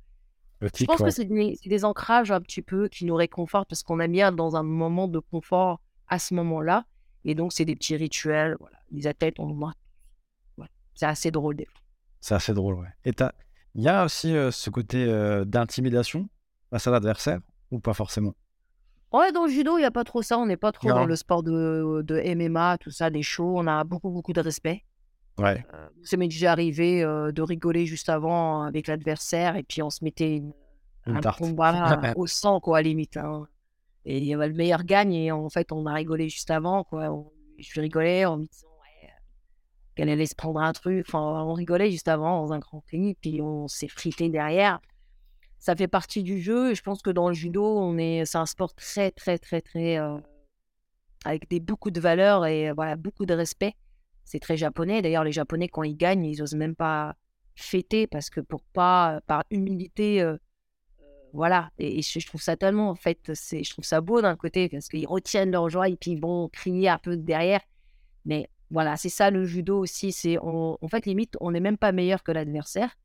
je 0.62 0.84
pense 0.84 1.02
que 1.02 1.10
c'est 1.10 1.26
des, 1.26 1.84
ancrages 1.84 2.30
un 2.30 2.40
petit 2.40 2.62
peu 2.62 2.88
qui 2.88 3.04
nous 3.04 3.14
réconfortent 3.14 3.68
parce 3.68 3.82
qu'on 3.82 4.00
aime 4.00 4.12
bien 4.12 4.32
dans 4.32 4.56
un 4.56 4.62
moment 4.62 5.08
de 5.08 5.18
confort 5.18 5.80
à 6.08 6.18
ce 6.18 6.34
moment-là. 6.34 6.86
Et 7.24 7.34
donc, 7.34 7.52
c'est 7.52 7.64
des 7.64 7.76
petits 7.76 7.96
rituels. 7.96 8.56
Voilà. 8.60 8.78
Les 8.90 9.06
athlètes, 9.06 9.38
on 9.38 9.50
ouais. 9.58 10.66
C'est 10.94 11.06
assez 11.06 11.30
drôle 11.30 11.56
des 11.56 11.66
fois. 11.66 11.80
C'est 12.20 12.34
assez 12.34 12.54
drôle, 12.54 12.76
ouais. 12.76 12.88
Et 13.04 13.12
il 13.74 13.82
y 13.82 13.88
a 13.88 14.04
aussi 14.04 14.34
euh, 14.34 14.50
ce 14.50 14.70
côté 14.70 15.04
euh, 15.04 15.44
d'intimidation 15.44 16.28
face 16.70 16.86
à 16.86 16.90
l'adversaire 16.90 17.40
ou 17.70 17.78
pas 17.78 17.94
forcément? 17.94 18.34
Ouais, 19.12 19.32
dans 19.32 19.44
le 19.44 19.50
judo, 19.50 19.76
il 19.76 19.80
n'y 19.80 19.86
a 19.86 19.90
pas 19.90 20.04
trop 20.04 20.22
ça. 20.22 20.38
On 20.38 20.46
n'est 20.46 20.56
pas 20.56 20.72
trop 20.72 20.88
dans 20.88 21.04
le 21.04 21.16
sport 21.16 21.42
de, 21.42 22.02
de 22.02 22.34
MMA, 22.34 22.78
tout 22.78 22.90
ça, 22.90 23.10
des 23.10 23.22
shows. 23.22 23.58
On 23.58 23.66
a 23.66 23.84
beaucoup, 23.84 24.10
beaucoup 24.10 24.32
de 24.32 24.40
respect. 24.40 24.84
Ouais. 25.38 25.64
Euh, 25.74 25.88
ça 26.02 26.16
m'est 26.16 26.28
déjà 26.28 26.52
arrivé 26.52 27.02
euh, 27.02 27.30
de 27.30 27.42
rigoler 27.42 27.86
juste 27.86 28.08
avant 28.08 28.62
avec 28.62 28.86
l'adversaire 28.86 29.56
et 29.56 29.62
puis 29.62 29.82
on 29.82 29.90
se 29.90 30.02
mettait 30.02 30.36
une, 30.36 30.52
un 31.06 31.20
combat 31.20 32.00
au 32.16 32.26
sang, 32.26 32.60
quoi, 32.60 32.78
à 32.78 32.82
limite. 32.82 33.16
Hein. 33.16 33.46
Et 34.04 34.34
le 34.34 34.52
meilleur 34.52 34.84
gagne. 34.84 35.12
Et 35.14 35.32
en 35.32 35.48
fait, 35.50 35.72
on 35.72 35.86
a 35.86 35.92
rigolé 35.92 36.28
juste 36.28 36.50
avant. 36.50 36.84
Quoi. 36.84 37.10
je 37.58 37.80
rigolais 37.80 38.24
en 38.24 38.38
me 38.38 38.46
disant 38.46 38.68
qu'elle 39.94 40.10
allait 40.10 40.26
se 40.26 40.34
prendre 40.34 40.60
un 40.60 40.72
truc. 40.72 41.04
Enfin, 41.08 41.20
on 41.20 41.54
rigolait 41.54 41.90
juste 41.90 42.08
avant 42.08 42.42
dans 42.42 42.52
un 42.52 42.58
grand 42.58 42.80
prix. 42.80 43.14
Puis 43.20 43.40
on 43.42 43.68
s'est 43.68 43.88
frité 43.88 44.28
derrière. 44.28 44.80
Ça 45.58 45.74
fait 45.74 45.88
partie 45.88 46.22
du 46.22 46.40
jeu. 46.40 46.70
Et 46.70 46.74
je 46.74 46.82
pense 46.82 47.02
que 47.02 47.10
dans 47.10 47.28
le 47.28 47.34
judo, 47.34 47.64
on 47.64 47.98
est, 47.98 48.24
c'est 48.24 48.38
un 48.38 48.46
sport 48.46 48.74
très, 48.74 49.10
très, 49.10 49.38
très, 49.38 49.60
très. 49.60 49.98
avec 51.24 51.48
des, 51.50 51.60
beaucoup 51.60 51.90
de 51.90 52.00
valeurs 52.00 52.46
et 52.46 52.72
voilà, 52.72 52.96
beaucoup 52.96 53.26
de 53.26 53.34
respect. 53.34 53.74
C'est 54.26 54.40
très 54.40 54.58
japonais. 54.58 55.00
D'ailleurs, 55.00 55.24
les 55.24 55.32
Japonais, 55.32 55.68
quand 55.68 55.84
ils 55.84 55.96
gagnent, 55.96 56.26
ils 56.26 56.42
osent 56.42 56.54
même 56.54 56.74
pas 56.74 57.16
fêter 57.54 58.06
parce 58.06 58.28
que 58.28 58.40
pour 58.40 58.62
pas, 58.62 59.22
par 59.26 59.44
humilité, 59.50 60.34
voilà. 61.32 61.70
Et, 61.78 62.02
je, 62.02 62.26
trouve 62.26 62.42
ça 62.42 62.56
tellement, 62.56 62.90
en 62.90 62.94
fait, 62.96 63.18
je 63.28 63.70
trouve 63.70 63.84
ça 63.84 64.00
beau 64.00 64.20
d'un 64.20 64.36
côté 64.36 64.68
parce 64.68 64.88
qu'ils 64.88 65.06
retiennent 65.06 65.52
leur 65.52 65.68
joie 65.70 65.88
et 65.88 65.96
puis 65.96 66.10
ils 66.10 66.20
vont 66.20 66.48
crier 66.48 66.88
un 66.88 66.98
peu 66.98 67.16
derrière. 67.16 67.60
Mais 68.24 68.50
voilà, 68.70 68.96
c'est 68.96 69.08
ça 69.08 69.30
le 69.30 69.44
judo 69.44 69.78
aussi. 69.78 70.12
C'est, 70.12 70.38
en 70.38 70.88
fait, 70.90 71.06
limite, 71.06 71.36
on 71.40 71.52
n'est 71.52 71.60
même 71.60 71.78
pas 71.78 71.92
meilleur 71.92 72.22
que 72.22 72.32
l'adversaire. 72.32 72.96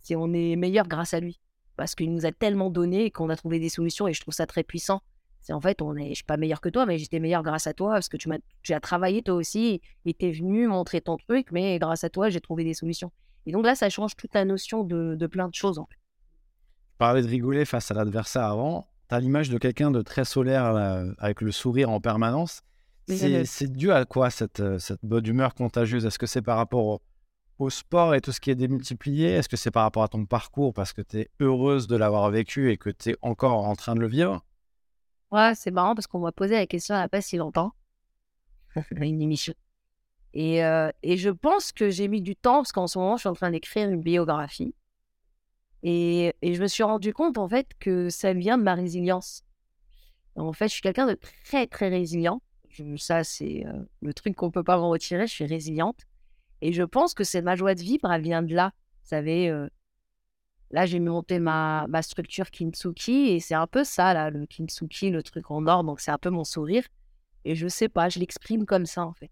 C'est 0.00 0.14
on 0.14 0.32
est 0.34 0.56
meilleur 0.56 0.86
grâce 0.86 1.14
à 1.14 1.20
lui 1.20 1.40
parce 1.76 1.94
qu'il 1.94 2.12
nous 2.12 2.26
a 2.26 2.32
tellement 2.32 2.70
donné 2.70 3.10
qu'on 3.10 3.28
a 3.28 3.36
trouvé 3.36 3.58
des 3.58 3.68
solutions 3.68 4.08
et 4.08 4.12
je 4.12 4.20
trouve 4.20 4.34
ça 4.34 4.46
très 4.46 4.62
puissant. 4.62 5.00
C'est 5.46 5.52
en 5.52 5.60
fait, 5.60 5.80
on 5.80 5.94
est, 5.94 6.08
je 6.08 6.14
suis 6.14 6.24
pas 6.24 6.36
meilleur 6.36 6.60
que 6.60 6.68
toi, 6.68 6.86
mais 6.86 6.98
j'étais 6.98 7.20
meilleur 7.20 7.44
grâce 7.44 7.68
à 7.68 7.72
toi 7.72 7.92
parce 7.92 8.08
que 8.08 8.16
tu 8.16 8.74
as 8.74 8.80
travaillé 8.80 9.22
toi 9.22 9.36
aussi 9.36 9.80
et 10.04 10.12
tu 10.12 10.26
es 10.26 10.32
venu 10.32 10.66
montrer 10.66 11.00
ton 11.00 11.16
truc, 11.18 11.52
mais 11.52 11.78
grâce 11.78 12.02
à 12.02 12.10
toi, 12.10 12.30
j'ai 12.30 12.40
trouvé 12.40 12.64
des 12.64 12.74
solutions. 12.74 13.12
Et 13.46 13.52
donc 13.52 13.64
là, 13.64 13.76
ça 13.76 13.88
change 13.88 14.16
toute 14.16 14.34
la 14.34 14.44
notion 14.44 14.82
de, 14.82 15.14
de 15.14 15.26
plein 15.28 15.46
de 15.46 15.54
choses. 15.54 15.78
En 15.78 15.86
fait. 15.86 16.00
Parlais 16.98 17.22
de 17.22 17.28
rigoler 17.28 17.64
face 17.64 17.92
à 17.92 17.94
l'adversaire 17.94 18.42
avant. 18.42 18.88
Tu 19.08 19.14
as 19.14 19.20
l'image 19.20 19.48
de 19.48 19.58
quelqu'un 19.58 19.92
de 19.92 20.02
très 20.02 20.24
solaire 20.24 20.64
avec 21.18 21.40
le 21.42 21.52
sourire 21.52 21.90
en 21.90 22.00
permanence. 22.00 22.62
C'est, 23.06 23.70
dû 23.70 23.92
à 23.92 24.04
quoi 24.04 24.30
cette, 24.30 24.58
euh, 24.58 24.80
cette 24.80 25.04
bonne 25.04 25.28
humeur 25.28 25.54
contagieuse? 25.54 26.06
Est-ce 26.06 26.18
que 26.18 26.26
c'est 26.26 26.42
par 26.42 26.56
rapport 26.56 26.84
au, 26.84 27.02
au, 27.60 27.70
sport 27.70 28.16
et 28.16 28.20
tout 28.20 28.32
ce 28.32 28.40
qui 28.40 28.50
est 28.50 28.56
démultiplié? 28.56 29.28
Est-ce 29.28 29.48
que 29.48 29.56
c'est 29.56 29.70
par 29.70 29.84
rapport 29.84 30.02
à 30.02 30.08
ton 30.08 30.26
parcours 30.26 30.74
parce 30.74 30.92
que 30.92 31.02
tu 31.02 31.20
es 31.20 31.30
heureuse 31.38 31.86
de 31.86 31.94
l'avoir 31.94 32.28
vécu 32.32 32.72
et 32.72 32.78
que 32.78 32.90
tu 32.90 33.10
es 33.10 33.16
encore 33.22 33.64
en 33.64 33.76
train 33.76 33.94
de 33.94 34.00
le 34.00 34.08
vivre? 34.08 34.44
Ouais, 35.32 35.52
c'est 35.54 35.70
marrant 35.70 35.94
parce 35.94 36.06
qu'on 36.06 36.20
m'a 36.20 36.32
posé 36.32 36.54
la 36.54 36.66
question 36.66 36.94
il 36.94 36.98
n'y 36.98 37.04
a 37.04 37.08
pas 37.08 37.20
si 37.20 37.36
longtemps. 37.36 37.72
une 38.90 39.22
émission. 39.22 39.54
Et, 40.34 40.64
euh, 40.64 40.90
et, 41.02 41.16
je 41.16 41.30
pense 41.30 41.72
que 41.72 41.88
j'ai 41.88 42.08
mis 42.08 42.20
du 42.20 42.36
temps 42.36 42.56
parce 42.56 42.72
qu'en 42.72 42.86
ce 42.86 42.98
moment, 42.98 43.16
je 43.16 43.20
suis 43.20 43.28
en 43.28 43.34
train 43.34 43.50
d'écrire 43.50 43.88
une 43.88 44.02
biographie. 44.02 44.74
Et, 45.82 46.34
et, 46.42 46.54
je 46.54 46.62
me 46.62 46.66
suis 46.66 46.82
rendu 46.82 47.14
compte, 47.14 47.38
en 47.38 47.48
fait, 47.48 47.68
que 47.80 48.10
ça 48.10 48.34
vient 48.34 48.58
de 48.58 48.62
ma 48.62 48.74
résilience. 48.74 49.44
En 50.36 50.52
fait, 50.52 50.68
je 50.68 50.74
suis 50.74 50.82
quelqu'un 50.82 51.06
de 51.06 51.18
très, 51.44 51.66
très 51.66 51.88
résilient. 51.88 52.42
ça, 52.98 53.24
c'est 53.24 53.64
euh, 53.66 53.72
le 54.02 54.12
truc 54.12 54.36
qu'on 54.36 54.46
ne 54.46 54.52
peut 54.52 54.64
pas 54.64 54.76
me 54.76 54.82
retirer. 54.82 55.26
Je 55.26 55.32
suis 55.32 55.46
résiliente. 55.46 56.02
Et 56.60 56.72
je 56.72 56.82
pense 56.82 57.14
que 57.14 57.24
c'est 57.24 57.42
ma 57.42 57.56
joie 57.56 57.74
de 57.74 57.80
vivre, 57.80 58.10
elle 58.10 58.22
vient 58.22 58.42
de 58.42 58.54
là. 58.54 58.72
Vous 59.02 59.08
savez, 59.08 59.48
euh, 59.48 59.68
Là, 60.72 60.84
j'ai 60.84 60.98
monté 60.98 61.38
ma, 61.38 61.86
ma 61.88 62.02
structure 62.02 62.50
Kintsuki 62.50 63.28
et 63.28 63.40
c'est 63.40 63.54
un 63.54 63.66
peu 63.66 63.84
ça, 63.84 64.14
là, 64.14 64.30
le 64.30 64.46
Kintsuki, 64.46 65.10
le 65.10 65.22
truc 65.22 65.50
en 65.50 65.66
or. 65.66 65.84
Donc, 65.84 66.00
c'est 66.00 66.10
un 66.10 66.18
peu 66.18 66.30
mon 66.30 66.44
sourire. 66.44 66.84
Et 67.44 67.54
je 67.54 67.68
sais 67.68 67.88
pas, 67.88 68.08
je 68.08 68.18
l'exprime 68.18 68.66
comme 68.66 68.86
ça, 68.86 69.06
en 69.06 69.12
fait. 69.12 69.30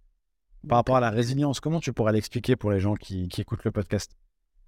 Par 0.69 0.77
rapport 0.77 0.97
à 0.97 1.01
la 1.01 1.11
résilience, 1.11 1.61
comment 1.61 1.81
tu 1.81 1.93
pourrais 1.93 2.13
l'expliquer 2.13 2.57
pour 2.57 2.71
les 2.71 2.79
gens 2.79 2.95
qui, 2.95 3.29
qui 3.29 3.41
écoutent 3.41 3.65
le 3.65 3.73
podcast? 3.73 4.17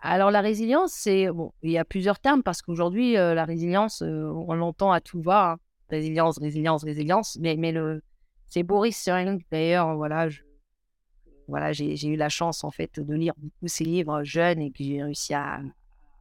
Alors, 0.00 0.30
la 0.30 0.40
résilience, 0.40 0.92
c'est. 0.92 1.28
Bon, 1.30 1.52
il 1.62 1.70
y 1.70 1.78
a 1.78 1.84
plusieurs 1.84 2.18
termes 2.18 2.42
parce 2.42 2.60
qu'aujourd'hui, 2.60 3.16
euh, 3.16 3.34
la 3.34 3.44
résilience, 3.44 4.02
euh, 4.02 4.30
on 4.46 4.54
l'entend 4.54 4.90
à 4.90 5.00
tout 5.00 5.22
va. 5.22 5.52
Hein. 5.52 5.56
Résilience, 5.88 6.38
résilience, 6.38 6.84
résilience. 6.84 7.38
Mais, 7.40 7.56
mais 7.56 7.70
le... 7.70 8.02
c'est 8.48 8.64
Boris 8.64 8.96
Cyrulnik, 8.96 9.46
d'ailleurs, 9.50 9.94
voilà, 9.94 10.28
je... 10.28 10.42
voilà 11.46 11.72
j'ai 11.72 12.08
eu 12.08 12.16
la 12.16 12.28
chance, 12.28 12.64
en 12.64 12.72
fait, 12.72 12.98
de 12.98 13.14
lire 13.14 13.34
beaucoup 13.36 13.68
ses 13.68 13.84
livres 13.84 14.24
jeunes 14.24 14.60
et 14.60 14.72
que 14.72 14.82
j'ai 14.82 15.02
réussi 15.02 15.32
à, 15.32 15.60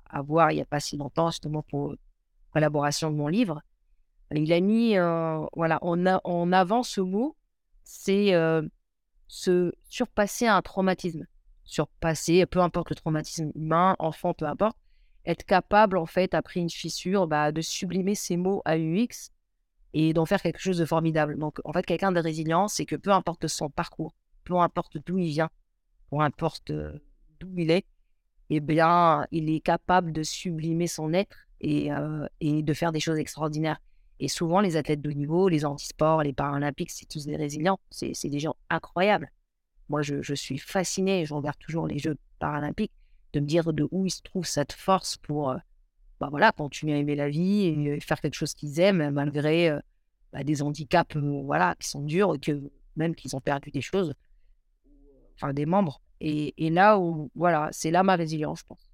à 0.09 0.21
voir 0.21 0.51
il 0.51 0.55
n'y 0.55 0.61
a 0.61 0.65
pas 0.65 0.79
si 0.79 0.97
longtemps, 0.97 1.31
justement 1.31 1.61
pour 1.63 1.95
collaboration 2.51 3.11
de 3.11 3.15
mon 3.15 3.27
livre. 3.27 3.61
Il 4.31 4.51
a 4.51 4.59
mis 4.59 4.97
euh, 4.97 5.45
voilà, 5.55 5.75
a, 5.75 6.21
en 6.23 6.51
avant 6.51 6.83
ce 6.83 7.01
mot, 7.01 7.35
c'est 7.83 8.33
euh, 8.33 8.61
se 9.27 9.73
surpasser 9.89 10.47
un 10.47 10.61
traumatisme. 10.61 11.25
Surpasser, 11.63 12.45
peu 12.45 12.59
importe 12.59 12.89
le 12.89 12.95
traumatisme 12.95 13.51
humain, 13.55 13.95
enfant, 13.99 14.33
peu 14.33 14.45
importe. 14.45 14.77
Être 15.25 15.43
capable, 15.45 15.97
en 15.97 16.05
fait, 16.05 16.33
après 16.33 16.59
une 16.59 16.69
fissure, 16.69 17.27
bah, 17.27 17.51
de 17.51 17.61
sublimer 17.61 18.13
ces 18.13 18.37
mots 18.37 18.61
AUX 18.65 19.31
et 19.93 20.13
d'en 20.13 20.25
faire 20.25 20.41
quelque 20.41 20.59
chose 20.59 20.77
de 20.77 20.85
formidable. 20.85 21.37
Donc, 21.39 21.59
en 21.63 21.73
fait, 21.73 21.85
quelqu'un 21.85 22.11
de 22.11 22.19
résilient, 22.19 22.67
c'est 22.67 22.85
que 22.85 22.95
peu 22.95 23.11
importe 23.11 23.47
son 23.47 23.69
parcours, 23.69 24.13
peu 24.43 24.55
importe 24.57 24.97
d'où 25.05 25.17
il 25.17 25.29
vient, 25.29 25.49
peu 26.11 26.19
importe 26.19 26.69
euh, 26.69 26.99
d'où 27.39 27.51
il 27.57 27.71
est, 27.71 27.85
eh 28.49 28.59
bien, 28.59 29.25
il 29.31 29.49
est 29.49 29.59
capable 29.59 30.11
de 30.11 30.23
sublimer 30.23 30.87
son 30.87 31.13
être 31.13 31.47
et, 31.61 31.91
euh, 31.91 32.27
et 32.41 32.61
de 32.61 32.73
faire 32.73 32.91
des 32.91 32.99
choses 32.99 33.17
extraordinaires. 33.17 33.79
Et 34.19 34.27
souvent, 34.27 34.61
les 34.61 34.77
athlètes 34.77 35.01
de 35.01 35.09
haut 35.09 35.13
niveau, 35.13 35.49
les 35.49 35.65
antisports, 35.65 36.23
les 36.23 36.33
paralympiques, 36.33 36.91
c'est 36.91 37.07
tous 37.07 37.25
des 37.25 37.35
résilients. 37.35 37.79
C'est 37.89 38.29
des 38.29 38.39
gens 38.39 38.55
incroyables. 38.69 39.31
Moi, 39.89 40.01
je, 40.01 40.33
suis 40.33 40.57
fasciné, 40.57 41.25
je 41.25 41.33
regarde 41.33 41.57
toujours 41.59 41.87
les 41.87 41.99
Jeux 41.99 42.17
paralympiques, 42.39 42.93
de 43.33 43.39
me 43.39 43.45
dire 43.45 43.73
de 43.73 43.87
où 43.91 44.05
ils 44.05 44.11
se 44.11 44.21
trouvent 44.21 44.47
cette 44.47 44.73
force 44.73 45.17
pour 45.17 45.51
euh, 45.51 45.57
bah 46.19 46.29
voilà, 46.31 46.51
continuer 46.51 46.93
à 46.93 46.97
aimer 46.97 47.15
la 47.15 47.29
vie 47.29 47.65
et 47.65 47.99
faire 47.99 48.21
quelque 48.21 48.35
chose 48.35 48.53
qu'ils 48.53 48.79
aiment 48.79 49.09
malgré 49.11 49.69
euh, 49.69 49.79
bah, 50.31 50.43
des 50.43 50.61
handicaps 50.61 51.17
voilà, 51.17 51.75
qui 51.79 51.89
sont 51.89 52.01
durs, 52.01 52.35
que 52.41 52.71
même 52.95 53.13
qu'ils 53.15 53.35
ont 53.35 53.41
perdu 53.41 53.69
des 53.69 53.81
choses, 53.81 54.13
enfin 55.35 55.53
des 55.53 55.65
membres. 55.65 56.01
Et, 56.21 56.69
là 56.69 56.97
où, 56.97 57.29
voilà, 57.35 57.69
c'est 57.71 57.91
là 57.91 58.03
ma 58.03 58.15
résilience, 58.15 58.59
je 58.59 58.65
pense. 58.65 58.89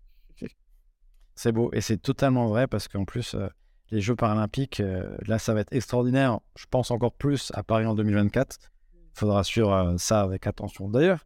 C'est 1.36 1.52
beau. 1.52 1.72
Et 1.74 1.82
c'est 1.82 1.98
totalement 1.98 2.48
vrai 2.48 2.68
parce 2.68 2.88
qu'en 2.88 3.06
plus, 3.06 3.36
euh, 3.36 3.48
les 3.90 4.02
Jeux 4.02 4.16
paralympiques, 4.16 4.80
euh, 4.80 5.16
là, 5.28 5.40
ça 5.40 5.54
va 5.54 5.62
être 5.62 5.74
extraordinaire. 5.74 6.40
Je 6.56 6.66
pense 6.70 6.92
encore 6.92 7.14
plus 7.14 7.52
à 7.56 7.64
Paris 7.64 7.86
en 7.86 7.96
2024. 7.96 8.58
Il 8.94 9.00
faudra 9.14 9.44
suivre 9.44 9.72
euh, 9.72 9.98
ça 9.98 10.22
avec 10.22 10.46
attention. 10.46 10.90
D'ailleurs, 10.90 11.26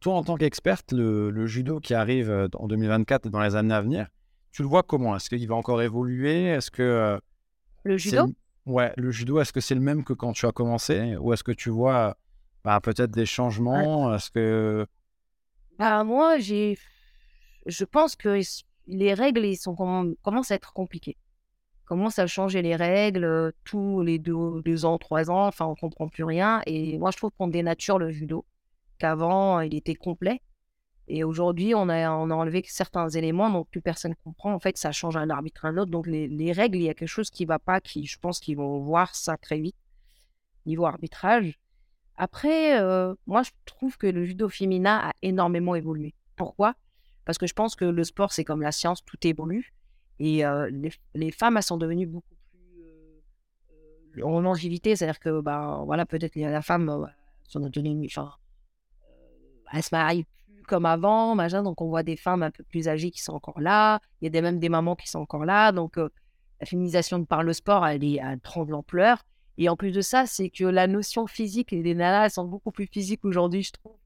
toi, 0.00 0.14
en 0.14 0.24
tant 0.24 0.36
qu'experte, 0.36 0.92
le, 0.92 1.46
judo 1.46 1.80
qui 1.80 1.94
arrive 1.94 2.48
en 2.54 2.66
2024 2.66 3.26
et 3.26 3.30
dans 3.30 3.40
les 3.40 3.56
années 3.56 3.74
à 3.74 3.80
venir, 3.80 4.08
tu 4.52 4.62
le 4.62 4.68
vois 4.68 4.82
comment? 4.82 5.16
Est-ce 5.16 5.30
qu'il 5.30 5.48
va 5.48 5.54
encore 5.54 5.80
évoluer? 5.82 6.44
Est-ce 6.44 6.70
que. 6.70 7.18
le 7.84 7.96
judo? 7.96 8.26
Ouais, 8.66 8.92
le 8.96 9.10
judo, 9.10 9.40
est-ce 9.40 9.52
que 9.52 9.60
c'est 9.60 9.74
le 9.74 9.80
même 9.80 10.04
que 10.04 10.12
quand 10.12 10.32
tu 10.32 10.44
as 10.46 10.52
commencé? 10.52 11.16
Ou 11.16 11.32
est-ce 11.32 11.44
que 11.44 11.52
tu 11.52 11.70
vois 11.70 12.16
bah, 12.66 12.80
peut-être 12.80 13.12
des 13.12 13.26
changements 13.26 14.12
Est-ce 14.12 14.28
que 14.28 14.86
bah, 15.78 16.02
moi, 16.02 16.38
j'ai, 16.38 16.76
je 17.66 17.84
pense 17.84 18.16
que 18.16 18.40
les 18.88 19.14
règles, 19.14 19.44
ils 19.44 19.56
sont 19.56 19.76
commencent 20.22 20.50
à 20.50 20.56
être 20.56 20.72
compliquées. 20.72 21.16
Commencent 21.84 22.18
à 22.18 22.26
changer 22.26 22.62
les 22.62 22.74
règles 22.74 23.22
euh, 23.22 23.52
tous 23.62 24.02
les 24.02 24.18
deux, 24.18 24.62
deux 24.64 24.84
ans, 24.84 24.98
trois 24.98 25.30
ans. 25.30 25.46
Enfin, 25.46 25.66
on 25.66 25.76
comprend 25.76 26.08
plus 26.08 26.24
rien. 26.24 26.60
Et 26.66 26.98
moi, 26.98 27.12
je 27.12 27.18
trouve 27.18 27.30
qu'on 27.38 27.46
dénature 27.46 28.00
le 28.00 28.10
judo. 28.10 28.44
Qu'avant, 28.98 29.60
il 29.60 29.72
était 29.76 29.94
complet. 29.94 30.40
Et 31.06 31.22
aujourd'hui, 31.22 31.72
on 31.72 31.88
a, 31.88 32.10
on 32.10 32.30
a 32.30 32.34
enlevé 32.34 32.64
certains 32.66 33.08
éléments, 33.08 33.48
donc 33.48 33.68
plus 33.68 33.80
personne 33.80 34.16
comprend. 34.24 34.52
En 34.52 34.58
fait, 34.58 34.76
ça 34.76 34.90
change 34.90 35.16
un 35.16 35.30
arbitre 35.30 35.66
à 35.66 35.68
un 35.68 35.76
autre. 35.76 35.92
Donc, 35.92 36.08
les, 36.08 36.26
les 36.26 36.50
règles, 36.50 36.78
il 36.78 36.82
y 36.82 36.88
a 36.88 36.94
quelque 36.94 37.06
chose 37.06 37.30
qui 37.30 37.44
ne 37.44 37.48
va 37.48 37.60
pas, 37.60 37.80
qui, 37.80 38.06
je 38.06 38.18
pense 38.18 38.40
qu'ils 38.40 38.56
vont 38.56 38.80
voir 38.80 39.14
ça 39.14 39.36
très 39.36 39.60
vite. 39.60 39.76
Niveau 40.64 40.86
arbitrage, 40.86 41.60
après, 42.16 42.80
euh, 42.80 43.14
moi, 43.26 43.42
je 43.42 43.50
trouve 43.66 43.98
que 43.98 44.06
le 44.06 44.24
judo 44.24 44.48
féminin 44.48 45.00
a 45.02 45.12
énormément 45.22 45.74
évolué. 45.74 46.14
Pourquoi? 46.36 46.74
Parce 47.24 47.38
que 47.38 47.46
je 47.46 47.52
pense 47.52 47.76
que 47.76 47.84
le 47.84 48.04
sport, 48.04 48.32
c'est 48.32 48.44
comme 48.44 48.62
la 48.62 48.72
science, 48.72 49.04
tout 49.04 49.18
évolue. 49.26 49.74
Et 50.18 50.46
euh, 50.46 50.70
les, 51.14 51.30
femmes, 51.30 51.58
elles 51.58 51.62
sont 51.62 51.76
devenues 51.76 52.06
beaucoup 52.06 52.34
plus 52.50 54.22
euh, 54.22 54.26
en 54.26 54.40
longévité. 54.40 54.96
C'est-à-dire 54.96 55.20
que, 55.20 55.40
bah, 55.40 55.82
voilà, 55.84 56.06
peut-être 56.06 56.36
la 56.36 56.62
femme, 56.62 57.10
son 57.44 57.62
autonomie, 57.62 58.08
se 58.08 58.20
marie 59.92 60.24
plus 60.24 60.62
comme 60.62 60.86
avant, 60.86 61.34
machin. 61.34 61.62
Donc, 61.62 61.82
on 61.82 61.88
voit 61.88 62.02
des 62.02 62.16
femmes 62.16 62.42
un 62.42 62.50
peu 62.50 62.64
plus 62.64 62.88
âgées 62.88 63.10
qui 63.10 63.20
sont 63.20 63.34
encore 63.34 63.60
là. 63.60 64.00
Il 64.20 64.24
y 64.24 64.28
a 64.28 64.30
des, 64.30 64.40
même 64.40 64.58
des 64.58 64.70
mamans 64.70 64.96
qui 64.96 65.08
sont 65.08 65.18
encore 65.18 65.44
là. 65.44 65.70
Donc, 65.70 65.96
la 65.96 66.66
féminisation 66.66 67.22
par 67.26 67.42
le 67.42 67.52
sport, 67.52 67.86
elle, 67.86 68.04
est, 68.04 68.20
elle 68.22 68.40
tremble 68.40 68.74
en 68.74 68.82
pleurs. 68.82 69.22
Et 69.58 69.68
en 69.68 69.76
plus 69.76 69.92
de 69.92 70.00
ça, 70.00 70.26
c'est 70.26 70.50
que 70.50 70.64
la 70.64 70.86
notion 70.86 71.26
physique, 71.26 71.70
les 71.70 71.94
nanas, 71.94 72.30
sont 72.30 72.44
beaucoup 72.44 72.70
plus 72.70 72.86
physiques 72.86 73.24
aujourd'hui, 73.24 73.62
je 73.62 73.72
trouve. 73.72 73.96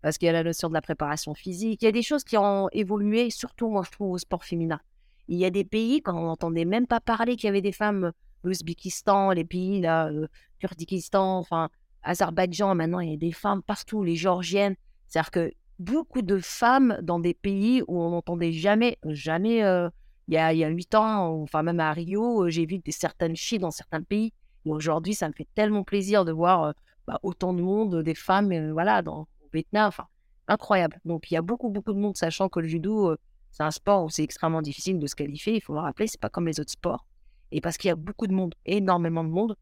Parce 0.00 0.18
qu'il 0.18 0.26
y 0.26 0.28
a 0.28 0.32
la 0.32 0.44
notion 0.44 0.68
de 0.68 0.74
la 0.74 0.82
préparation 0.82 1.34
physique. 1.34 1.82
Il 1.82 1.84
y 1.84 1.88
a 1.88 1.92
des 1.92 2.02
choses 2.02 2.24
qui 2.24 2.36
ont 2.36 2.68
évolué, 2.72 3.30
surtout, 3.30 3.68
moi, 3.68 3.82
je 3.84 3.90
trouve, 3.90 4.12
au 4.12 4.18
sport 4.18 4.44
féminin. 4.44 4.80
Il 5.28 5.38
y 5.38 5.44
a 5.44 5.50
des 5.50 5.64
pays, 5.64 6.02
quand 6.02 6.16
on 6.16 6.26
n'entendait 6.26 6.66
même 6.66 6.86
pas 6.86 7.00
parler 7.00 7.36
qu'il 7.36 7.46
y 7.46 7.48
avait 7.48 7.62
des 7.62 7.72
femmes, 7.72 8.12
l'Ouzbékistan, 8.42 9.32
les 9.32 9.44
pays, 9.44 9.80
là, 9.80 10.10
le 10.10 10.28
Kurdistan, 10.58 11.38
enfin, 11.38 11.70
Azerbaïdjan, 12.02 12.74
maintenant, 12.74 13.00
il 13.00 13.10
y 13.10 13.14
a 13.14 13.18
des 13.18 13.32
femmes 13.32 13.62
partout, 13.62 14.02
les 14.04 14.16
Géorgiennes. 14.16 14.76
C'est-à-dire 15.08 15.30
que 15.30 15.52
beaucoup 15.78 16.22
de 16.22 16.38
femmes 16.38 16.98
dans 17.02 17.18
des 17.18 17.34
pays 17.34 17.82
où 17.88 18.00
on 18.00 18.10
n'entendait 18.10 18.52
jamais, 18.52 18.98
jamais, 19.06 19.64
euh, 19.64 19.88
il, 20.28 20.34
y 20.34 20.36
a, 20.36 20.52
il 20.52 20.58
y 20.58 20.64
a 20.64 20.68
8 20.68 20.94
ans, 20.94 21.42
enfin, 21.42 21.62
même 21.62 21.80
à 21.80 21.92
Rio, 21.92 22.48
j'ai 22.48 22.66
vu 22.66 22.78
des, 22.78 22.92
certaines 22.92 23.36
filles 23.36 23.58
dans 23.58 23.70
certains 23.70 24.02
pays 24.02 24.32
aujourd'hui, 24.70 25.14
ça 25.14 25.28
me 25.28 25.32
fait 25.32 25.48
tellement 25.54 25.84
plaisir 25.84 26.24
de 26.24 26.32
voir 26.32 26.74
bah, 27.06 27.18
autant 27.22 27.52
de 27.52 27.62
monde, 27.62 28.02
des 28.02 28.14
femmes, 28.14 28.72
voilà, 28.72 29.02
dans, 29.02 29.22
au 29.42 29.48
Vietnam. 29.52 29.88
Enfin, 29.88 30.06
incroyable. 30.48 31.00
Donc, 31.04 31.30
il 31.30 31.34
y 31.34 31.36
a 31.36 31.42
beaucoup, 31.42 31.70
beaucoup 31.70 31.92
de 31.92 31.98
monde, 31.98 32.16
sachant 32.16 32.48
que 32.48 32.60
le 32.60 32.68
judo, 32.68 33.16
c'est 33.50 33.62
un 33.62 33.70
sport 33.70 34.04
où 34.04 34.10
c'est 34.10 34.24
extrêmement 34.24 34.62
difficile 34.62 34.98
de 34.98 35.06
se 35.06 35.14
qualifier. 35.14 35.56
Il 35.56 35.60
faut 35.60 35.74
le 35.74 35.80
rappeler, 35.80 36.06
c'est 36.06 36.20
pas 36.20 36.28
comme 36.28 36.46
les 36.46 36.60
autres 36.60 36.72
sports. 36.72 37.06
Et 37.52 37.60
parce 37.60 37.76
qu'il 37.76 37.88
y 37.88 37.92
a 37.92 37.96
beaucoup 37.96 38.26
de 38.26 38.32
monde, 38.32 38.54
énormément 38.66 39.22
de 39.22 39.28
monde. 39.28 39.56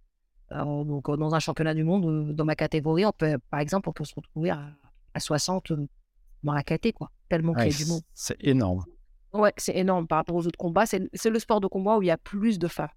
donc, 0.51 1.11
dans 1.11 1.35
un 1.35 1.41
championnat 1.41 1.75
du 1.75 1.85
monde, 1.85 2.33
dans 2.33 2.45
ma 2.45 2.55
catégorie, 2.55 3.05
on 3.05 3.13
peut, 3.13 3.39
par 3.51 3.61
exemple, 3.61 3.89
on 3.89 3.93
peut 3.93 4.05
se 4.05 4.15
retrouver 4.15 4.51
à, 4.51 4.73
60 5.19 5.73
dans 6.43 6.55
la 6.55 6.63
caté, 6.63 6.93
quoi. 6.93 7.11
Tellement 7.29 7.53
qu'il 7.53 7.71
y 7.71 7.75
a 7.75 7.77
du 7.77 7.87
monde. 7.87 8.01
C'est 8.15 8.43
énorme. 8.43 8.85
Ouais, 9.33 9.53
c'est 9.57 9.77
énorme 9.77 10.07
par 10.07 10.19
rapport 10.19 10.37
aux 10.37 10.47
autres 10.47 10.59
combats. 10.59 10.87
C'est 10.87 11.31
le 11.31 11.39
sport 11.39 11.61
de 11.61 11.67
combat 11.67 11.99
où 11.99 12.03
il 12.03 12.07
y 12.07 12.11
a 12.11 12.19
plus 12.19 12.59
de 12.59 12.69
femmes. 12.69 12.89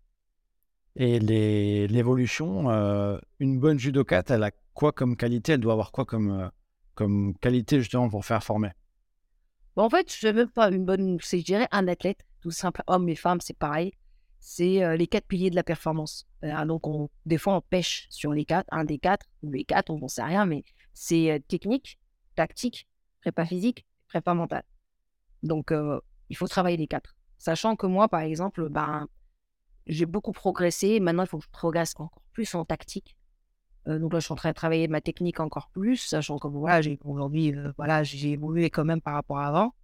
Et 0.98 1.20
l'évolution, 1.20 2.70
euh, 2.70 3.18
une 3.40 3.60
bonne 3.60 3.78
judokate, 3.78 4.32
elle 4.32 4.44
a 4.44 4.52
quoi 4.74 4.94
comme 4.94 5.18
qualité? 5.18 5.54
Elle 5.54 5.60
doit 5.60 5.74
avoir 5.74 5.92
quoi 5.92 6.06
comme, 6.06 6.32
euh, 6.32 6.48
comme 6.94 7.36
qualité 7.40 7.80
justement 7.80 8.10
pour 8.10 8.24
faire 8.24 8.44
former? 8.44 8.70
En 9.76 9.90
fait, 9.90 10.16
je 10.18 10.28
ne 10.28 10.32
veux 10.32 10.48
pas 10.48 10.72
une 10.72 10.86
bonne, 10.86 11.18
c'est 11.22 11.40
je 11.40 11.46
dirais 11.46 11.68
un 11.72 11.90
athlète, 11.90 12.26
tout 12.40 12.52
simple, 12.52 12.82
homme 12.88 13.10
et 13.10 13.16
femme, 13.16 13.42
c'est 13.42 13.58
pareil. 13.58 13.92
C'est 14.40 14.84
euh, 14.84 14.96
les 14.96 15.08
quatre 15.08 15.26
piliers 15.26 15.50
de 15.50 15.56
la 15.56 15.64
performance. 15.64 16.28
donc, 16.66 16.88
on, 16.88 17.10
des 17.26 17.38
fois, 17.38 17.56
on 17.56 17.62
pêche 17.62 18.08
sur 18.10 18.32
les 18.32 18.46
quatre, 18.46 18.68
un 18.72 18.86
des 18.86 19.00
quatre, 19.00 19.26
ou 19.42 19.52
les 19.52 19.66
quatre, 19.66 19.90
on 19.90 20.00
n'en 20.00 20.08
sait 20.08 20.24
rien, 20.24 20.46
mais 20.46 20.64
c'est 20.94 21.44
technique, 21.50 22.00
tactique, 22.36 22.88
prépa 23.20 23.46
physique, 23.46 23.86
prépa 24.08 24.34
mentale. 24.34 24.64
Donc, 25.44 25.74
il 26.30 26.38
faut 26.38 26.48
travailler 26.48 26.78
les 26.78 26.88
quatre. 26.88 27.16
Sachant 27.38 27.76
que 27.76 27.88
moi, 27.88 28.08
par 28.08 28.22
exemple, 28.22 28.70
ben, 28.70 29.08
j'ai 29.88 30.06
beaucoup 30.06 30.32
progressé. 30.32 31.00
Maintenant, 31.00 31.24
il 31.24 31.28
faut 31.28 31.38
que 31.38 31.46
je 31.46 31.50
progresse 31.50 31.94
encore 31.98 32.22
plus 32.34 32.54
en 32.56 32.66
tactique. 32.66 33.16
Euh, 33.88 34.00
donc 34.00 34.14
là, 34.14 34.20
je 34.20 34.26
suis 34.26 34.34
en 34.34 34.38
train 34.38 34.50
de 34.50 34.56
travailler 34.56 34.88
ma 34.88 35.02
technique 35.02 35.40
encore 35.40 35.70
plus, 35.70 35.98
sachant 35.98 36.40
que 36.40 36.48
voilà, 36.48 36.82
aujourd'hui, 37.04 37.56
euh, 37.56 37.72
voilà, 37.78 38.04
j'ai 38.04 38.32
évolué 38.32 38.70
quand 38.70 38.86
même 38.86 39.02
par 39.02 39.14
rapport 39.14 39.40
à 39.40 39.48
avant. 39.48 39.76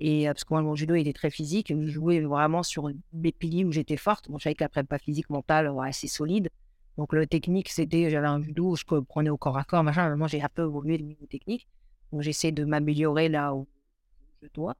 Et 0.00 0.28
euh, 0.28 0.32
parce 0.32 0.44
que 0.44 0.54
moi, 0.54 0.62
mon 0.62 0.74
judo, 0.74 0.94
est 0.94 1.12
très 1.14 1.30
physique. 1.30 1.72
Je 1.76 1.90
jouais 1.90 2.20
vraiment 2.20 2.62
sur 2.62 2.90
des 3.12 3.32
piliers 3.32 3.64
où 3.64 3.72
j'étais 3.72 3.96
forte. 3.96 4.30
Bon, 4.30 4.38
je 4.38 4.44
savais 4.44 4.54
que 4.54 4.64
la 4.64 4.68
prépa 4.68 4.98
physique, 4.98 5.28
mentale, 5.30 5.70
ouais, 5.70 5.88
assez 5.88 6.08
solide. 6.08 6.50
Donc 6.98 7.12
le 7.12 7.26
technique, 7.26 7.68
c'était, 7.68 8.10
j'avais 8.10 8.26
un 8.26 8.42
judo 8.42 8.70
où 8.70 8.76
je 8.76 8.84
prenais 8.84 9.30
au 9.30 9.38
corps 9.38 9.56
à 9.56 9.64
corps, 9.64 9.82
machin. 9.82 10.14
Moi, 10.16 10.28
j'ai 10.28 10.42
un 10.42 10.48
peu 10.48 10.62
évolué 10.62 10.98
le 10.98 11.04
niveau 11.04 11.26
technique. 11.26 11.66
Donc 12.12 12.20
j'essaie 12.22 12.52
de 12.52 12.64
m'améliorer 12.64 13.28
là 13.28 13.54
où 13.54 13.66
je 14.42 14.48
dois. 14.52 14.74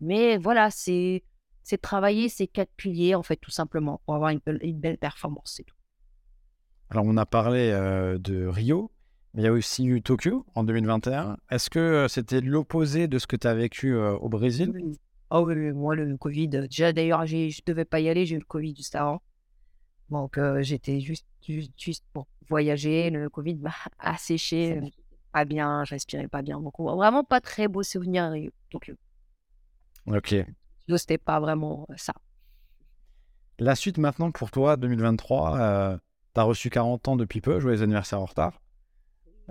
Mais 0.00 0.36
voilà, 0.38 0.70
c'est 0.70 1.22
c'est 1.66 1.82
travailler 1.82 2.28
ces 2.28 2.46
quatre 2.46 2.70
piliers, 2.76 3.16
en 3.16 3.24
fait, 3.24 3.34
tout 3.34 3.50
simplement, 3.50 4.00
pour 4.06 4.14
avoir 4.14 4.30
une, 4.30 4.40
belle 4.78 4.98
performance, 4.98 5.54
c'est 5.56 5.64
tout. 5.64 5.74
Alors, 6.90 7.04
on 7.04 7.16
a 7.16 7.26
parlé 7.26 7.72
euh, 7.72 8.18
de 8.18 8.46
Rio, 8.46 8.92
mais 9.34 9.42
il 9.42 9.44
y 9.46 9.48
a 9.48 9.52
aussi 9.52 9.84
eu 9.84 10.00
Tokyo 10.00 10.46
en 10.54 10.62
2021. 10.62 11.38
Est-ce 11.50 11.68
que 11.68 11.80
euh, 11.80 12.06
c'était 12.06 12.40
l'opposé 12.40 13.08
de 13.08 13.18
ce 13.18 13.26
que 13.26 13.34
tu 13.34 13.48
as 13.48 13.54
vécu 13.54 13.96
euh, 13.96 14.12
au 14.18 14.28
Brésil? 14.28 14.72
Oh 15.30 15.44
oui, 15.44 15.72
moi, 15.72 15.96
le 15.96 16.16
Covid, 16.16 16.46
déjà 16.46 16.92
d'ailleurs, 16.92 17.26
je 17.26 17.36
ne 17.36 17.64
devais 17.66 17.84
pas 17.84 17.98
y 17.98 18.08
aller, 18.08 18.26
j'ai 18.26 18.36
eu 18.36 18.38
le 18.38 18.44
Covid 18.44 18.76
juste 18.76 18.94
avant. 18.94 19.20
Donc, 20.08 20.38
j'étais 20.60 21.00
juste, 21.00 21.26
juste, 21.76 22.04
pour 22.12 22.28
voyager. 22.48 23.10
Le 23.10 23.28
Covid 23.28 23.56
m'a 23.56 23.74
asséché, 23.98 24.80
pas 25.32 25.44
bien, 25.44 25.82
je 25.82 25.94
respirais 25.96 26.28
pas 26.28 26.42
bien 26.42 26.60
beaucoup. 26.60 26.84
Vraiment 26.84 27.24
pas 27.24 27.40
très 27.40 27.66
beau 27.66 27.82
souvenir 27.82 28.22
à 28.22 28.30
Rio, 28.30 28.52
Tokyo. 28.70 28.94
Ok 30.06 30.36
c'était 30.96 31.18
pas 31.18 31.40
vraiment 31.40 31.86
ça. 31.96 32.14
La 33.58 33.74
suite 33.74 33.98
maintenant 33.98 34.30
pour 34.30 34.50
toi, 34.50 34.76
2023, 34.76 35.98
tu 36.34 36.40
as 36.40 36.42
reçu 36.42 36.70
40 36.70 37.08
ans 37.08 37.16
depuis 37.16 37.40
peu, 37.40 37.58
joyeux 37.60 37.82
anniversaire 37.82 38.20
en 38.20 38.26
retard. 38.26 38.60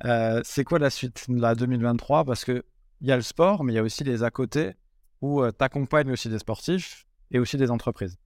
Euh, 0.04 0.42
c'est 0.44 0.64
quoi 0.64 0.80
la 0.80 0.90
suite, 0.90 1.26
la 1.30 1.56
2023 1.56 2.26
Parce 2.26 2.44
qu'il 2.44 2.64
y 3.02 3.12
a 3.12 3.16
le 3.16 3.22
sport, 3.22 3.64
mais 3.64 3.74
il 3.74 3.76
y 3.76 3.80
a 3.80 3.84
aussi 3.84 4.04
les 4.04 4.24
à 4.24 4.32
côté 4.32 4.74
où 5.22 5.42
euh, 5.42 5.52
tu 5.58 5.64
accompagnes 5.64 6.12
aussi 6.12 6.30
des 6.30 6.40
sportifs 6.40 7.06
et 7.32 7.40
aussi 7.40 7.58
des 7.58 7.72
entreprises. 7.72 8.18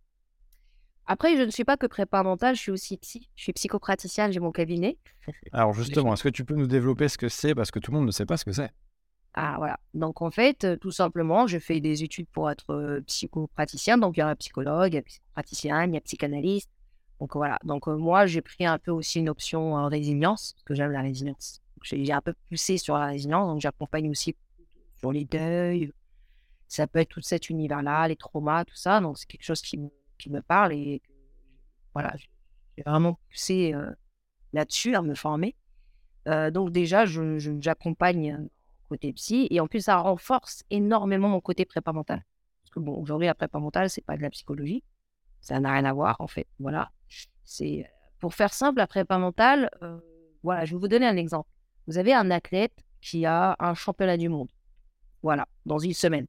Après, 1.06 1.38
je 1.38 1.44
ne 1.44 1.50
suis 1.50 1.64
pas 1.64 1.78
que 1.78 1.88
prépa 1.88 2.22
mental, 2.22 2.56
je 2.56 2.62
suis 2.62 2.72
aussi 2.72 2.98
psy. 2.98 3.30
Je 3.36 3.44
suis 3.44 3.54
psychopraticienne, 3.54 4.32
j'ai 4.32 4.40
mon 4.40 4.52
cabinet. 4.52 4.98
Alors 5.54 5.74
justement, 5.74 6.14
est-ce 6.14 6.24
que 6.24 6.30
tu 6.30 6.46
peux 6.46 6.56
nous 6.56 6.68
développer 6.68 7.08
ce 7.08 7.18
que 7.18 7.30
c'est? 7.30 7.56
Parce 7.56 7.72
que 7.72 7.80
tout 7.80 7.92
le 7.92 7.98
monde 7.98 8.06
ne 8.06 8.12
sait 8.12 8.26
pas 8.26 8.38
ce 8.38 8.46
que 8.46 8.52
c'est. 8.52 8.72
Ah 9.34 9.56
voilà. 9.58 9.80
Donc 9.94 10.22
en 10.22 10.32
fait, 10.32 10.80
tout 10.80 10.92
simplement, 10.92 11.48
je 11.48 11.60
fais 11.60 11.80
des 11.80 12.04
études 12.04 12.28
pour 12.30 12.50
être 12.50 13.02
psychopraticien. 13.06 13.98
Donc 13.98 14.18
il 14.18 14.22
y 14.22 14.24
a 14.24 14.28
un 14.28 14.36
psychologue, 14.36 14.94
il 14.94 14.96
y 14.96 14.98
a 14.98 15.00
un 15.00 15.04
psychopraticien, 15.04 15.86
il 15.86 15.94
y 15.94 15.98
a 15.98 16.02
psychanalyste. 16.02 16.70
Donc 17.20 17.36
voilà. 17.36 17.60
Donc 17.64 17.88
moi, 17.88 18.26
j'ai 18.26 18.42
pris 18.42 18.66
un 18.66 18.80
peu 18.80 18.92
aussi 18.92 19.20
une 19.20 19.30
option 19.30 19.76
en 19.76 19.88
résilience, 19.88 20.54
parce 20.54 20.64
que 20.64 20.74
j'aime 20.76 20.92
la 20.92 21.02
résilience. 21.02 21.62
J'ai 21.84 22.12
un 22.12 22.22
peu 22.22 22.34
poussé 22.50 22.78
sur 22.78 22.98
la 22.98 23.06
résilience, 23.06 23.48
donc 23.48 23.62
j'accompagne 23.62 24.10
aussi 24.10 24.36
sur 24.98 25.12
les 25.12 25.26
deuils. 25.26 25.94
Ça 26.68 26.88
peut 26.88 27.00
être 27.00 27.10
tout 27.10 27.22
cet 27.22 27.50
univers-là, 27.50 28.08
les 28.08 28.16
traumas, 28.16 28.66
tout 28.66 28.76
ça. 28.76 29.00
Donc 29.00 29.18
c'est 29.18 29.28
quelque 29.28 29.46
chose 29.46 29.62
qui 29.62 29.80
qui 30.18 30.30
me 30.30 30.42
parle 30.42 30.74
et 30.74 31.02
voilà, 31.94 32.14
j'ai 32.78 32.84
vraiment 32.84 33.18
poussé 33.30 33.74
là-dessus 34.54 34.96
à 34.96 35.02
me 35.02 35.16
former. 35.16 35.56
donc 36.26 36.72
déjà, 36.72 37.06
j'accompagne 37.06 38.50
côté 38.90 39.14
psy. 39.14 39.48
Et 39.52 39.60
en 39.60 39.68
plus, 39.68 39.82
ça 39.82 39.98
renforce 39.98 40.64
énormément 40.70 41.30
mon 41.30 41.40
côté 41.40 41.66
prépa 41.66 41.94
mental. 41.94 42.26
Parce 42.64 42.72
que 42.72 42.80
bon, 42.80 42.96
aujourd'hui, 43.00 43.28
la 43.28 43.36
prépa 43.36 43.60
mentale, 43.60 43.90
c'est 43.90 44.04
pas 44.04 44.18
de 44.18 44.22
la 44.22 44.30
psychologie. 44.30 44.84
Ça 45.40 45.60
n'a 45.60 45.72
rien 45.72 45.86
à 45.86 45.94
voir, 45.94 46.18
en 46.20 46.28
fait. 46.28 46.48
Voilà. 46.60 46.92
C'est 47.46 47.90
pour 48.20 48.34
faire 48.34 48.54
simple, 48.54 48.80
la 48.80 48.88
prépa 48.88 49.18
mentale, 49.18 49.70
euh, 49.82 49.98
voilà, 50.44 50.66
je 50.66 50.76
vais 50.76 50.80
vous 50.80 50.88
donner 50.88 51.08
un 51.08 51.18
exemple. 51.18 51.50
Vous 51.88 51.98
avez 51.98 52.14
un 52.14 52.30
athlète 52.32 52.74
qui 53.02 53.26
a 53.26 53.56
un 53.60 53.74
championnat 53.74 54.18
du 54.18 54.30
monde. 54.30 54.50
Voilà, 55.24 55.48
dans 55.66 55.80
une 55.80 55.94
semaine. 55.94 56.28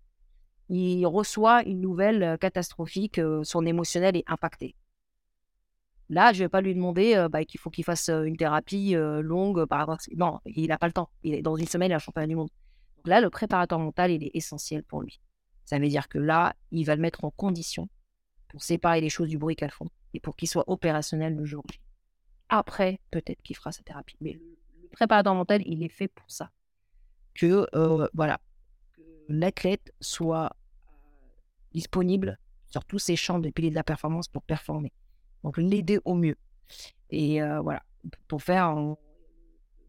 Il 0.69 1.05
reçoit 1.07 1.63
une 1.65 1.81
nouvelle 1.81 2.23
euh, 2.23 2.37
catastrophique, 2.37 3.19
euh, 3.19 3.43
son 3.43 3.67
émotionnel 3.67 4.17
est 4.17 4.25
impacté. 4.29 4.77
Là, 6.11 6.33
je 6.33 6.41
ne 6.41 6.45
vais 6.45 6.49
pas 6.49 6.61
lui 6.61 6.75
demander 6.75 7.15
euh, 7.15 7.29
bah, 7.29 7.45
qu'il 7.45 7.61
faut 7.61 7.71
qu'il 7.71 7.85
fasse 7.85 8.11
une 8.11 8.37
thérapie 8.37 8.95
longue 8.95 9.65
par 9.65 9.79
rapport 9.79 9.99
Non, 10.17 10.41
il 10.45 10.67
n'a 10.67 10.77
pas 10.77 10.87
le 10.87 10.93
temps. 10.93 11.09
Il 11.23 11.35
est 11.35 11.43
dans 11.43 11.57
une 11.57 11.67
semaine, 11.67 11.91
il 11.91 11.93
a 11.95 11.97
un 11.97 12.01
championnat 12.01 12.27
du 12.27 12.37
monde. 12.37 12.51
Donc 12.97 13.07
là, 13.07 13.21
le 13.21 13.31
préparateur 13.31 13.79
mental, 13.79 14.11
il 14.11 14.25
est 14.25 14.33
essentiel 14.35 14.83
pour 14.83 15.03
lui. 15.03 15.21
Ça 15.65 15.79
veut 15.79 15.89
dire 15.89 16.09
que 16.09 16.19
là, 16.19 16.55
il 16.73 16.85
va 16.85 16.97
le 16.97 17.01
mettre 17.01 17.25
en 17.25 17.31
condition 17.31 17.89
pour 18.49 18.63
séparer 18.63 19.01
les 19.01 19.09
choses 19.09 19.29
du 19.29 19.39
bruit 19.39 19.55
qu'elles 19.55 19.71
font 19.71 19.89
et 20.13 20.21
pour 20.21 20.35
qu'il 20.35 20.49
soit 20.49 20.69
opérationnel 20.69 21.37
le 21.37 21.45
jour 21.45 21.63
J. 21.71 21.81
Après, 22.49 22.99
peut-être 23.13 23.41
qu'il 23.43 23.57
fera 23.57 23.71
sa 23.71 23.85
thérapie. 23.85 24.17
Mais 24.21 24.33
le, 24.33 24.89
préparateur 24.91 25.35
mental, 25.35 25.63
il 25.65 25.85
est 25.85 25.89
fait 25.89 26.09
pour 26.09 26.29
ça. 26.29 26.51
Que, 27.35 27.67
voilà, 28.13 28.41
l'athlète 29.29 29.95
soit 30.01 30.51
disponible 31.73 32.39
sur 32.67 32.85
tous 32.85 32.99
ces 32.99 33.15
champs 33.15 33.39
de 33.39 33.51
piliers 33.51 33.71
de 33.71 33.77
la 33.77 33.85
performance 33.85 34.27
pour 34.27 34.43
performer. 34.43 34.93
Donc, 35.45 35.57
l'aider 35.57 35.99
au 36.05 36.15
mieux. 36.15 36.37
Et 37.11 37.43
euh, 37.43 37.61
voilà, 37.61 37.83
pour 38.29 38.43
faire, 38.43 38.67
un 38.67 38.97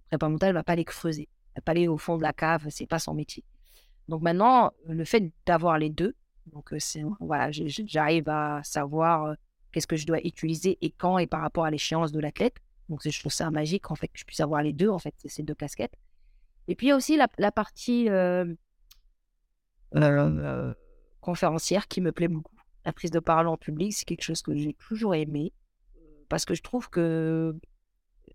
prépa 0.10 0.30
ne 0.30 0.54
va 0.54 0.64
pas 0.64 0.74
aller 0.74 0.86
creuser. 0.86 1.30
Elle 1.54 1.62
va 1.62 1.62
pas 1.62 1.72
aller 1.72 1.88
au 1.88 1.98
fond 1.98 2.18
de 2.18 2.24
la 2.24 2.34
cave, 2.34 2.68
c'est 2.70 2.88
pas 2.88 3.00
son 3.00 3.14
métier. 3.14 3.44
Donc 4.08 4.22
maintenant, 4.22 4.72
le 4.88 5.06
fait 5.06 5.32
d'avoir 5.46 5.78
les 5.78 5.90
deux, 5.90 6.16
donc 6.48 6.74
euh, 6.74 6.80
voilà, 7.20 7.52
j'arrive 7.52 8.28
à 8.30 8.62
savoir 8.64 9.26
euh, 9.26 9.34
qu'est-ce 9.72 9.88
que 9.88 9.96
je 9.96 10.08
dois 10.08 10.20
utiliser 10.26 10.78
et 10.82 10.92
quand 10.92 11.18
et 11.18 11.28
par 11.28 11.42
rapport 11.42 11.66
à 11.66 11.72
l'échéance 11.72 12.12
de 12.12 12.20
l'athlète. 12.20 12.56
Donc 12.90 13.02
je 13.08 13.20
trouve 13.20 13.32
ça 13.32 13.50
magique 13.52 13.90
en 13.92 13.96
fait 13.96 14.08
que 14.08 14.20
je 14.20 14.26
puisse 14.26 14.40
avoir 14.40 14.64
les 14.64 14.74
deux 14.74 14.90
en 14.90 15.00
fait, 15.00 15.14
ces 15.26 15.44
deux 15.44 15.56
casquettes. 15.56 15.96
Et 16.68 16.76
puis 16.76 16.88
il 16.88 16.90
y 16.90 16.94
a 16.94 16.96
aussi 16.96 17.18
la 17.38 17.52
partie 17.52 18.10
conférencière 21.22 21.88
qui 21.88 22.02
me 22.02 22.12
plaît 22.12 22.28
beaucoup 22.28 22.61
la 22.86 22.94
prise 22.94 23.12
de 23.12 23.20
parole 23.20 23.48
en 23.48 23.58
public, 23.58 23.94
c'est 23.94 24.06
quelque 24.06 24.24
chose 24.24 24.42
que 24.42 24.56
j'ai 24.56 24.74
toujours 24.74 25.16
aimé 25.16 25.54
parce 26.30 26.46
que 26.46 26.54
je 26.54 26.62
trouve 26.62 26.90
que 26.90 27.56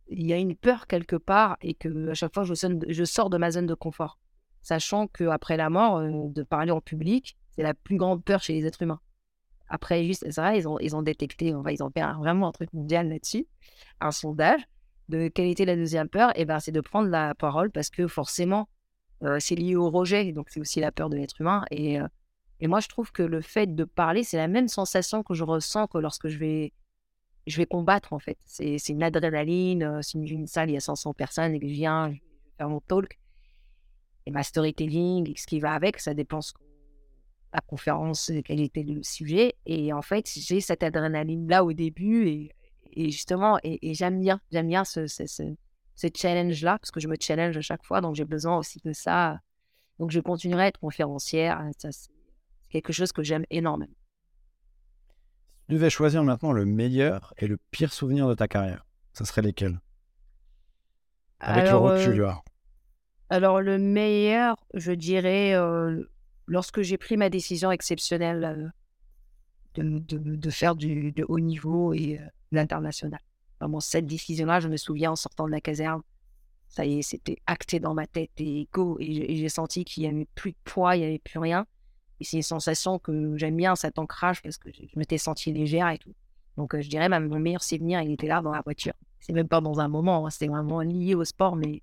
il 0.08 0.26
y 0.26 0.32
a 0.32 0.36
une 0.36 0.54
peur 0.54 0.86
quelque 0.86 1.16
part 1.16 1.56
et 1.62 1.74
que 1.74 2.10
à 2.10 2.14
chaque 2.14 2.34
fois 2.34 2.44
je, 2.44 3.04
sors 3.04 3.30
de 3.30 3.38
ma 3.38 3.50
zone 3.50 3.66
de 3.66 3.74
confort, 3.74 4.18
sachant 4.62 5.08
que 5.08 5.24
après 5.24 5.56
la 5.56 5.70
mort, 5.70 6.00
de 6.02 6.42
parler 6.42 6.70
en 6.70 6.80
public, 6.80 7.36
c'est 7.50 7.62
la 7.62 7.74
plus 7.74 7.96
grande 7.96 8.22
peur 8.22 8.42
chez 8.42 8.52
les 8.52 8.66
êtres 8.66 8.82
humains. 8.82 9.00
Après, 9.68 10.04
juste, 10.04 10.24
c'est 10.30 10.40
vrai, 10.40 10.58
ils 10.58 10.94
ont, 10.94 11.02
détecté, 11.02 11.52
va 11.52 11.72
ils 11.72 11.82
ont 11.82 11.90
fait 11.90 12.02
vraiment 12.18 12.48
un 12.48 12.52
truc 12.52 12.72
mondial 12.72 13.08
là-dessus, 13.08 13.48
un 14.00 14.12
sondage 14.12 14.60
de 15.08 15.28
quelle 15.28 15.46
était 15.46 15.64
la 15.64 15.74
deuxième 15.74 16.08
peur, 16.08 16.30
et 16.38 16.44
ben 16.44 16.60
c'est 16.60 16.72
de 16.72 16.80
prendre 16.80 17.08
la 17.08 17.34
parole 17.34 17.70
parce 17.70 17.90
que 17.90 18.06
forcément, 18.06 18.68
c'est 19.38 19.56
lié 19.56 19.74
au 19.74 19.90
rejet, 19.90 20.32
donc 20.32 20.50
c'est 20.50 20.60
aussi 20.60 20.80
la 20.80 20.92
peur 20.92 21.08
de 21.08 21.16
l'être 21.16 21.40
humain. 21.40 21.64
Et 21.70 21.98
et 22.60 22.68
moi, 22.68 22.80
je 22.80 22.88
trouve 22.88 23.12
que 23.12 23.22
le 23.22 23.40
fait 23.40 23.74
de 23.74 23.84
parler, 23.84 24.24
c'est 24.24 24.38
la 24.38 24.48
même 24.48 24.68
sensation 24.68 25.22
que 25.22 25.34
je 25.34 25.44
ressens 25.44 25.86
que 25.88 25.98
lorsque 25.98 26.28
je 26.28 26.38
vais, 26.38 26.72
je 27.46 27.56
vais 27.58 27.66
combattre, 27.66 28.12
en 28.12 28.18
fait. 28.18 28.38
C'est 28.44 28.88
une 28.88 29.02
adrénaline. 29.02 29.82
Euh, 29.82 30.02
si 30.02 30.18
une 30.18 30.46
salle, 30.46 30.70
il 30.70 30.74
y 30.74 30.76
a 30.76 30.80
500 30.80 31.12
personnes 31.12 31.54
et 31.54 31.60
que 31.60 31.68
je 31.68 31.72
viens, 31.72 32.14
faire 32.56 32.68
mon 32.68 32.80
talk. 32.80 33.18
Et 34.24 34.30
ma 34.30 34.42
storytelling, 34.42 35.30
et 35.30 35.36
ce 35.36 35.46
qui 35.46 35.60
va 35.60 35.72
avec, 35.72 36.00
ça 36.00 36.14
dépend 36.14 36.40
de 36.40 36.44
la 37.52 37.60
conférence, 37.60 38.32
quel 38.44 38.60
était 38.60 38.82
le 38.82 39.02
sujet. 39.02 39.54
Et 39.66 39.92
en 39.92 40.02
fait, 40.02 40.28
j'ai 40.34 40.60
cette 40.60 40.82
adrénaline-là 40.82 41.62
au 41.62 41.72
début 41.72 42.28
et, 42.28 43.10
justement, 43.10 43.58
et, 43.62 43.94
j'aime 43.94 44.18
bien, 44.18 44.40
j'aime 44.50 44.66
bien 44.66 44.84
ce, 44.84 45.06
ce, 45.06 46.08
challenge-là, 46.12 46.78
parce 46.78 46.90
que 46.90 46.98
je 46.98 47.06
me 47.06 47.16
challenge 47.20 47.56
à 47.56 47.60
chaque 47.60 47.84
fois, 47.84 48.00
donc 48.00 48.16
j'ai 48.16 48.24
besoin 48.24 48.58
aussi 48.58 48.80
de 48.84 48.92
ça. 48.92 49.38
Donc 50.00 50.10
je 50.10 50.18
continuerai 50.18 50.64
à 50.64 50.66
être 50.68 50.80
conférencière. 50.80 51.60
Hein, 51.60 51.70
quelque 52.70 52.92
chose 52.92 53.12
que 53.12 53.22
j'aime 53.22 53.44
énormément. 53.50 53.92
Si 55.58 55.66
tu 55.68 55.74
devais 55.74 55.90
choisir 55.90 56.22
maintenant 56.22 56.52
le 56.52 56.64
meilleur 56.64 57.34
et 57.38 57.46
le 57.46 57.58
pire 57.70 57.92
souvenir 57.92 58.28
de 58.28 58.34
ta 58.34 58.48
carrière, 58.48 58.86
ça 59.12 59.24
serait 59.24 59.42
lesquels? 59.42 59.80
Avec 61.40 61.64
le 61.70 61.76
recul, 61.76 62.22
euh, 62.22 62.32
Alors 63.28 63.60
le 63.60 63.78
meilleur, 63.78 64.56
je 64.74 64.92
dirais, 64.92 65.54
euh, 65.54 66.02
lorsque 66.46 66.82
j'ai 66.82 66.96
pris 66.96 67.16
ma 67.16 67.28
décision 67.28 67.70
exceptionnelle 67.70 68.72
euh, 69.78 70.00
de, 70.00 70.50
faire 70.50 70.74
du 70.74 71.12
de 71.12 71.24
haut 71.28 71.40
niveau 71.40 71.92
et 71.92 72.18
euh, 72.18 72.26
l'international. 72.52 73.20
Vraiment, 73.60 73.80
cette 73.80 74.06
décision-là, 74.06 74.60
je 74.60 74.68
me 74.68 74.76
souviens 74.76 75.12
en 75.12 75.16
sortant 75.16 75.46
de 75.46 75.50
la 75.50 75.60
caserne, 75.60 76.02
ça 76.68 76.84
y 76.84 76.98
est, 76.98 77.02
c'était 77.02 77.38
acté 77.46 77.80
dans 77.80 77.94
ma 77.94 78.06
tête 78.06 78.32
et 78.38 78.68
go. 78.72 78.96
Et 79.00 79.36
j'ai 79.36 79.48
senti 79.48 79.84
qu'il 79.84 80.02
n'y 80.02 80.08
avait 80.08 80.28
plus 80.34 80.52
de 80.52 80.56
poids, 80.64 80.96
il 80.96 81.00
n'y 81.00 81.06
avait 81.06 81.18
plus 81.18 81.38
rien. 81.38 81.66
Et 82.20 82.24
c'est 82.24 82.36
une 82.36 82.42
sensation 82.42 82.98
que 82.98 83.36
j'aime 83.36 83.56
bien, 83.56 83.76
cet 83.76 83.98
ancrage, 83.98 84.42
parce 84.42 84.56
que 84.56 84.70
je, 84.72 84.82
m'étais 84.96 85.18
sentie 85.18 85.52
légère 85.52 85.88
et 85.90 85.98
tout. 85.98 86.14
Donc, 86.56 86.74
euh, 86.74 86.80
je 86.80 86.88
dirais 86.88 87.08
même 87.08 87.28
mon 87.28 87.38
meilleur 87.38 87.62
souvenir, 87.62 88.00
il 88.00 88.12
était 88.12 88.26
là 88.26 88.40
dans 88.40 88.52
la 88.52 88.62
voiture. 88.62 88.94
C'est 89.20 89.32
même 89.32 89.48
pas 89.48 89.60
dans 89.60 89.80
un 89.80 89.88
moment, 89.88 90.26
hein, 90.26 90.30
c'était 90.30 90.48
vraiment 90.48 90.80
lié 90.80 91.14
au 91.14 91.24
sport. 91.24 91.56
Mais... 91.56 91.82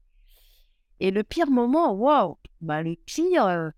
Et 1.00 1.12
le 1.12 1.24
pire 1.24 1.50
moment, 1.50 1.94
waouh, 1.94 2.38
bah, 2.62 2.82
le 2.82 2.96
pire, 2.96 3.46
euh, 3.46 3.70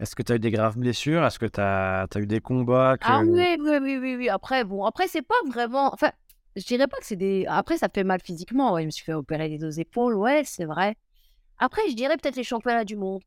est-ce 0.00 0.14
que 0.14 0.22
tu 0.22 0.32
as 0.32 0.36
eu 0.36 0.38
des 0.38 0.50
graves 0.50 0.78
blessures? 0.78 1.24
Est-ce 1.24 1.38
que 1.38 1.46
tu 1.46 1.60
as, 1.60 2.06
eu 2.16 2.26
des 2.26 2.40
combats 2.40 2.96
Ah 3.00 3.22
oui, 3.24 3.56
oui, 3.58 3.98
oui, 4.00 4.16
oui, 4.16 4.28
Après, 4.28 4.64
bon, 4.64 4.84
après, 4.84 5.08
c'est 5.08 5.22
pas 5.22 5.34
vraiment. 5.48 5.92
Enfin, 5.92 6.12
je 6.54 6.64
dirais 6.64 6.86
pas 6.86 6.98
que 6.98 7.06
c'est 7.06 7.16
des. 7.16 7.46
Après, 7.48 7.78
ça 7.78 7.88
fait 7.92 8.04
mal 8.04 8.20
physiquement. 8.22 8.74
Ouais, 8.74 8.82
je 8.82 8.86
me 8.86 8.90
suis 8.90 9.04
fait 9.04 9.12
opérer 9.12 9.48
les 9.48 9.58
deux 9.58 9.80
épaules, 9.80 10.14
ouais, 10.14 10.42
c'est 10.44 10.66
vrai. 10.66 10.96
Après, 11.58 11.82
je 11.88 11.94
dirais 11.94 12.16
peut-être 12.16 12.36
les 12.36 12.44
championnats 12.44 12.84
du 12.84 12.96
monde. 12.96 13.22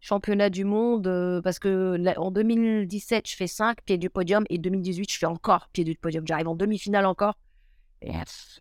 Championnats 0.00 0.48
du 0.48 0.64
monde, 0.64 1.06
euh, 1.06 1.42
parce 1.42 1.58
que 1.58 2.02
en 2.18 2.30
2017, 2.30 3.28
je 3.28 3.36
fais 3.36 3.46
5 3.46 3.82
pieds 3.82 3.98
du 3.98 4.08
podium 4.08 4.44
et 4.48 4.56
2018, 4.56 5.12
je 5.12 5.18
fais 5.18 5.26
encore 5.26 5.68
pied 5.72 5.84
du 5.84 5.94
podium. 5.94 6.26
J'arrive 6.26 6.48
en 6.48 6.54
demi-finale 6.54 7.04
encore. 7.04 7.34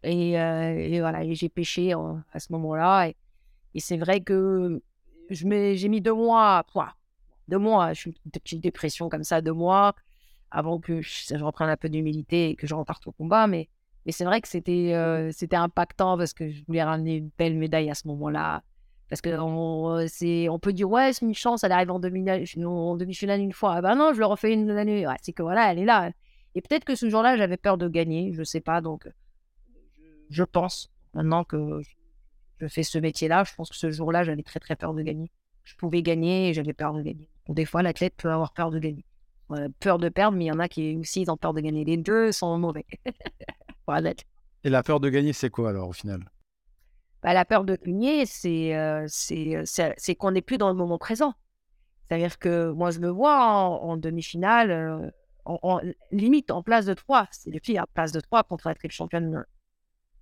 Et, 0.03 0.37
euh, 0.37 0.77
et, 0.77 0.99
voilà, 0.99 1.23
j'ai 1.31 1.47
pêché 1.47 1.93
à 1.93 2.39
ce 2.39 2.51
moment-là. 2.51 3.07
Et, 3.73 3.79
c'est 3.79 3.95
vrai 3.95 4.19
que 4.19 4.81
j'ai 5.29 5.87
mis 5.87 6.01
deux 6.01 6.13
mois. 6.13 6.65
Quoi, 6.73 6.93
deux 7.47 7.57
mois. 7.57 7.93
Je 7.93 7.99
suis 8.01 8.15
une 8.25 8.31
petite 8.31 8.61
dépression 8.61 9.07
comme 9.07 9.23
ça, 9.23 9.39
deux 9.41 9.53
mois, 9.53 9.95
avant 10.51 10.79
que 10.79 11.01
je, 11.01 11.35
reprenne 11.35 11.69
un 11.69 11.77
peu 11.77 11.87
d'humilité 11.87 12.49
et 12.49 12.55
que 12.55 12.67
je 12.67 12.75
reparte 12.75 13.07
au 13.07 13.13
combat. 13.13 13.47
Mais, 13.47 13.69
mais 14.05 14.11
c'est 14.11 14.25
vrai 14.25 14.41
que 14.41 14.49
c'était 14.49 14.93
euh, 14.93 15.31
c'était 15.31 15.55
impactant 15.55 16.17
parce 16.17 16.33
que 16.33 16.49
je 16.49 16.65
voulais 16.65 16.83
ramener 16.83 17.15
une 17.15 17.29
belle 17.37 17.55
médaille 17.55 17.89
à 17.89 17.95
ce 17.95 18.09
moment-là. 18.09 18.61
Parce 19.09 19.21
qu'on 19.21 19.97
euh, 19.97 20.49
on 20.49 20.59
peut 20.59 20.73
dire, 20.73 20.89
ouais, 20.89 21.13
c'est 21.13 21.25
une 21.25 21.33
chance, 21.33 21.63
elle 21.63 21.71
arrive 21.71 21.91
en 21.91 21.99
demi-finale 21.99 22.45
demi 22.97 23.43
une 23.43 23.53
fois. 23.53 23.75
Ah 23.75 23.81
ben 23.81 23.95
non, 23.95 24.13
je 24.13 24.19
le 24.19 24.25
refais 24.25 24.53
une 24.53 24.69
année. 24.71 25.05
c'est 25.21 25.33
que 25.33 25.41
voilà, 25.41 25.71
elle 25.71 25.79
est 25.79 25.85
là. 25.85 26.11
Et 26.55 26.61
peut-être 26.61 26.85
que 26.85 26.95
ce 26.95 27.09
jour-là, 27.09 27.35
j'avais 27.37 27.57
peur 27.57 27.77
de 27.77 27.87
gagner, 27.87 28.31
je 28.33 28.43
sais 28.43 28.61
pas. 28.61 28.81
Donc, 28.81 29.09
je 30.29 30.43
pense, 30.43 30.91
maintenant 31.13 31.43
que 31.43 31.81
je 32.59 32.67
fais 32.67 32.83
ce 32.83 32.99
métier-là, 32.99 33.43
je 33.43 33.53
pense 33.55 33.69
que 33.69 33.75
ce 33.75 33.89
jour-là, 33.89 34.23
j'avais 34.23 34.43
très 34.43 34.59
très 34.59 34.75
peur 34.75 34.93
de 34.93 35.01
gagner. 35.01 35.31
Je 35.63 35.75
pouvais 35.75 36.01
gagner 36.03 36.49
et 36.49 36.53
j'avais 36.53 36.73
peur 36.73 36.93
de 36.93 37.01
gagner 37.01 37.29
des 37.53 37.65
fois, 37.65 37.81
l'athlète 37.81 38.13
peut 38.15 38.31
avoir 38.31 38.53
peur 38.53 38.71
de 38.71 38.79
gagner. 38.79 39.05
peur 39.79 39.97
de 39.97 40.09
perdre, 40.09 40.37
mais 40.37 40.45
il 40.45 40.47
y 40.49 40.51
en 40.51 40.59
a 40.59 40.69
qui 40.69 40.95
aussi 40.97 41.21
ils 41.21 41.31
ont 41.31 41.37
peur 41.37 41.53
de 41.53 41.61
gagner. 41.61 41.83
Les 41.83 41.97
deux 41.97 42.31
sont 42.31 42.57
mauvais 42.57 42.85
Et 44.63 44.69
la 44.69 44.83
peur 44.83 44.99
de 44.99 45.09
gagner, 45.09 45.33
c'est 45.33 45.49
quoi 45.49 45.69
alors 45.69 45.89
au 45.89 45.93
final? 45.93 46.29
Bah, 47.23 47.33
La 47.33 47.45
peur 47.45 47.63
de 47.63 47.77
euh, 47.83 49.05
c'est 49.07 50.15
qu'on 50.15 50.31
n'est 50.31 50.41
plus 50.41 50.57
dans 50.57 50.69
le 50.69 50.75
moment 50.75 50.97
présent. 50.97 51.33
C'est-à-dire 52.07 52.39
que 52.39 52.71
moi, 52.71 52.91
je 52.91 52.99
me 52.99 53.09
vois 53.09 53.39
en, 53.43 53.97
demi-finale, 53.97 55.13
limite 56.11 56.51
en 56.51 56.63
place 56.63 56.85
de 56.85 56.93
3. 56.93 57.27
C'est 57.31 57.63
filles 57.63 57.79
en 57.79 57.85
place 57.93 58.11
de 58.11 58.19
3 58.19 58.43
contre 58.43 58.73
triple 58.73 58.93
championne 58.93 59.45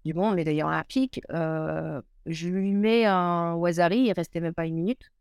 du 0.04 0.14
monde, 0.14 0.36
mais 0.36 0.43
d'ailleurs 0.43 0.68
olympique. 0.68 1.22
Euh, 1.32 2.02
je 2.26 2.50
lui 2.50 2.74
mets 2.74 3.06
un 3.06 3.54
Wazari, 3.54 4.00
il 4.00 4.12
restait 4.12 4.41
même 4.41 4.54
pas 4.54 4.66
une 4.66 4.76
minute. 4.76 5.12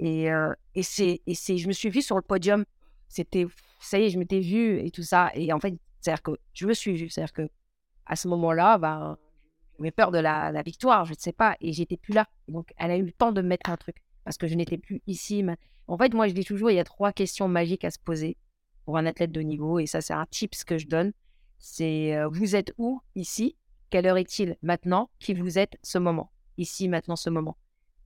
Et, 0.00 0.26
je 0.74 1.68
me 1.68 1.72
suis 1.72 1.90
vue 1.90 2.02
sur 2.02 2.16
le 2.16 2.22
podium. 2.22 2.64
C'était, 3.08 3.46
ça 3.80 3.98
y 3.98 4.04
est, 4.04 4.10
je 4.10 4.18
m'étais 4.18 4.40
vue 4.40 4.80
et 4.80 4.90
tout 4.90 5.02
ça. 5.02 5.30
Et 5.34 5.52
en 5.52 5.60
fait, 5.60 5.74
c'est-à-dire 6.00 6.22
que 6.22 6.32
je 6.54 6.66
me 6.66 6.74
suis 6.74 6.96
vue. 6.96 7.08
C'est-à-dire 7.08 7.32
que 7.32 7.48
à 8.06 8.16
ce 8.16 8.26
moment-là, 8.28 8.78
ben, 8.78 9.16
peur 9.90 10.10
de 10.10 10.18
la, 10.18 10.62
victoire, 10.62 11.04
je 11.06 11.12
ne 11.12 11.18
sais 11.18 11.32
pas. 11.32 11.56
Et 11.60 11.72
j'étais 11.72 11.96
plus 11.96 12.12
là. 12.12 12.26
Donc, 12.48 12.72
elle 12.76 12.90
a 12.90 12.96
eu 12.96 13.04
le 13.04 13.12
temps 13.12 13.32
de 13.32 13.40
me 13.40 13.48
mettre 13.48 13.70
un 13.70 13.76
truc 13.76 13.96
parce 14.24 14.36
que 14.36 14.46
je 14.46 14.54
n'étais 14.54 14.78
plus 14.78 15.02
ici. 15.06 15.44
En 15.88 15.96
fait, 15.96 16.12
moi, 16.12 16.28
je 16.28 16.34
dis 16.34 16.44
toujours, 16.44 16.70
il 16.70 16.76
y 16.76 16.80
a 16.80 16.84
trois 16.84 17.12
questions 17.12 17.48
magiques 17.48 17.84
à 17.84 17.90
se 17.90 17.98
poser 17.98 18.36
pour 18.84 18.98
un 18.98 19.06
athlète 19.06 19.32
de 19.32 19.40
niveau. 19.40 19.78
Et 19.78 19.86
ça, 19.86 20.00
c'est 20.00 20.12
un 20.12 20.26
tips 20.26 20.64
que 20.64 20.78
je 20.78 20.86
donne. 20.86 21.12
C'est 21.58 22.16
euh, 22.16 22.28
vous 22.28 22.56
êtes 22.56 22.74
où 22.78 23.00
ici? 23.14 23.56
Quelle 23.88 24.06
heure 24.06 24.18
est-il 24.18 24.56
maintenant? 24.62 25.10
Qui 25.18 25.34
vous 25.34 25.58
êtes 25.58 25.78
ce 25.82 25.98
moment? 25.98 26.30
Ici, 26.58 26.88
maintenant, 26.88 27.16
ce 27.16 27.30
moment. 27.30 27.56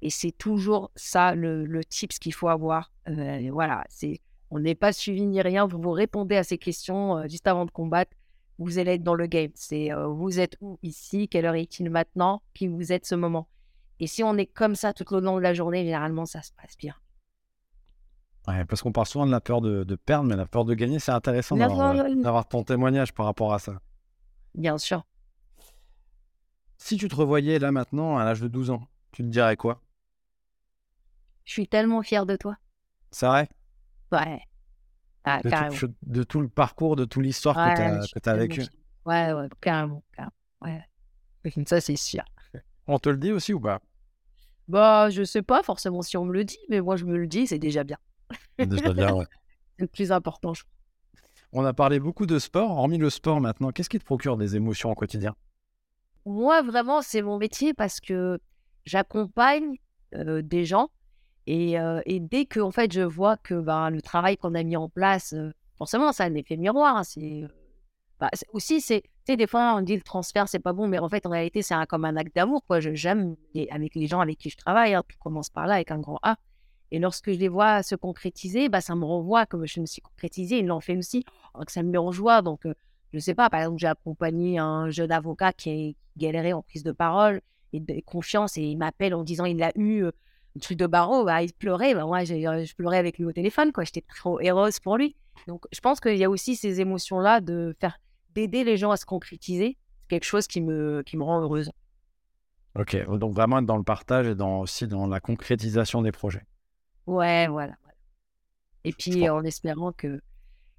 Et 0.01 0.11
c'est 0.11 0.33
toujours 0.33 0.91
ça 0.95 1.35
le, 1.35 1.65
le 1.65 1.85
tips 1.85 2.19
qu'il 2.19 2.35
faut 2.35 2.49
avoir. 2.49 2.93
Euh, 3.09 3.49
voilà, 3.53 3.85
c'est 3.89 4.21
on 4.51 4.61
n'est 4.61 4.75
pas 4.75 4.93
suivi 4.93 5.27
ni 5.27 5.41
rien. 5.41 5.67
Vous 5.67 5.81
vous 5.81 5.91
répondez 5.91 6.37
à 6.37 6.45
ces 6.45 6.59
questions 6.59 7.19
euh, 7.19 7.29
juste 7.29 7.47
avant 7.49 7.65
de 7.65 7.71
combattre. 7.71 8.13
Vous 8.59 8.79
allez 8.79 8.93
être 8.93 9.03
dans 9.03 9.15
le 9.15 9.27
game. 9.27 9.51
C'est 9.55 9.93
euh, 9.93 10.07
vous 10.07 10.39
êtes 10.41 10.57
où 10.61 10.79
ici 10.83 11.29
Quelle 11.29 11.47
heure 11.47 11.55
est-il 11.55 11.91
maintenant 11.91 12.43
Qui 12.55 12.69
vous 12.69 12.93
êtes 12.93 13.07
ce 13.07 13.15
moment 13.15 13.49
Et 14.01 14.07
si 14.07 14.23
on 14.23 14.37
est 14.37 14.47
comme 14.47 14.75
ça 14.75 14.93
tout 14.93 15.13
au 15.15 15.21
long 15.21 15.37
de 15.37 15.43
la 15.43 15.55
journée, 15.55 15.85
généralement, 15.85 16.27
ça 16.27 16.43
se 16.43 16.53
passe 16.53 16.77
bien. 16.77 16.95
Ouais, 18.47 18.65
parce 18.67 18.83
qu'on 18.83 18.93
parle 18.93 19.07
souvent 19.07 19.27
de 19.27 19.31
la 19.31 19.41
peur 19.41 19.61
de, 19.61 19.85
de 19.85 19.95
perdre, 19.97 20.29
mais 20.29 20.37
la 20.37 20.47
peur 20.47 20.65
de 20.65 20.75
gagner, 20.75 20.99
c'est 20.99 21.13
intéressant 21.13 21.57
d'avoir 21.57 22.47
ton 22.47 22.63
témoignage 22.63 23.15
par 23.15 23.27
rapport 23.27 23.55
à 23.55 23.59
ça. 23.59 23.81
Bien 24.55 24.79
sûr. 24.79 25.05
Si 26.77 26.97
tu 26.99 27.09
te 27.09 27.15
revoyais 27.15 27.59
là 27.59 27.73
maintenant, 27.73 28.19
à 28.19 28.25
l'âge 28.25 28.41
de 28.43 28.49
12 28.49 28.71
ans, 28.71 28.87
tu 29.13 29.23
te 29.23 29.29
dirais 29.29 29.57
quoi? 29.57 29.81
Je 31.45 31.53
suis 31.53 31.69
tellement 31.69 32.03
fière 32.03 32.27
de 32.27 32.37
toi. 32.37 32.57
C'est 33.11 33.27
vrai? 33.27 33.49
Ouais. 34.13 34.41
Ah, 35.25 35.41
de, 35.43 35.77
tout, 35.79 35.95
de, 36.03 36.23
tout, 36.23 36.41
le 36.41 36.49
parcours, 36.49 36.97
de 36.97 37.07
toute 37.07 37.23
l'histoire 37.23 37.55
que 37.55 38.21
tu 38.21 38.29
as, 38.29 38.37
vécu. 38.37 38.63
Ouais, 39.07 39.33
ouais, 39.33 39.49
carrément. 39.61 40.03
carrément. 40.13 40.33
Ouais. 40.61 40.83
Ça, 41.67 41.81
c'est 41.81 41.97
sûr. 41.97 42.23
On 42.87 42.99
te 42.99 43.09
le 43.09 43.17
dit 43.17 43.33
aussi 43.33 43.55
ou 43.55 43.61
pas? 43.61 43.81
Bah, 44.69 45.09
je 45.11 45.25
sais 45.25 45.43
pas 45.43 45.63
forcément 45.63 46.03
si 46.03 46.17
on 46.17 46.25
me 46.25 46.33
le 46.33 46.45
dit, 46.45 46.59
mais 46.69 46.81
moi, 46.81 46.97
je 46.97 47.05
me 47.05 47.17
le 47.17 47.27
dis, 47.27 47.47
c'est 47.47 47.59
déjà 47.59 47.85
bien. 47.85 47.99
déjà 48.59 48.93
bien, 48.93 49.15
ouais. 49.15 49.25
c'est 49.79 49.83
le 49.83 49.89
plus 49.89 50.13
important, 50.13 50.55
je 50.55 50.65
On 51.53 51.65
a 51.65 51.73
parlé 51.73 52.01
beaucoup 52.01 52.27
de 52.27 52.39
sport. 52.39 52.71
Hormis 52.71 52.99
le 52.99 53.11
sport 53.11 53.41
maintenant, 53.41 53.71
qu'est-ce 53.71 53.89
qui 53.89 53.99
te 53.99 54.05
procure 54.05 54.37
des 54.37 54.57
émotions 54.57 54.91
au 54.91 54.95
quotidien? 54.95 55.35
Moi, 56.27 56.63
vraiment, 56.63 57.03
c'est 57.03 57.23
mon 57.23 57.39
métier 57.39 57.75
parce 57.75 58.01
que 58.01 58.39
j'accompagne 58.85 59.77
euh, 60.15 60.43
des 60.43 60.65
gens 60.65 60.91
et, 61.47 62.21
dès 62.21 62.47
que 62.47 62.61
en 62.61 62.71
fait, 62.71 62.93
je 62.93 63.03
vois 63.03 63.37
que 63.37 63.55
ben, 63.55 63.91
le 63.91 64.01
travail 64.01 64.37
qu'on 64.37 64.55
a 64.55 64.63
mis 64.63 64.77
en 64.77 64.89
place, 64.89 65.35
forcément, 65.77 66.13
ça 66.13 66.25
a 66.25 66.27
un 66.29 66.35
effet 66.35 66.57
miroir. 66.57 66.97
Hein, 66.97 67.49
bah, 68.21 68.31
c'est 68.33 68.47
aussi, 68.53 68.81
c'est, 68.81 69.03
des 69.27 69.47
fois, 69.47 69.75
on 69.77 69.83
dit 69.83 69.97
le 69.97 70.03
transfert, 70.03 70.49
c'est 70.49 70.61
pas 70.61 70.73
bon, 70.73 70.89
mais 70.89 70.99
en 70.99 71.09
fait, 71.09 71.27
en 71.27 71.31
réalité, 71.31 71.63
c'est 71.63 71.75
comme 71.89 72.05
un 72.05 72.17
acte 72.17 72.35
d'amour. 72.35 72.65
Quoi. 72.67 72.81
j'aime 72.81 73.37
avec 73.71 73.95
les 73.95 74.07
gens 74.07 74.21
avec 74.21 74.39
qui 74.39 74.51
je 74.51 74.57
travaille, 74.57 74.95
hein, 74.95 75.03
tout 75.07 75.17
commence 75.19 75.51
par 75.51 75.67
là 75.67 75.75
avec 75.75 75.91
un 75.91 75.99
grand 75.99 76.19
A. 76.23 76.37
Et 76.91 76.99
lorsque 76.99 77.33
je 77.33 77.39
les 77.39 77.49
vois 77.49 77.83
se 77.83 77.97
concrétiser, 77.97 78.69
bah, 78.69 78.81
ça 78.81 78.95
me 78.95 79.05
renvoie 79.05 79.47
comme 79.47 79.67
je 79.67 79.81
me 79.81 79.87
suis 79.87 80.01
concrétisée. 80.01 80.59
Ils 80.61 80.67
l'ont 80.67 80.81
fait 80.81 80.97
aussi, 80.97 81.25
que 81.25 81.73
ça 81.73 81.83
me 81.83 81.91
met 81.91 81.99
en 81.99 82.13
joie. 82.13 82.41
Donc, 82.41 82.63
je 83.13 83.19
sais 83.19 83.35
pas, 83.35 83.51
par 83.51 83.61
exemple, 83.61 83.79
j'ai 83.79 83.89
accompagné 83.89 84.59
un 84.59 84.91
jeune 84.91 85.11
avocat 85.11 85.53
qui, 85.53 85.71
est, 85.71 85.97
galéré 86.17 86.53
en 86.53 86.63
prise 86.63 86.85
de 86.85 86.93
parole 86.93 87.41
et 87.73 87.81
de 87.81 88.01
confiance 88.05 88.57
et 88.57 88.63
il 88.63 88.77
m'appelle 88.77 89.15
en 89.15 89.25
disant 89.25 89.47
il 89.47 89.61
a 89.63 89.73
eu 89.77 90.05
le 90.55 90.61
truc 90.61 90.79
de 90.79 90.87
barreau, 90.87 91.25
bah, 91.25 91.43
il 91.43 91.53
pleurait. 91.53 91.95
Bah, 91.95 92.05
moi, 92.07 92.21
euh, 92.21 92.65
je 92.65 92.75
pleurais 92.75 92.99
avec 92.99 93.19
lui 93.19 93.25
au 93.25 93.33
téléphone. 93.33 93.73
quoi. 93.73 93.85
J'étais 93.85 94.03
trop 94.03 94.41
heureuse 94.41 94.79
pour 94.81 94.97
lui. 94.97 95.17
Donc, 95.49 95.65
je 95.73 95.81
pense 95.81 96.01
qu'il 96.01 96.17
y 96.17 96.25
a 96.25 96.31
aussi 96.31 96.57
ces 96.57 96.81
émotions-là 96.81 97.41
de 97.41 97.75
faire 97.81 97.99
d'aider 98.35 98.65
les 98.65 98.77
gens 98.77 98.91
à 98.91 98.97
se 98.97 99.05
concrétiser. 99.05 99.77
C'est 100.03 100.09
quelque 100.09 100.25
chose 100.25 100.47
qui 100.47 100.61
me, 100.61 101.03
qui 101.05 101.17
me 101.17 101.25
rend 101.25 101.41
heureuse. 101.41 101.71
Ok, 102.77 102.97
donc 103.19 103.35
vraiment 103.35 103.59
être 103.59 103.67
dans 103.67 103.77
le 103.77 103.85
partage 103.85 104.27
et 104.27 104.35
dans, 104.35 104.61
aussi 104.61 104.89
dans 104.89 105.07
la 105.07 105.21
concrétisation 105.21 106.03
des 106.03 106.11
projets. 106.11 106.43
Ouais, 107.07 107.47
voilà. 107.47 107.75
Et 108.83 108.93
puis 108.93 109.29
en 109.29 109.45
espérant 109.45 109.93
que 109.93 110.21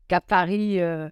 qu'à 0.07 0.21
Paris, 0.21 0.79
euh, 0.81 1.09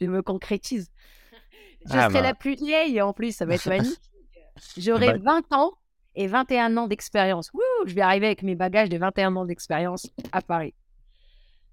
je 0.00 0.06
me 0.06 0.22
concrétise. 0.22 0.90
Je 1.86 1.92
ah, 1.92 2.08
serai 2.08 2.14
bah. 2.14 2.22
la 2.22 2.34
plus 2.34 2.56
vieille 2.56 3.00
en 3.00 3.12
plus, 3.12 3.36
ça 3.36 3.46
va 3.46 3.54
être 3.54 3.68
magnifique. 3.68 4.00
J'aurai 4.76 5.18
20 5.18 5.20
bah 5.48 5.56
ans 5.56 5.72
et 6.16 6.26
21 6.26 6.76
ans 6.78 6.88
d'expérience. 6.88 7.50
Je 7.84 7.94
vais 7.94 8.00
arriver 8.00 8.26
avec 8.26 8.42
mes 8.42 8.54
bagages 8.54 8.88
de 8.88 8.98
21 8.98 9.36
ans 9.36 9.44
d'expérience 9.44 10.10
à 10.32 10.40
Paris. 10.40 10.74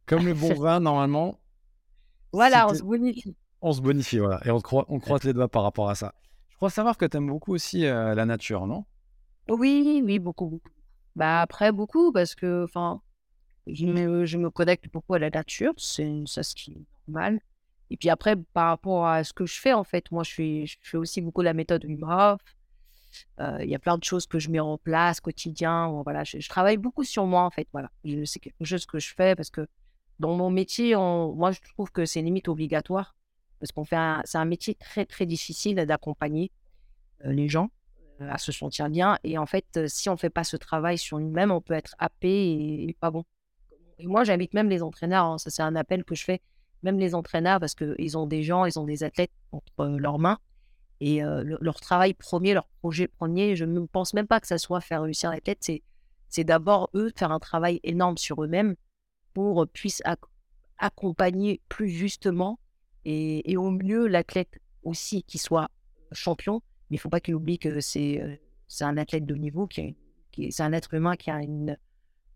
Comme 0.06 0.26
le 0.26 0.34
bon 0.34 0.54
vin, 0.54 0.80
normalement. 0.80 1.40
Voilà, 2.32 2.68
on 2.68 2.74
se 2.74 2.84
bonifie. 2.84 3.36
On 3.62 3.72
se 3.72 3.82
bonifie, 3.82 4.18
voilà. 4.18 4.42
Et 4.46 4.52
on, 4.52 4.60
croise, 4.60 4.86
on 4.90 5.00
croise 5.00 5.24
les 5.24 5.34
doigts 5.34 5.48
par 5.48 5.64
rapport 5.64 5.90
à 5.90 5.96
ça. 5.96 6.14
Je 6.50 6.56
crois 6.58 6.70
savoir 6.70 6.98
que 6.98 7.06
tu 7.06 7.18
aimes 7.18 7.28
beaucoup 7.28 7.54
aussi 7.54 7.86
euh, 7.86 8.14
la 8.16 8.26
nature, 8.26 8.68
non? 8.68 8.86
Oui, 9.50 10.02
oui, 10.04 10.20
beaucoup, 10.20 10.48
beaucoup. 10.48 10.70
Bah 11.16 11.42
après, 11.42 11.72
beaucoup, 11.72 12.12
parce 12.12 12.36
que, 12.36 12.64
enfin, 12.64 13.02
je 13.68 13.86
me, 13.86 14.26
je 14.26 14.38
me 14.38 14.50
connecte 14.50 14.92
beaucoup 14.92 15.14
à 15.14 15.20
la 15.20 15.30
nature, 15.30 15.74
c'est 15.78 16.24
ça 16.26 16.44
ce 16.44 16.56
qui 16.56 16.72
est 16.72 16.82
normal. 17.08 17.40
Et 17.90 17.98
puis 17.98 18.10
après, 18.10 18.36
par 18.54 18.70
rapport 18.70 19.08
à 19.08 19.24
ce 19.24 19.34
que 19.34 19.46
je 19.46 19.60
fais, 19.60 19.74
en 19.74 19.84
fait, 19.84 20.12
moi, 20.12 20.24
je 20.24 20.34
fais, 20.34 20.66
je 20.66 20.78
fais 20.82 20.98
aussi 20.98 21.22
beaucoup 21.22 21.42
la 21.42 21.54
méthode 21.54 21.86
Wim 21.86 22.04
Hof. 22.04 22.42
Euh, 23.40 23.60
Il 23.62 23.70
y 23.70 23.76
a 23.76 23.80
plein 23.80 23.98
de 23.98 24.04
choses 24.04 24.28
que 24.28 24.40
je 24.40 24.50
mets 24.50 24.60
en 24.60 24.78
place 24.78 25.20
quotidien. 25.22 26.02
Voilà, 26.04 26.24
je, 26.24 26.40
je 26.40 26.50
travaille 26.50 26.78
beaucoup 26.78 27.04
sur 27.04 27.26
moi, 27.26 27.44
en 27.44 27.50
fait. 27.50 27.68
Voilà, 27.72 27.90
c'est 28.26 28.40
quelque 28.40 28.66
chose 28.66 28.86
que 28.86 29.00
je 29.00 29.14
fais 29.14 29.36
parce 29.36 29.50
que 29.50 29.68
dans 30.20 30.36
mon 30.36 30.50
métier, 30.50 30.96
moi, 30.96 31.52
je 31.52 31.60
trouve 31.74 31.92
que 31.92 32.06
c'est 32.06 32.22
limite 32.22 32.48
obligatoire 32.48 33.16
parce 33.60 33.72
qu'on 33.72 33.86
fait 33.86 33.98
c'est 34.26 34.38
un 34.38 34.46
métier 34.46 34.76
très, 34.76 35.06
très 35.06 35.26
difficile 35.26 35.76
d'accompagner 35.76 36.52
euh, 37.26 37.32
les 37.32 37.48
gens 37.48 37.70
euh, 38.22 38.30
à 38.30 38.38
se 38.38 38.52
sentir 38.52 38.90
bien. 38.90 39.18
Et 39.24 39.38
en 39.38 39.46
fait, 39.46 39.88
si 39.88 40.10
on 40.10 40.14
ne 40.14 40.18
fait 40.18 40.30
pas 40.30 40.44
ce 40.44 40.58
travail 40.58 40.98
sur 40.98 41.20
nous-mêmes, 41.20 41.52
on 41.52 41.62
peut 41.62 41.74
être 41.74 41.96
happé 41.98 42.30
et, 42.30 42.90
et 42.90 42.94
pas 42.94 43.10
bon. 43.10 43.24
Et 44.00 44.08
moi, 44.08 44.24
j'invite 44.24 44.54
même 44.54 44.70
les 44.70 44.84
entraîneurs, 44.84 45.26
hein, 45.26 45.38
ça 45.38 45.50
c'est 45.50 45.62
un 45.62 45.76
appel 45.76 46.04
que 46.04 46.16
je 46.16 46.24
fais, 46.24 46.42
même 46.82 47.00
les 47.00 47.16
entraîneurs, 47.16 47.60
parce 47.60 47.76
qu'ils 47.76 48.18
ont 48.18 48.28
des 48.28 48.44
gens, 48.44 48.66
ils 48.66 48.78
ont 48.78 48.86
des 48.86 49.04
athlètes 49.04 49.32
entre 49.52 49.86
leurs 49.86 50.20
mains. 50.20 50.40
Et 51.06 51.20
leur 51.20 51.82
travail 51.82 52.14
premier, 52.14 52.54
leur 52.54 52.70
projet 52.80 53.10
premier, 53.10 53.58
je 53.58 53.66
ne 53.66 53.82
pense 53.82 54.14
même 54.14 54.26
pas 54.26 54.40
que 54.40 54.48
ça 54.48 54.58
soit 54.58 54.80
faire 54.80 55.02
réussir 55.02 55.32
l'athlète, 55.32 55.58
c'est, 55.60 55.84
c'est 56.30 56.46
d'abord 56.46 56.90
eux 56.96 57.12
faire 57.14 57.34
un 57.34 57.40
travail 57.40 57.82
énorme 57.84 58.18
sur 58.18 58.42
eux-mêmes 58.42 58.78
pour 59.34 59.68
puisse 59.68 60.02
accompagner 60.78 61.60
plus 61.68 61.90
justement 61.90 62.58
et, 63.04 63.58
au 63.58 63.70
mieux 63.70 64.08
l'athlète 64.08 64.62
aussi 64.84 65.24
qui 65.24 65.40
soit 65.40 65.70
champion. 66.14 66.62
Mais 66.90 66.96
il 66.96 67.00
ne 67.00 67.02
faut 67.02 67.10
pas 67.10 67.20
qu'il 67.20 67.36
oublie 67.36 67.60
que 67.60 67.82
c'est, 67.82 68.40
c'est 68.70 68.86
un 68.86 68.96
athlète 68.96 69.26
de 69.26 69.36
niveau, 69.36 69.68
qui, 69.68 69.98
qui 70.32 70.54
c'est 70.54 70.64
un 70.64 70.72
être 70.72 70.94
humain 70.94 71.18
qui 71.18 71.30
a 71.32 71.42
une, 71.42 71.78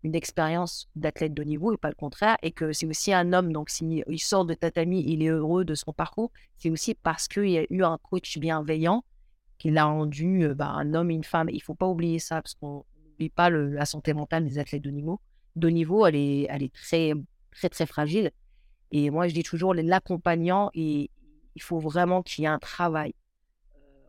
une 0.04 0.14
expérience 0.14 0.88
d'athlète 0.94 1.34
de 1.34 1.42
niveau 1.42 1.72
et 1.72 1.76
pas 1.76 1.88
le 1.88 1.94
contraire, 1.94 2.36
et 2.42 2.52
que 2.52 2.72
c'est 2.72 2.86
aussi 2.86 3.12
un 3.12 3.32
homme. 3.32 3.52
Donc, 3.52 3.70
s'il 3.70 4.04
il 4.08 4.18
sort 4.18 4.44
de 4.44 4.54
tatami, 4.54 5.02
il 5.06 5.22
est 5.22 5.28
heureux 5.28 5.64
de 5.64 5.74
son 5.74 5.92
parcours, 5.92 6.30
c'est 6.56 6.70
aussi 6.70 6.94
parce 6.94 7.28
qu'il 7.28 7.50
y 7.50 7.58
a 7.58 7.66
eu 7.70 7.82
un 7.82 7.98
coach 7.98 8.38
bienveillant 8.38 9.04
qui 9.58 9.70
l'a 9.70 9.86
rendu 9.86 10.48
bah, 10.54 10.68
un 10.68 10.94
homme 10.94 11.10
et 11.10 11.14
une 11.14 11.24
femme. 11.24 11.48
Il 11.50 11.62
faut 11.62 11.74
pas 11.74 11.88
oublier 11.88 12.20
ça, 12.20 12.40
parce 12.40 12.54
qu'on 12.54 12.84
n'oublie 13.04 13.30
pas 13.30 13.50
la 13.50 13.84
santé 13.84 14.12
mentale 14.14 14.44
des 14.44 14.58
athlètes 14.58 14.82
de 14.82 14.90
niveau. 14.90 15.20
De 15.56 15.68
niveau, 15.68 16.06
elle 16.06 16.14
est, 16.14 16.46
elle 16.48 16.62
est 16.62 16.72
très, 16.72 17.12
très, 17.50 17.68
très 17.68 17.86
fragile. 17.86 18.30
Et 18.92 19.10
moi, 19.10 19.26
je 19.26 19.34
dis 19.34 19.42
toujours, 19.42 19.74
l'accompagnant, 19.74 20.70
il 20.74 21.08
faut 21.60 21.80
vraiment 21.80 22.22
qu'il 22.22 22.42
y 22.42 22.44
ait 22.46 22.50
un 22.50 22.60
travail 22.60 23.14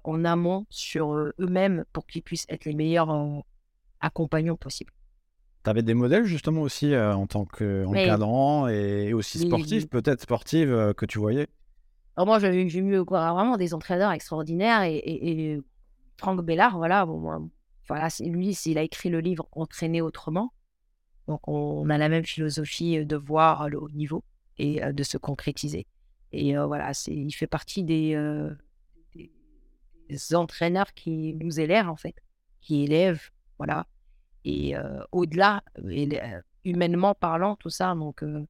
en 0.03 0.23
amont 0.23 0.65
sur 0.69 1.13
eux-mêmes 1.13 1.83
pour 1.91 2.05
qu'ils 2.05 2.23
puissent 2.23 2.45
être 2.49 2.65
les 2.65 2.75
meilleurs 2.75 3.43
accompagnants 3.99 4.55
possibles. 4.55 4.93
Tu 5.63 5.69
avais 5.69 5.83
des 5.83 5.93
modèles 5.93 6.25
justement 6.25 6.61
aussi 6.61 6.93
euh, 6.93 7.13
en 7.13 7.27
tant 7.27 7.45
qu'encadrant 7.45 8.65
oui. 8.65 8.73
et 8.73 9.13
aussi 9.13 9.39
sportif, 9.39 9.83
oui. 9.83 9.89
peut-être 9.89 10.21
sportive, 10.21 10.71
euh, 10.71 10.93
que 10.93 11.05
tu 11.05 11.19
voyais? 11.19 11.47
Alors 12.15 12.27
moi, 12.27 12.39
j'ai 12.39 12.63
vu 12.65 12.97
vraiment 12.97 13.57
des 13.57 13.73
entraîneurs 13.73 14.11
extraordinaires 14.11 14.83
et, 14.83 14.95
et, 14.95 15.53
et 15.53 15.61
Franck 16.17 16.43
Bellard, 16.43 16.77
voilà, 16.77 17.05
bon, 17.05 17.49
voilà 17.87 18.07
lui, 18.19 18.49
il 18.65 18.77
a 18.77 18.83
écrit 18.83 19.09
le 19.09 19.19
livre 19.19 19.47
Entraîner 19.51 20.01
autrement. 20.01 20.53
Donc, 21.27 21.47
on, 21.47 21.83
on 21.85 21.89
a 21.89 21.97
la 21.97 22.09
même 22.09 22.25
philosophie 22.25 23.05
de 23.05 23.15
voir 23.15 23.69
le 23.69 23.79
haut 23.79 23.89
niveau 23.89 24.23
et 24.59 24.83
euh, 24.83 24.91
de 24.91 25.03
se 25.03 25.17
concrétiser. 25.17 25.87
Et 26.31 26.57
euh, 26.57 26.67
voilà, 26.67 26.91
il 27.07 27.31
fait 27.31 27.47
partie 27.47 27.83
des, 27.83 28.13
euh, 28.15 28.51
des, 29.15 29.31
des, 30.09 30.35
entraîneurs 30.35 30.93
qui 30.93 31.33
nous 31.35 31.59
élèvent, 31.59 31.89
en 31.89 31.95
fait, 31.95 32.15
qui 32.61 32.83
élèvent, 32.83 33.29
voilà, 33.57 33.87
et 34.45 34.75
euh, 34.75 35.01
au-delà, 35.11 35.63
humainement 36.63 37.15
parlant, 37.15 37.55
tout 37.55 37.69
ça. 37.69 37.93
Donc, 37.95 38.23
euh, 38.23 38.45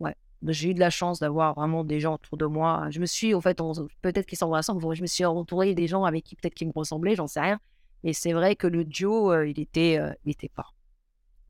ouais, 0.00 0.14
j'ai 0.46 0.70
eu 0.70 0.74
de 0.74 0.80
la 0.80 0.90
chance 0.90 1.20
d'avoir 1.20 1.54
vraiment 1.54 1.84
des 1.84 2.00
gens 2.00 2.14
autour 2.14 2.36
de 2.36 2.46
moi. 2.46 2.86
Je 2.90 3.00
me 3.00 3.06
suis, 3.06 3.34
en 3.34 3.40
fait, 3.40 3.58
peut-être 4.02 4.26
qu'ils 4.26 4.38
sont 4.38 4.52
ensemble, 4.52 4.94
je 4.94 5.02
me 5.02 5.06
suis 5.06 5.24
entouré 5.24 5.74
des 5.74 5.86
gens 5.86 6.04
avec 6.04 6.24
qui 6.24 6.36
peut-être 6.36 6.54
qui 6.54 6.66
me 6.66 6.72
ressemblaient, 6.74 7.16
j'en 7.16 7.26
sais 7.26 7.40
rien. 7.40 7.60
Mais 8.04 8.12
c'est 8.12 8.32
vrai 8.32 8.56
que 8.56 8.66
le 8.66 8.84
duo, 8.84 9.32
il 9.42 9.60
était, 9.60 9.98
il 10.24 10.32
était 10.32 10.50
fort. 10.54 10.74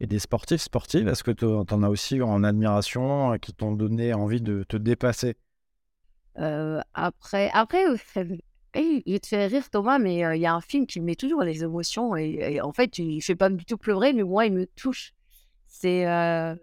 Et 0.01 0.07
des 0.07 0.19
sportifs 0.19 0.61
sportifs, 0.61 1.07
est-ce 1.07 1.23
que 1.23 1.31
tu 1.31 1.45
en 1.45 1.83
as 1.83 1.89
aussi 1.89 2.21
en 2.21 2.45
admiration 2.45 3.39
qui 3.39 3.55
t'ont 3.55 3.73
donné 3.73 4.13
envie 4.13 4.41
de 4.41 4.65
te 4.65 4.77
dépasser? 4.77 5.37
Après, 6.35 7.51
après 7.55 7.85
Hey, 8.75 9.03
je 9.07 9.17
te 9.19 9.27
fais 9.27 9.47
rire 9.47 9.69
Thomas, 9.69 9.99
mais 9.99 10.21
il 10.35 10.41
y 10.41 10.47
a 10.47 10.55
un 10.55 10.61
film 10.63 10.87
qui 10.87 11.01
me 11.01 11.07
met 11.07 11.15
toujours 11.15 11.43
les 11.43 11.63
émotions 11.63 12.17
et, 12.17 12.61
en 12.63 12.73
fait, 12.73 12.99
il 12.99 13.17
ne 13.17 13.21
fait 13.21 13.37
pas 13.37 13.51
du 13.51 13.65
tout 13.67 13.77
pleurer, 13.77 14.15
mais 14.15 14.23
moi, 14.23 14.47
il 14.47 14.53
me 14.53 14.67
touche. 14.67 15.13
C'est 15.67 16.07
euh, 16.07 16.55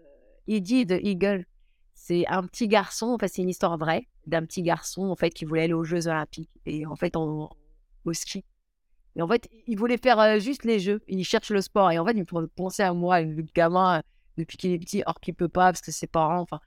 Eddie 0.48 0.86
de 0.86 0.96
Eagle. 0.96 1.46
C'est 1.94 2.26
un 2.26 2.42
petit 2.42 2.66
garçon, 2.66 3.06
en 3.06 3.18
fait, 3.18 3.28
c'est 3.28 3.42
une 3.42 3.48
histoire 3.48 3.78
vraie 3.78 4.08
d'un 4.26 4.44
petit 4.44 4.62
garçon 4.62 5.06
en 5.06 5.16
fait 5.16 5.30
qui 5.30 5.44
voulait 5.44 5.62
aller 5.62 5.72
aux 5.72 5.84
Jeux 5.84 6.06
Olympiques 6.06 6.50
et 6.66 6.86
en 6.86 6.96
fait 6.96 7.14
au 7.16 7.48
ski. 8.12 8.44
Et 9.16 9.22
en 9.22 9.28
fait, 9.28 9.48
il 9.66 9.78
voulait 9.78 9.98
faire 9.98 10.18
euh, 10.18 10.38
juste 10.38 10.64
les 10.64 10.78
Jeux. 10.78 11.02
Il 11.08 11.24
cherche 11.24 11.50
le 11.50 11.60
sport 11.60 11.90
et 11.90 11.98
en 11.98 12.04
fait, 12.04 12.12
il 12.12 12.20
me 12.20 12.46
penser 12.46 12.82
à 12.82 12.92
moi, 12.92 13.20
le 13.20 13.44
gamin 13.54 14.02
depuis 14.36 14.56
qu'il 14.56 14.72
est 14.72 14.78
petit, 14.78 15.02
or 15.06 15.20
qu'il 15.20 15.34
peut 15.34 15.48
pas 15.48 15.66
parce 15.66 15.80
que 15.80 15.92
ses 15.92 16.06
parents, 16.06 16.40
enfin, 16.40 16.60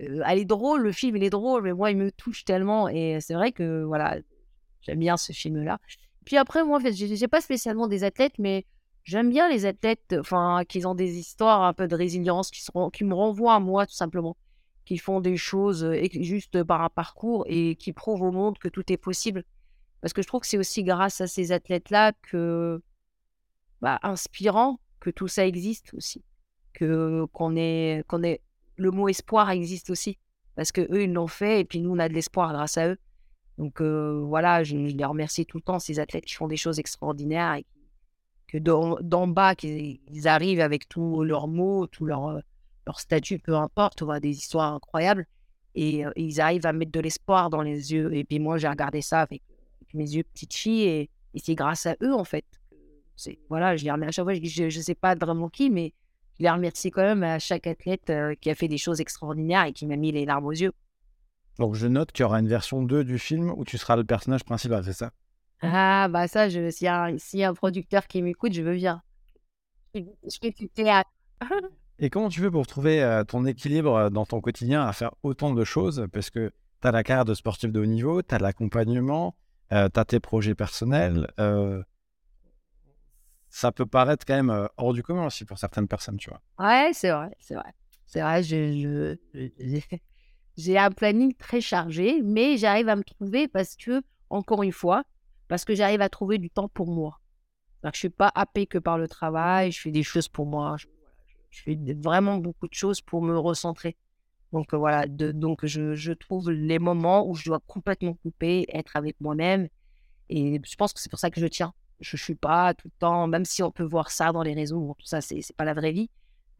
euh, 0.00 0.22
elle 0.26 0.38
est 0.38 0.44
drôle, 0.44 0.82
le 0.82 0.92
film 0.92 1.16
il 1.16 1.24
est 1.24 1.30
drôle, 1.30 1.62
mais 1.62 1.72
moi 1.72 1.90
il 1.90 1.96
me 1.96 2.10
touche 2.10 2.44
tellement 2.44 2.88
et 2.88 3.18
c'est 3.20 3.34
vrai 3.34 3.52
que 3.52 3.82
voilà, 3.84 4.18
J'aime 4.82 4.98
bien 4.98 5.16
ce 5.16 5.32
film-là. 5.32 5.80
Puis 6.24 6.36
après, 6.36 6.64
moi, 6.64 6.78
en 6.78 6.80
fait, 6.80 6.92
j'ai 6.92 7.28
pas 7.28 7.40
spécialement 7.40 7.88
des 7.88 8.04
athlètes, 8.04 8.38
mais 8.38 8.66
j'aime 9.04 9.30
bien 9.30 9.48
les 9.48 9.66
athlètes, 9.66 10.14
enfin, 10.18 10.62
qui 10.68 10.84
ont 10.86 10.94
des 10.94 11.18
histoires 11.18 11.62
un 11.62 11.72
peu 11.72 11.88
de 11.88 11.96
résilience, 11.96 12.50
qui, 12.50 12.64
qui 12.92 13.04
me 13.04 13.14
renvoient 13.14 13.54
à 13.54 13.60
moi, 13.60 13.86
tout 13.86 13.94
simplement. 13.94 14.36
Qui 14.84 14.98
font 14.98 15.20
des 15.20 15.36
choses 15.36 15.88
juste 16.12 16.62
par 16.64 16.82
un 16.82 16.88
parcours 16.88 17.44
et 17.48 17.76
qui 17.76 17.92
prouvent 17.92 18.22
au 18.22 18.32
monde 18.32 18.58
que 18.58 18.68
tout 18.68 18.92
est 18.92 18.96
possible. 18.96 19.44
Parce 20.00 20.12
que 20.12 20.22
je 20.22 20.26
trouve 20.26 20.40
que 20.40 20.46
c'est 20.48 20.58
aussi 20.58 20.82
grâce 20.82 21.20
à 21.20 21.28
ces 21.28 21.52
athlètes-là 21.52 22.12
que, 22.22 22.82
bah, 23.80 24.00
inspirant, 24.02 24.80
que 24.98 25.10
tout 25.10 25.28
ça 25.28 25.46
existe 25.46 25.94
aussi. 25.94 26.24
Que, 26.72 27.26
qu'on 27.32 27.54
est, 27.54 28.04
qu'on 28.08 28.22
est, 28.22 28.40
le 28.76 28.90
mot 28.90 29.08
espoir 29.08 29.50
existe 29.50 29.90
aussi. 29.90 30.18
Parce 30.56 30.72
que 30.72 30.80
eux, 30.92 31.04
ils 31.04 31.12
l'ont 31.12 31.28
fait 31.28 31.60
et 31.60 31.64
puis 31.64 31.80
nous, 31.80 31.90
on 31.90 31.98
a 31.98 32.08
de 32.08 32.14
l'espoir 32.14 32.52
grâce 32.52 32.76
à 32.76 32.88
eux. 32.88 32.98
Donc 33.62 33.80
voilà, 33.80 34.64
je, 34.64 34.76
les 34.76 35.04
remercie 35.04 35.46
tout 35.46 35.58
le 35.58 35.62
temps, 35.62 35.78
ces 35.78 36.00
athlètes 36.00 36.24
qui 36.24 36.34
font 36.34 36.48
des 36.48 36.56
choses 36.56 36.80
extraordinaires 36.80 37.54
et 37.54 37.64
que 38.48 38.58
d'en 38.58 39.28
bas, 39.28 39.54
qu'ils 39.54 40.00
arrivent 40.26 40.58
avec 40.58 40.88
tous 40.88 41.22
leurs 41.22 41.46
mots, 41.46 41.86
tout 41.86 42.04
leur, 42.04 42.40
leur 42.86 42.98
statut, 42.98 43.38
peu 43.38 43.54
importe, 43.54 44.02
on 44.02 44.18
des 44.18 44.36
histoires 44.36 44.74
incroyables. 44.74 45.28
Et, 45.76 46.02
ils 46.16 46.40
arrivent 46.40 46.66
à 46.66 46.72
mettre 46.72 46.90
de 46.90 46.98
l'espoir 46.98 47.50
dans 47.50 47.62
les 47.62 47.92
yeux. 47.92 48.12
Et 48.12 48.24
puis 48.24 48.40
moi, 48.40 48.58
j'ai 48.58 48.66
regardé 48.66 49.00
ça 49.00 49.20
avec, 49.20 49.42
mes 49.94 50.10
yeux 50.10 50.24
petite 50.24 50.54
fille 50.54 50.82
et, 50.82 51.10
c'est 51.36 51.54
grâce 51.54 51.86
à 51.86 51.94
eux, 52.02 52.14
en 52.14 52.24
fait. 52.24 52.44
Voilà, 53.48 53.76
je 53.76 53.84
les 53.84 53.92
remercie. 53.92 54.08
À 54.20 54.24
chaque 54.24 54.24
fois, 54.24 54.34
je 54.34 54.64
ne 54.64 54.82
sais 54.82 54.96
pas 54.96 55.14
vraiment 55.14 55.48
qui, 55.48 55.70
mais 55.70 55.94
je 56.36 56.42
les 56.42 56.50
remercie 56.50 56.90
quand 56.90 57.02
même 57.02 57.22
à 57.22 57.38
chaque 57.38 57.68
athlète 57.68 58.12
qui 58.40 58.50
a 58.50 58.56
fait 58.56 58.66
des 58.66 58.78
choses 58.78 59.00
extraordinaires 59.00 59.66
et 59.66 59.72
qui 59.72 59.86
m'a 59.86 59.94
mis 59.94 60.10
les 60.10 60.24
larmes 60.24 60.46
aux 60.46 60.50
yeux. 60.50 60.72
Donc 61.58 61.74
je 61.74 61.86
note 61.86 62.12
qu'il 62.12 62.22
y 62.22 62.26
aura 62.26 62.40
une 62.40 62.48
version 62.48 62.82
2 62.82 63.04
du 63.04 63.18
film 63.18 63.52
où 63.56 63.64
tu 63.64 63.78
seras 63.78 63.96
le 63.96 64.04
personnage 64.04 64.44
principal, 64.44 64.84
c'est 64.84 64.92
ça? 64.92 65.10
Ah 65.60 66.08
bah 66.08 66.26
ça, 66.26 66.50
s'il 66.50 66.62
y, 66.80 66.88
a, 66.88 67.10
si 67.18 67.38
y 67.38 67.44
a 67.44 67.48
un 67.50 67.54
producteur 67.54 68.06
qui 68.06 68.20
m'écoute, 68.22 68.52
je 68.52 68.62
veux 68.62 68.74
bien. 68.74 69.02
Je 69.94 70.02
fais 70.40 70.50
du 70.50 70.68
théâtre. 70.68 71.10
Et 71.98 72.10
comment 72.10 72.28
tu 72.28 72.40
fais 72.40 72.50
pour 72.50 72.66
trouver 72.66 73.02
euh, 73.02 73.22
ton 73.22 73.44
équilibre 73.44 73.94
euh, 73.94 74.10
dans 74.10 74.26
ton 74.26 74.40
quotidien 74.40 74.84
à 74.84 74.92
faire 74.92 75.12
autant 75.22 75.52
de 75.52 75.62
choses? 75.62 76.08
Parce 76.12 76.30
que 76.30 76.52
tu 76.80 76.88
as 76.88 76.90
la 76.90 77.04
carrière 77.04 77.24
de 77.24 77.34
sportif 77.34 77.70
de 77.70 77.78
haut 77.78 77.86
niveau, 77.86 78.22
tu 78.22 78.34
as 78.34 78.38
l'accompagnement, 78.38 79.36
euh, 79.72 79.88
tu 79.92 80.00
as 80.00 80.04
tes 80.04 80.18
projets 80.18 80.56
personnels. 80.56 81.28
Euh, 81.38 81.80
ça 83.50 83.70
peut 83.70 83.86
paraître 83.86 84.24
quand 84.26 84.34
même 84.34 84.68
hors 84.78 84.94
du 84.94 85.02
commun 85.02 85.26
aussi 85.26 85.44
pour 85.44 85.58
certaines 85.58 85.86
personnes, 85.86 86.16
tu 86.16 86.30
vois. 86.30 86.40
Ouais, 86.58 86.90
c'est 86.92 87.10
vrai, 87.10 87.30
c'est 87.38 87.54
vrai. 87.54 87.72
C'est 88.06 88.22
vrai, 88.22 88.42
je, 88.42 89.16
je, 89.34 89.48
je 89.60 89.96
j'ai 90.56 90.78
un 90.78 90.90
planning 90.90 91.34
très 91.34 91.60
chargé, 91.60 92.20
mais 92.22 92.56
j'arrive 92.56 92.88
à 92.88 92.96
me 92.96 93.04
trouver 93.04 93.48
parce 93.48 93.76
que, 93.76 94.02
encore 94.30 94.62
une 94.62 94.72
fois, 94.72 95.04
parce 95.48 95.64
que 95.64 95.74
j'arrive 95.74 96.00
à 96.00 96.08
trouver 96.08 96.38
du 96.38 96.50
temps 96.50 96.68
pour 96.68 96.90
moi. 96.90 97.20
je 97.82 97.88
ne 97.88 97.92
suis 97.94 98.08
pas 98.10 98.30
happée 98.34 98.66
que 98.66 98.78
par 98.78 98.98
le 98.98 99.08
travail, 99.08 99.72
je 99.72 99.80
fais 99.80 99.90
des 99.90 100.02
choses 100.02 100.28
pour 100.28 100.46
moi. 100.46 100.76
Je, 100.78 100.86
fais 101.64 101.78
vraiment 102.02 102.38
beaucoup 102.38 102.66
de 102.66 102.74
choses 102.74 103.00
pour 103.00 103.22
me 103.22 103.38
recentrer. 103.38 103.96
Donc 104.52 104.74
voilà, 104.74 105.06
de, 105.06 105.32
donc 105.32 105.64
je, 105.64 106.12
trouve 106.12 106.50
les 106.50 106.78
moments 106.78 107.26
où 107.28 107.34
je 107.34 107.44
dois 107.44 107.60
complètement 107.66 108.14
couper, 108.14 108.66
être 108.68 108.96
avec 108.96 109.20
moi-même. 109.20 109.68
Et 110.28 110.60
je 110.64 110.76
pense 110.76 110.92
que 110.92 111.00
c'est 111.00 111.10
pour 111.10 111.18
ça 111.18 111.30
que 111.30 111.40
je 111.40 111.46
tiens. 111.46 111.72
Je 112.00 112.16
ne 112.16 112.18
suis 112.18 112.34
pas 112.34 112.74
tout 112.74 112.88
le 112.88 112.98
temps, 112.98 113.26
même 113.26 113.44
si 113.44 113.62
on 113.62 113.70
peut 113.70 113.84
voir 113.84 114.10
ça 114.10 114.32
dans 114.32 114.42
les 114.42 114.54
réseaux, 114.54 114.94
tout 114.98 115.06
ça, 115.06 115.20
c'est 115.20 115.40
pas 115.56 115.64
la 115.64 115.74
vraie 115.74 115.92
vie. 115.92 116.10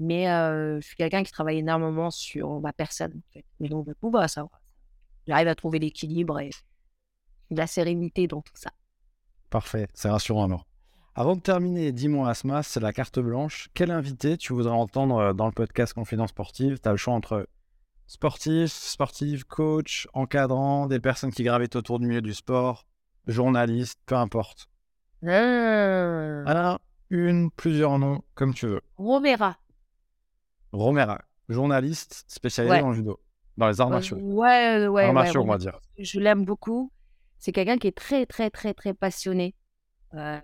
Mais 0.03 0.29
euh, 0.29 0.81
je 0.81 0.87
suis 0.87 0.97
quelqu'un 0.97 1.23
qui 1.23 1.31
travaille 1.31 1.59
énormément 1.59 2.11
sur 2.11 2.61
ma 2.61 2.73
personne. 2.73 3.13
En 3.17 3.33
fait. 3.33 3.45
Mais 3.61 3.69
donc, 3.69 3.87
du 3.87 3.95
coup, 3.95 4.11
bah, 4.11 4.27
ça. 4.27 4.45
j'arrive 5.29 5.47
à 5.47 5.55
trouver 5.55 5.79
l'équilibre 5.79 6.41
et 6.41 6.51
la 7.51 7.69
sérénité 7.69 8.27
dans 8.27 8.43
tout 8.43 8.57
ça. 8.57 8.73
Parfait, 9.49 9.87
c'est 9.95 10.11
rassurant 10.11 10.47
alors. 10.47 10.67
Avant 11.15 11.37
de 11.37 11.41
terminer, 11.41 11.93
dis-moi 11.93 12.29
Asma, 12.29 12.65
c'est 12.65 12.81
la 12.81 12.93
carte 12.93 13.21
blanche. 13.21 13.69
Quel 13.75 13.93
invité 13.93 14.37
tu 14.37 14.53
voudrais 14.55 14.73
entendre 14.73 15.19
euh, 15.19 15.33
dans 15.35 15.47
le 15.47 15.53
podcast 15.53 15.93
Confidence 15.93 16.31
Sportive? 16.31 16.81
Tu 16.81 16.89
as 16.89 16.93
le 16.93 16.97
choix 16.97 17.15
entre 17.15 17.47
sportif, 18.09 18.73
sportif, 18.73 19.45
coach, 19.45 20.09
encadrant, 20.15 20.89
des 20.89 20.99
personnes 20.99 21.31
qui 21.31 21.45
gravitent 21.45 21.77
autour 21.77 22.01
du 22.01 22.09
milieu 22.09 22.23
du 22.23 22.35
sport, 22.35 22.87
journaliste, 23.29 24.01
peu 24.07 24.17
importe. 24.17 24.69
Euh... 25.23 26.43
Alors, 26.47 26.81
une, 27.11 27.53
plusieurs 27.53 28.01
noms, 28.01 28.23
comme 28.35 28.53
tu 28.53 28.67
veux. 28.67 28.81
Romera. 28.97 29.59
Romera, 30.73 31.21
journaliste 31.49 32.25
spécialisé 32.29 32.75
Ouais. 32.75 32.81
dans 32.81 32.89
le 32.91 32.95
judo, 32.95 33.21
dans 33.57 33.69
les 33.69 33.81
arts 33.81 33.91
martiaux. 33.91 34.17
ouais, 34.17 34.87
ouais. 34.89 35.05
arts 35.05 35.13
martiaux, 35.13 35.43
on 35.43 35.47
va 35.47 35.59
dire. 35.59 35.79
Je 35.99 36.19
l'aime 36.21 36.45
beaucoup. 36.45 36.91
C'est 37.39 37.53
quelqu'un 37.53 37.77
qui 37.79 37.89
est 37.89 37.97
très, 37.97 38.25
très, 38.27 38.51
très, 38.51 38.73
très 38.75 38.95
passionné. 38.95 39.55
Euh, 40.15 40.39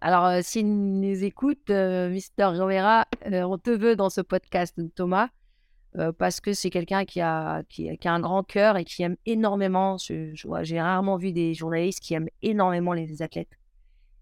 Alors, 0.00 0.24
euh, 0.26 0.40
s'il 0.42 1.00
nous 1.00 1.24
écoute, 1.24 1.70
euh, 1.70 2.08
Mister 2.10 2.44
Romera, 2.46 3.06
euh, 3.30 3.42
on 3.44 3.56
te 3.58 3.70
veut 3.70 3.94
dans 3.94 4.10
ce 4.10 4.20
podcast, 4.20 4.76
Thomas, 4.96 5.28
euh, 5.96 6.10
parce 6.12 6.40
que 6.40 6.52
c'est 6.54 6.70
quelqu'un 6.70 7.04
qui 7.04 7.20
a, 7.20 7.62
qui, 7.68 7.88
a- 7.88 7.96
qui 7.96 8.08
a 8.08 8.12
un 8.12 8.18
grand 8.20 8.42
cœur 8.42 8.76
et 8.78 8.84
qui 8.84 9.02
aime 9.04 9.16
énormément. 9.26 9.98
je- 9.98 10.34
je 10.34 10.48
vois- 10.48 10.64
J'ai 10.64 10.80
rarement 10.80 11.16
vu 11.18 11.32
des 11.32 11.54
journalistes 11.54 12.00
qui 12.00 12.14
aiment 12.14 12.28
énormément 12.42 12.92
les 12.94 13.22
athlètes. 13.22 13.58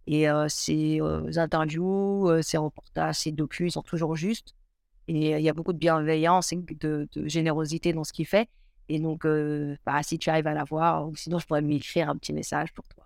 Et 0.07 0.28
euh, 0.28 0.49
ses 0.49 1.01
euh, 1.01 1.30
interviews, 1.36 2.28
euh, 2.28 2.43
ses 2.43 2.59
reportages, 2.59 3.16
ses 3.16 3.32
docus, 3.32 3.68
ils 3.68 3.72
sont 3.72 3.82
toujours 3.82 4.16
justes. 4.16 4.55
Et 5.13 5.35
euh, 5.35 5.39
il 5.41 5.45
y 5.45 5.49
a 5.49 5.53
beaucoup 5.53 5.73
de 5.73 5.79
bienveillance 5.79 6.53
et 6.53 6.57
de, 6.57 7.09
de 7.13 7.27
générosité 7.27 7.93
dans 7.93 8.05
ce 8.05 8.13
qu'il 8.13 8.27
fait. 8.27 8.49
Et 8.89 9.01
donc, 9.01 9.25
euh, 9.27 9.75
bah, 9.85 10.01
si 10.05 10.19
tu 10.19 10.31
arrives 10.31 10.47
à 10.47 10.55
l'avoir, 10.55 11.09
ou 11.09 11.17
sinon, 11.17 11.39
je 11.41 11.47
pourrais 11.47 11.63
lui 11.63 11.77
écrire 11.77 12.09
un 12.09 12.17
petit 12.17 12.33
message 12.33 12.73
pour 12.73 12.87
toi. 12.89 13.05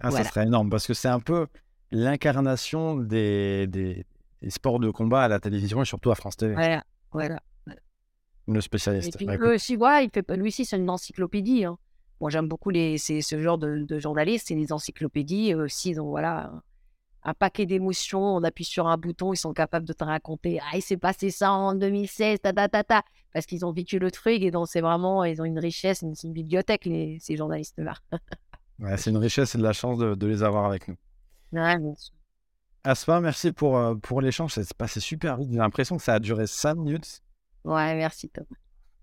Ah, 0.00 0.10
Voilà. 0.10 0.24
Ça 0.24 0.30
serait 0.30 0.46
énorme 0.46 0.68
parce 0.68 0.86
que 0.86 0.92
c'est 0.92 1.08
un 1.08 1.20
peu 1.20 1.46
l'incarnation 1.90 2.96
des, 2.96 3.66
des- 3.66 4.04
des 4.42 4.50
sports 4.50 4.78
de 4.78 4.90
combat 4.90 5.22
à 5.22 5.28
la 5.28 5.40
télévision 5.40 5.82
et 5.82 5.84
surtout 5.84 6.10
à 6.10 6.14
France 6.14 6.36
TV, 6.36 6.54
Voilà. 6.54 6.84
voilà. 7.12 7.40
le 8.46 8.58
Et 8.58 8.60
spécialiste. 8.62 9.16
puis, 9.16 9.26
Bah, 9.26 9.36
eux 9.40 9.54
aussi, 9.54 9.76
ouais, 9.76 10.04
il 10.04 10.10
fait, 10.10 10.24
lui 10.36 10.48
aussi, 10.48 10.64
c'est 10.64 10.76
une 10.76 10.88
encyclopédie. 10.90 11.64
hein. 11.64 11.76
Moi, 12.20 12.30
j'aime 12.30 12.46
beaucoup 12.48 12.70
les, 12.70 12.98
ce 12.98 13.40
genre 13.40 13.58
de, 13.58 13.84
de 13.84 13.98
journalistes, 13.98 14.46
c'est 14.48 14.54
les 14.54 14.72
encyclopédies. 14.72 15.52
Eux 15.52 15.64
aussi, 15.64 15.98
ont 15.98 16.08
voilà, 16.10 16.52
un, 17.28 17.34
paquet 17.34 17.66
d'émotions. 17.66 18.22
On 18.22 18.42
appuie 18.44 18.64
sur 18.64 18.86
un 18.86 18.96
bouton, 18.96 19.32
ils 19.32 19.36
sont 19.36 19.52
capables 19.52 19.86
de 19.86 19.92
te 19.92 20.04
raconter 20.04 20.60
Ah, 20.62 20.76
il 20.76 20.82
s'est 20.82 20.96
passé 20.96 21.30
ça 21.30 21.52
en 21.52 21.74
2016, 21.74 22.40
ta, 22.40 22.52
ta, 22.52 22.68
ta, 22.68 22.84
ta. 22.84 23.02
Parce 23.32 23.46
qu'ils 23.46 23.64
ont 23.66 23.72
vécu 23.72 23.98
le 23.98 24.10
truc 24.10 24.42
et 24.42 24.50
donc 24.50 24.68
c'est 24.68 24.80
vraiment, 24.80 25.24
ils 25.24 25.40
ont 25.40 25.44
une 25.44 25.58
richesse, 25.58 26.02
une, 26.02 26.14
une 26.24 26.32
bibliothèque, 26.32 26.84
les, 26.86 27.18
ces 27.20 27.36
journalistes-là. 27.36 27.94
ouais, 28.80 28.96
c'est 28.96 29.10
une 29.10 29.18
richesse 29.18 29.54
et 29.54 29.58
de 29.58 29.62
la 29.62 29.72
chance 29.72 29.98
de, 29.98 30.14
de 30.14 30.26
les 30.26 30.42
avoir 30.42 30.64
avec 30.64 30.88
nous. 30.88 30.96
Ouais, 31.52 31.78
bien 31.78 31.94
sûr. 31.96 32.14
Asma, 32.84 33.20
merci 33.20 33.52
pour, 33.52 33.76
euh, 33.76 33.94
pour 33.96 34.20
l'échange. 34.20 34.52
C'est 34.54 34.72
passé 34.74 35.00
super 35.00 35.36
vite. 35.36 35.50
J'ai 35.50 35.58
l'impression 35.58 35.96
que 35.96 36.02
ça 36.02 36.14
a 36.14 36.18
duré 36.20 36.46
5 36.46 36.74
minutes. 36.76 37.20
Ouais, 37.64 37.94
merci, 37.96 38.28
Tom. 38.30 38.44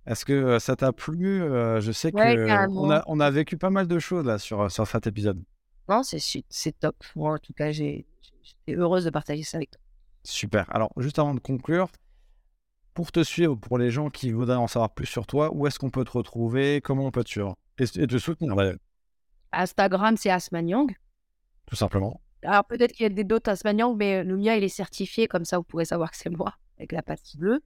Est-ce 0.07 0.23
que 0.25 0.33
euh, 0.33 0.59
ça 0.59 0.75
t'a 0.75 0.91
plu? 0.93 1.41
Euh, 1.43 1.81
Je 1.81 1.91
sais 1.91 2.13
Ouais, 2.15 2.35
que 2.35 2.45
carrément. 2.47 2.81
on 2.83 2.89
a, 2.91 3.03
on 3.07 3.19
a 3.19 3.29
vécu 3.31 3.57
pas 3.57 3.69
mal 3.69 3.87
de 3.87 3.99
choses 3.99 4.25
là 4.25 4.37
sur, 4.37 4.71
sur 4.71 4.87
cet 4.87 5.07
épisode. 5.07 5.41
Non, 5.89 6.01
c'est 6.03 6.79
top. 6.79 6.95
Moi, 7.15 7.33
en 7.33 7.37
tout 7.37 7.53
cas, 7.53 7.71
j'ai- 7.71 8.05
j'étais 8.43 8.75
heureuse 8.77 9.05
de 9.05 9.09
partager 9.09 9.43
ça 9.43 9.57
avec 9.57 9.71
toi. 9.71 9.81
Super. 10.23 10.65
Alors, 10.75 10.91
juste 10.97 11.19
avant 11.19 11.33
de 11.33 11.39
conclure, 11.39 11.87
pour 12.93 13.11
te 13.11 13.23
suivre, 13.23 13.55
pour 13.55 13.77
les 13.77 13.91
gens 13.91 14.09
qui 14.09 14.31
voudraient 14.31 14.55
en 14.55 14.67
savoir 14.67 14.93
plus 14.93 15.05
sur 15.05 15.27
toi, 15.27 15.53
où 15.53 15.67
est-ce 15.67 15.77
qu'on 15.79 15.89
peut 15.91 16.03
te 16.03 16.11
retrouver? 16.11 16.81
Comment 16.81 17.05
on 17.05 17.11
peut 17.11 17.23
te 17.23 17.29
suivre? 17.29 17.55
Et, 17.77 17.83
et 17.83 18.07
te 18.07 18.17
soutenir, 18.17 18.55
d'ailleurs, 18.55 18.77
Instagram, 19.51 20.17
c'est 20.17 20.29
Asmanyang. 20.29 20.95
tout 21.65 21.75
simplement. 21.75 22.21
Alors, 22.43 22.65
peut-être 22.65 22.91
qu'il 22.93 23.03
y 23.03 23.07
a 23.07 23.09
des 23.09 23.23
d'autres 23.23 23.49
Asmanyang, 23.49 23.95
mais 23.95 24.23
le 24.23 24.37
mien, 24.37 24.55
il 24.55 24.63
est 24.63 24.69
certifié, 24.69 25.27
comme 25.27 25.45
ça, 25.45 25.57
vous 25.57 25.63
pourrez 25.63 25.85
savoir 25.85 26.11
que 26.11 26.17
c'est 26.17 26.29
moi, 26.29 26.53
avec 26.77 26.91
la 26.91 27.01
patte 27.01 27.35
bleue. 27.37 27.63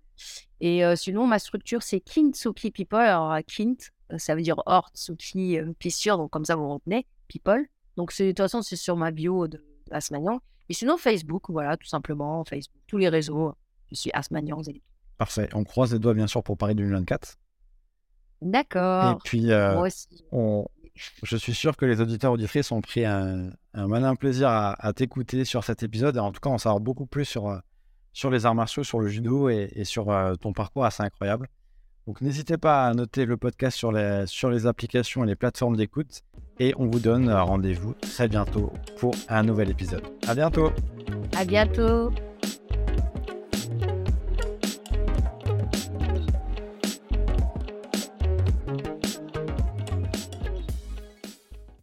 Et 0.61 0.85
euh, 0.85 0.95
sinon, 0.95 1.27
ma 1.27 1.39
structure, 1.39 1.83
c'est 1.83 1.99
Kintsuki 1.99 2.71
People. 2.71 2.99
Alors, 2.99 3.33
euh, 3.33 3.41
Kint, 3.41 3.77
euh, 4.13 4.17
ça 4.17 4.35
veut 4.35 4.41
dire 4.41 4.61
Hort, 4.65 4.89
Suki, 4.93 5.57
euh, 5.59 5.73
Plissure, 5.79 6.17
donc 6.17 6.31
comme 6.31 6.45
ça, 6.45 6.55
vous 6.55 6.69
retenez, 6.69 7.07
People. 7.27 7.67
Donc, 7.99 8.17
de 8.17 8.27
toute 8.29 8.37
façon, 8.37 8.61
c'est 8.61 8.77
sur 8.77 8.95
ma 8.95 9.11
bio 9.11 9.49
de 9.49 9.61
Asmanyang. 9.91 10.39
Et 10.69 10.73
sinon, 10.73 10.95
Facebook, 10.97 11.49
voilà, 11.49 11.75
tout 11.75 11.85
simplement, 11.87 12.45
Facebook, 12.45 12.81
tous 12.87 12.97
les 12.97 13.09
réseaux. 13.09 13.53
Je 13.91 13.95
suis 13.95 14.09
allez- 14.13 14.81
Parfait. 15.17 15.49
On 15.53 15.65
croise 15.65 15.91
les 15.91 15.99
doigts, 15.99 16.13
bien 16.13 16.27
sûr, 16.27 16.41
pour 16.41 16.55
Paris 16.57 16.75
2024. 16.75 17.35
Et 18.41 18.45
D'accord. 18.45 19.17
puis, 19.25 19.51
euh, 19.51 19.73
Moi 19.73 19.87
aussi. 19.87 20.07
on- 20.31 20.65
je 20.95 21.35
suis 21.35 21.53
sûr 21.53 21.75
que 21.75 21.85
les 21.85 21.99
auditeurs 21.99 22.31
auditrices 22.31 22.71
ont 22.71 22.79
pris 22.79 23.03
un, 23.03 23.49
un 23.73 23.87
malin 23.87 24.15
plaisir 24.15 24.47
à, 24.47 24.73
à 24.81 24.93
t'écouter 24.93 25.43
sur 25.43 25.65
cet 25.65 25.83
épisode 25.83 26.15
et 26.15 26.19
en 26.19 26.31
tout 26.31 26.39
cas 26.39 26.49
en 26.49 26.57
savoir 26.57 26.79
beaucoup 26.79 27.05
plus 27.05 27.25
sur, 27.25 27.49
euh, 27.49 27.57
sur 28.13 28.29
les 28.29 28.45
arts 28.45 28.55
martiaux, 28.55 28.85
sur 28.85 29.01
le 29.01 29.09
judo 29.09 29.49
et, 29.49 29.69
et 29.75 29.83
sur 29.83 30.09
euh, 30.09 30.35
ton 30.35 30.53
parcours 30.53 30.85
assez 30.85 31.03
incroyable. 31.03 31.49
Donc 32.09 32.21
n'hésitez 32.21 32.57
pas 32.57 32.87
à 32.87 32.93
noter 32.95 33.25
le 33.25 33.37
podcast 33.37 33.77
sur 33.77 33.91
les, 33.91 34.65
applications 34.65 35.23
et 35.23 35.27
les 35.27 35.35
plateformes 35.35 35.77
d'écoute 35.77 36.23
et 36.59 36.73
on 36.79 36.87
vous 36.87 36.99
donne 36.99 37.29
euh, 37.29 37.43
rendez-vous 37.43 37.93
très 37.93 38.27
bientôt 38.27 38.73
pour 38.97 39.13
un 39.27 39.43
nouvel 39.43 39.69
épisode. 39.69 40.01
À 40.25 40.33
bientôt 40.33 40.71
À 41.37 41.45
bientôt. 41.45 42.11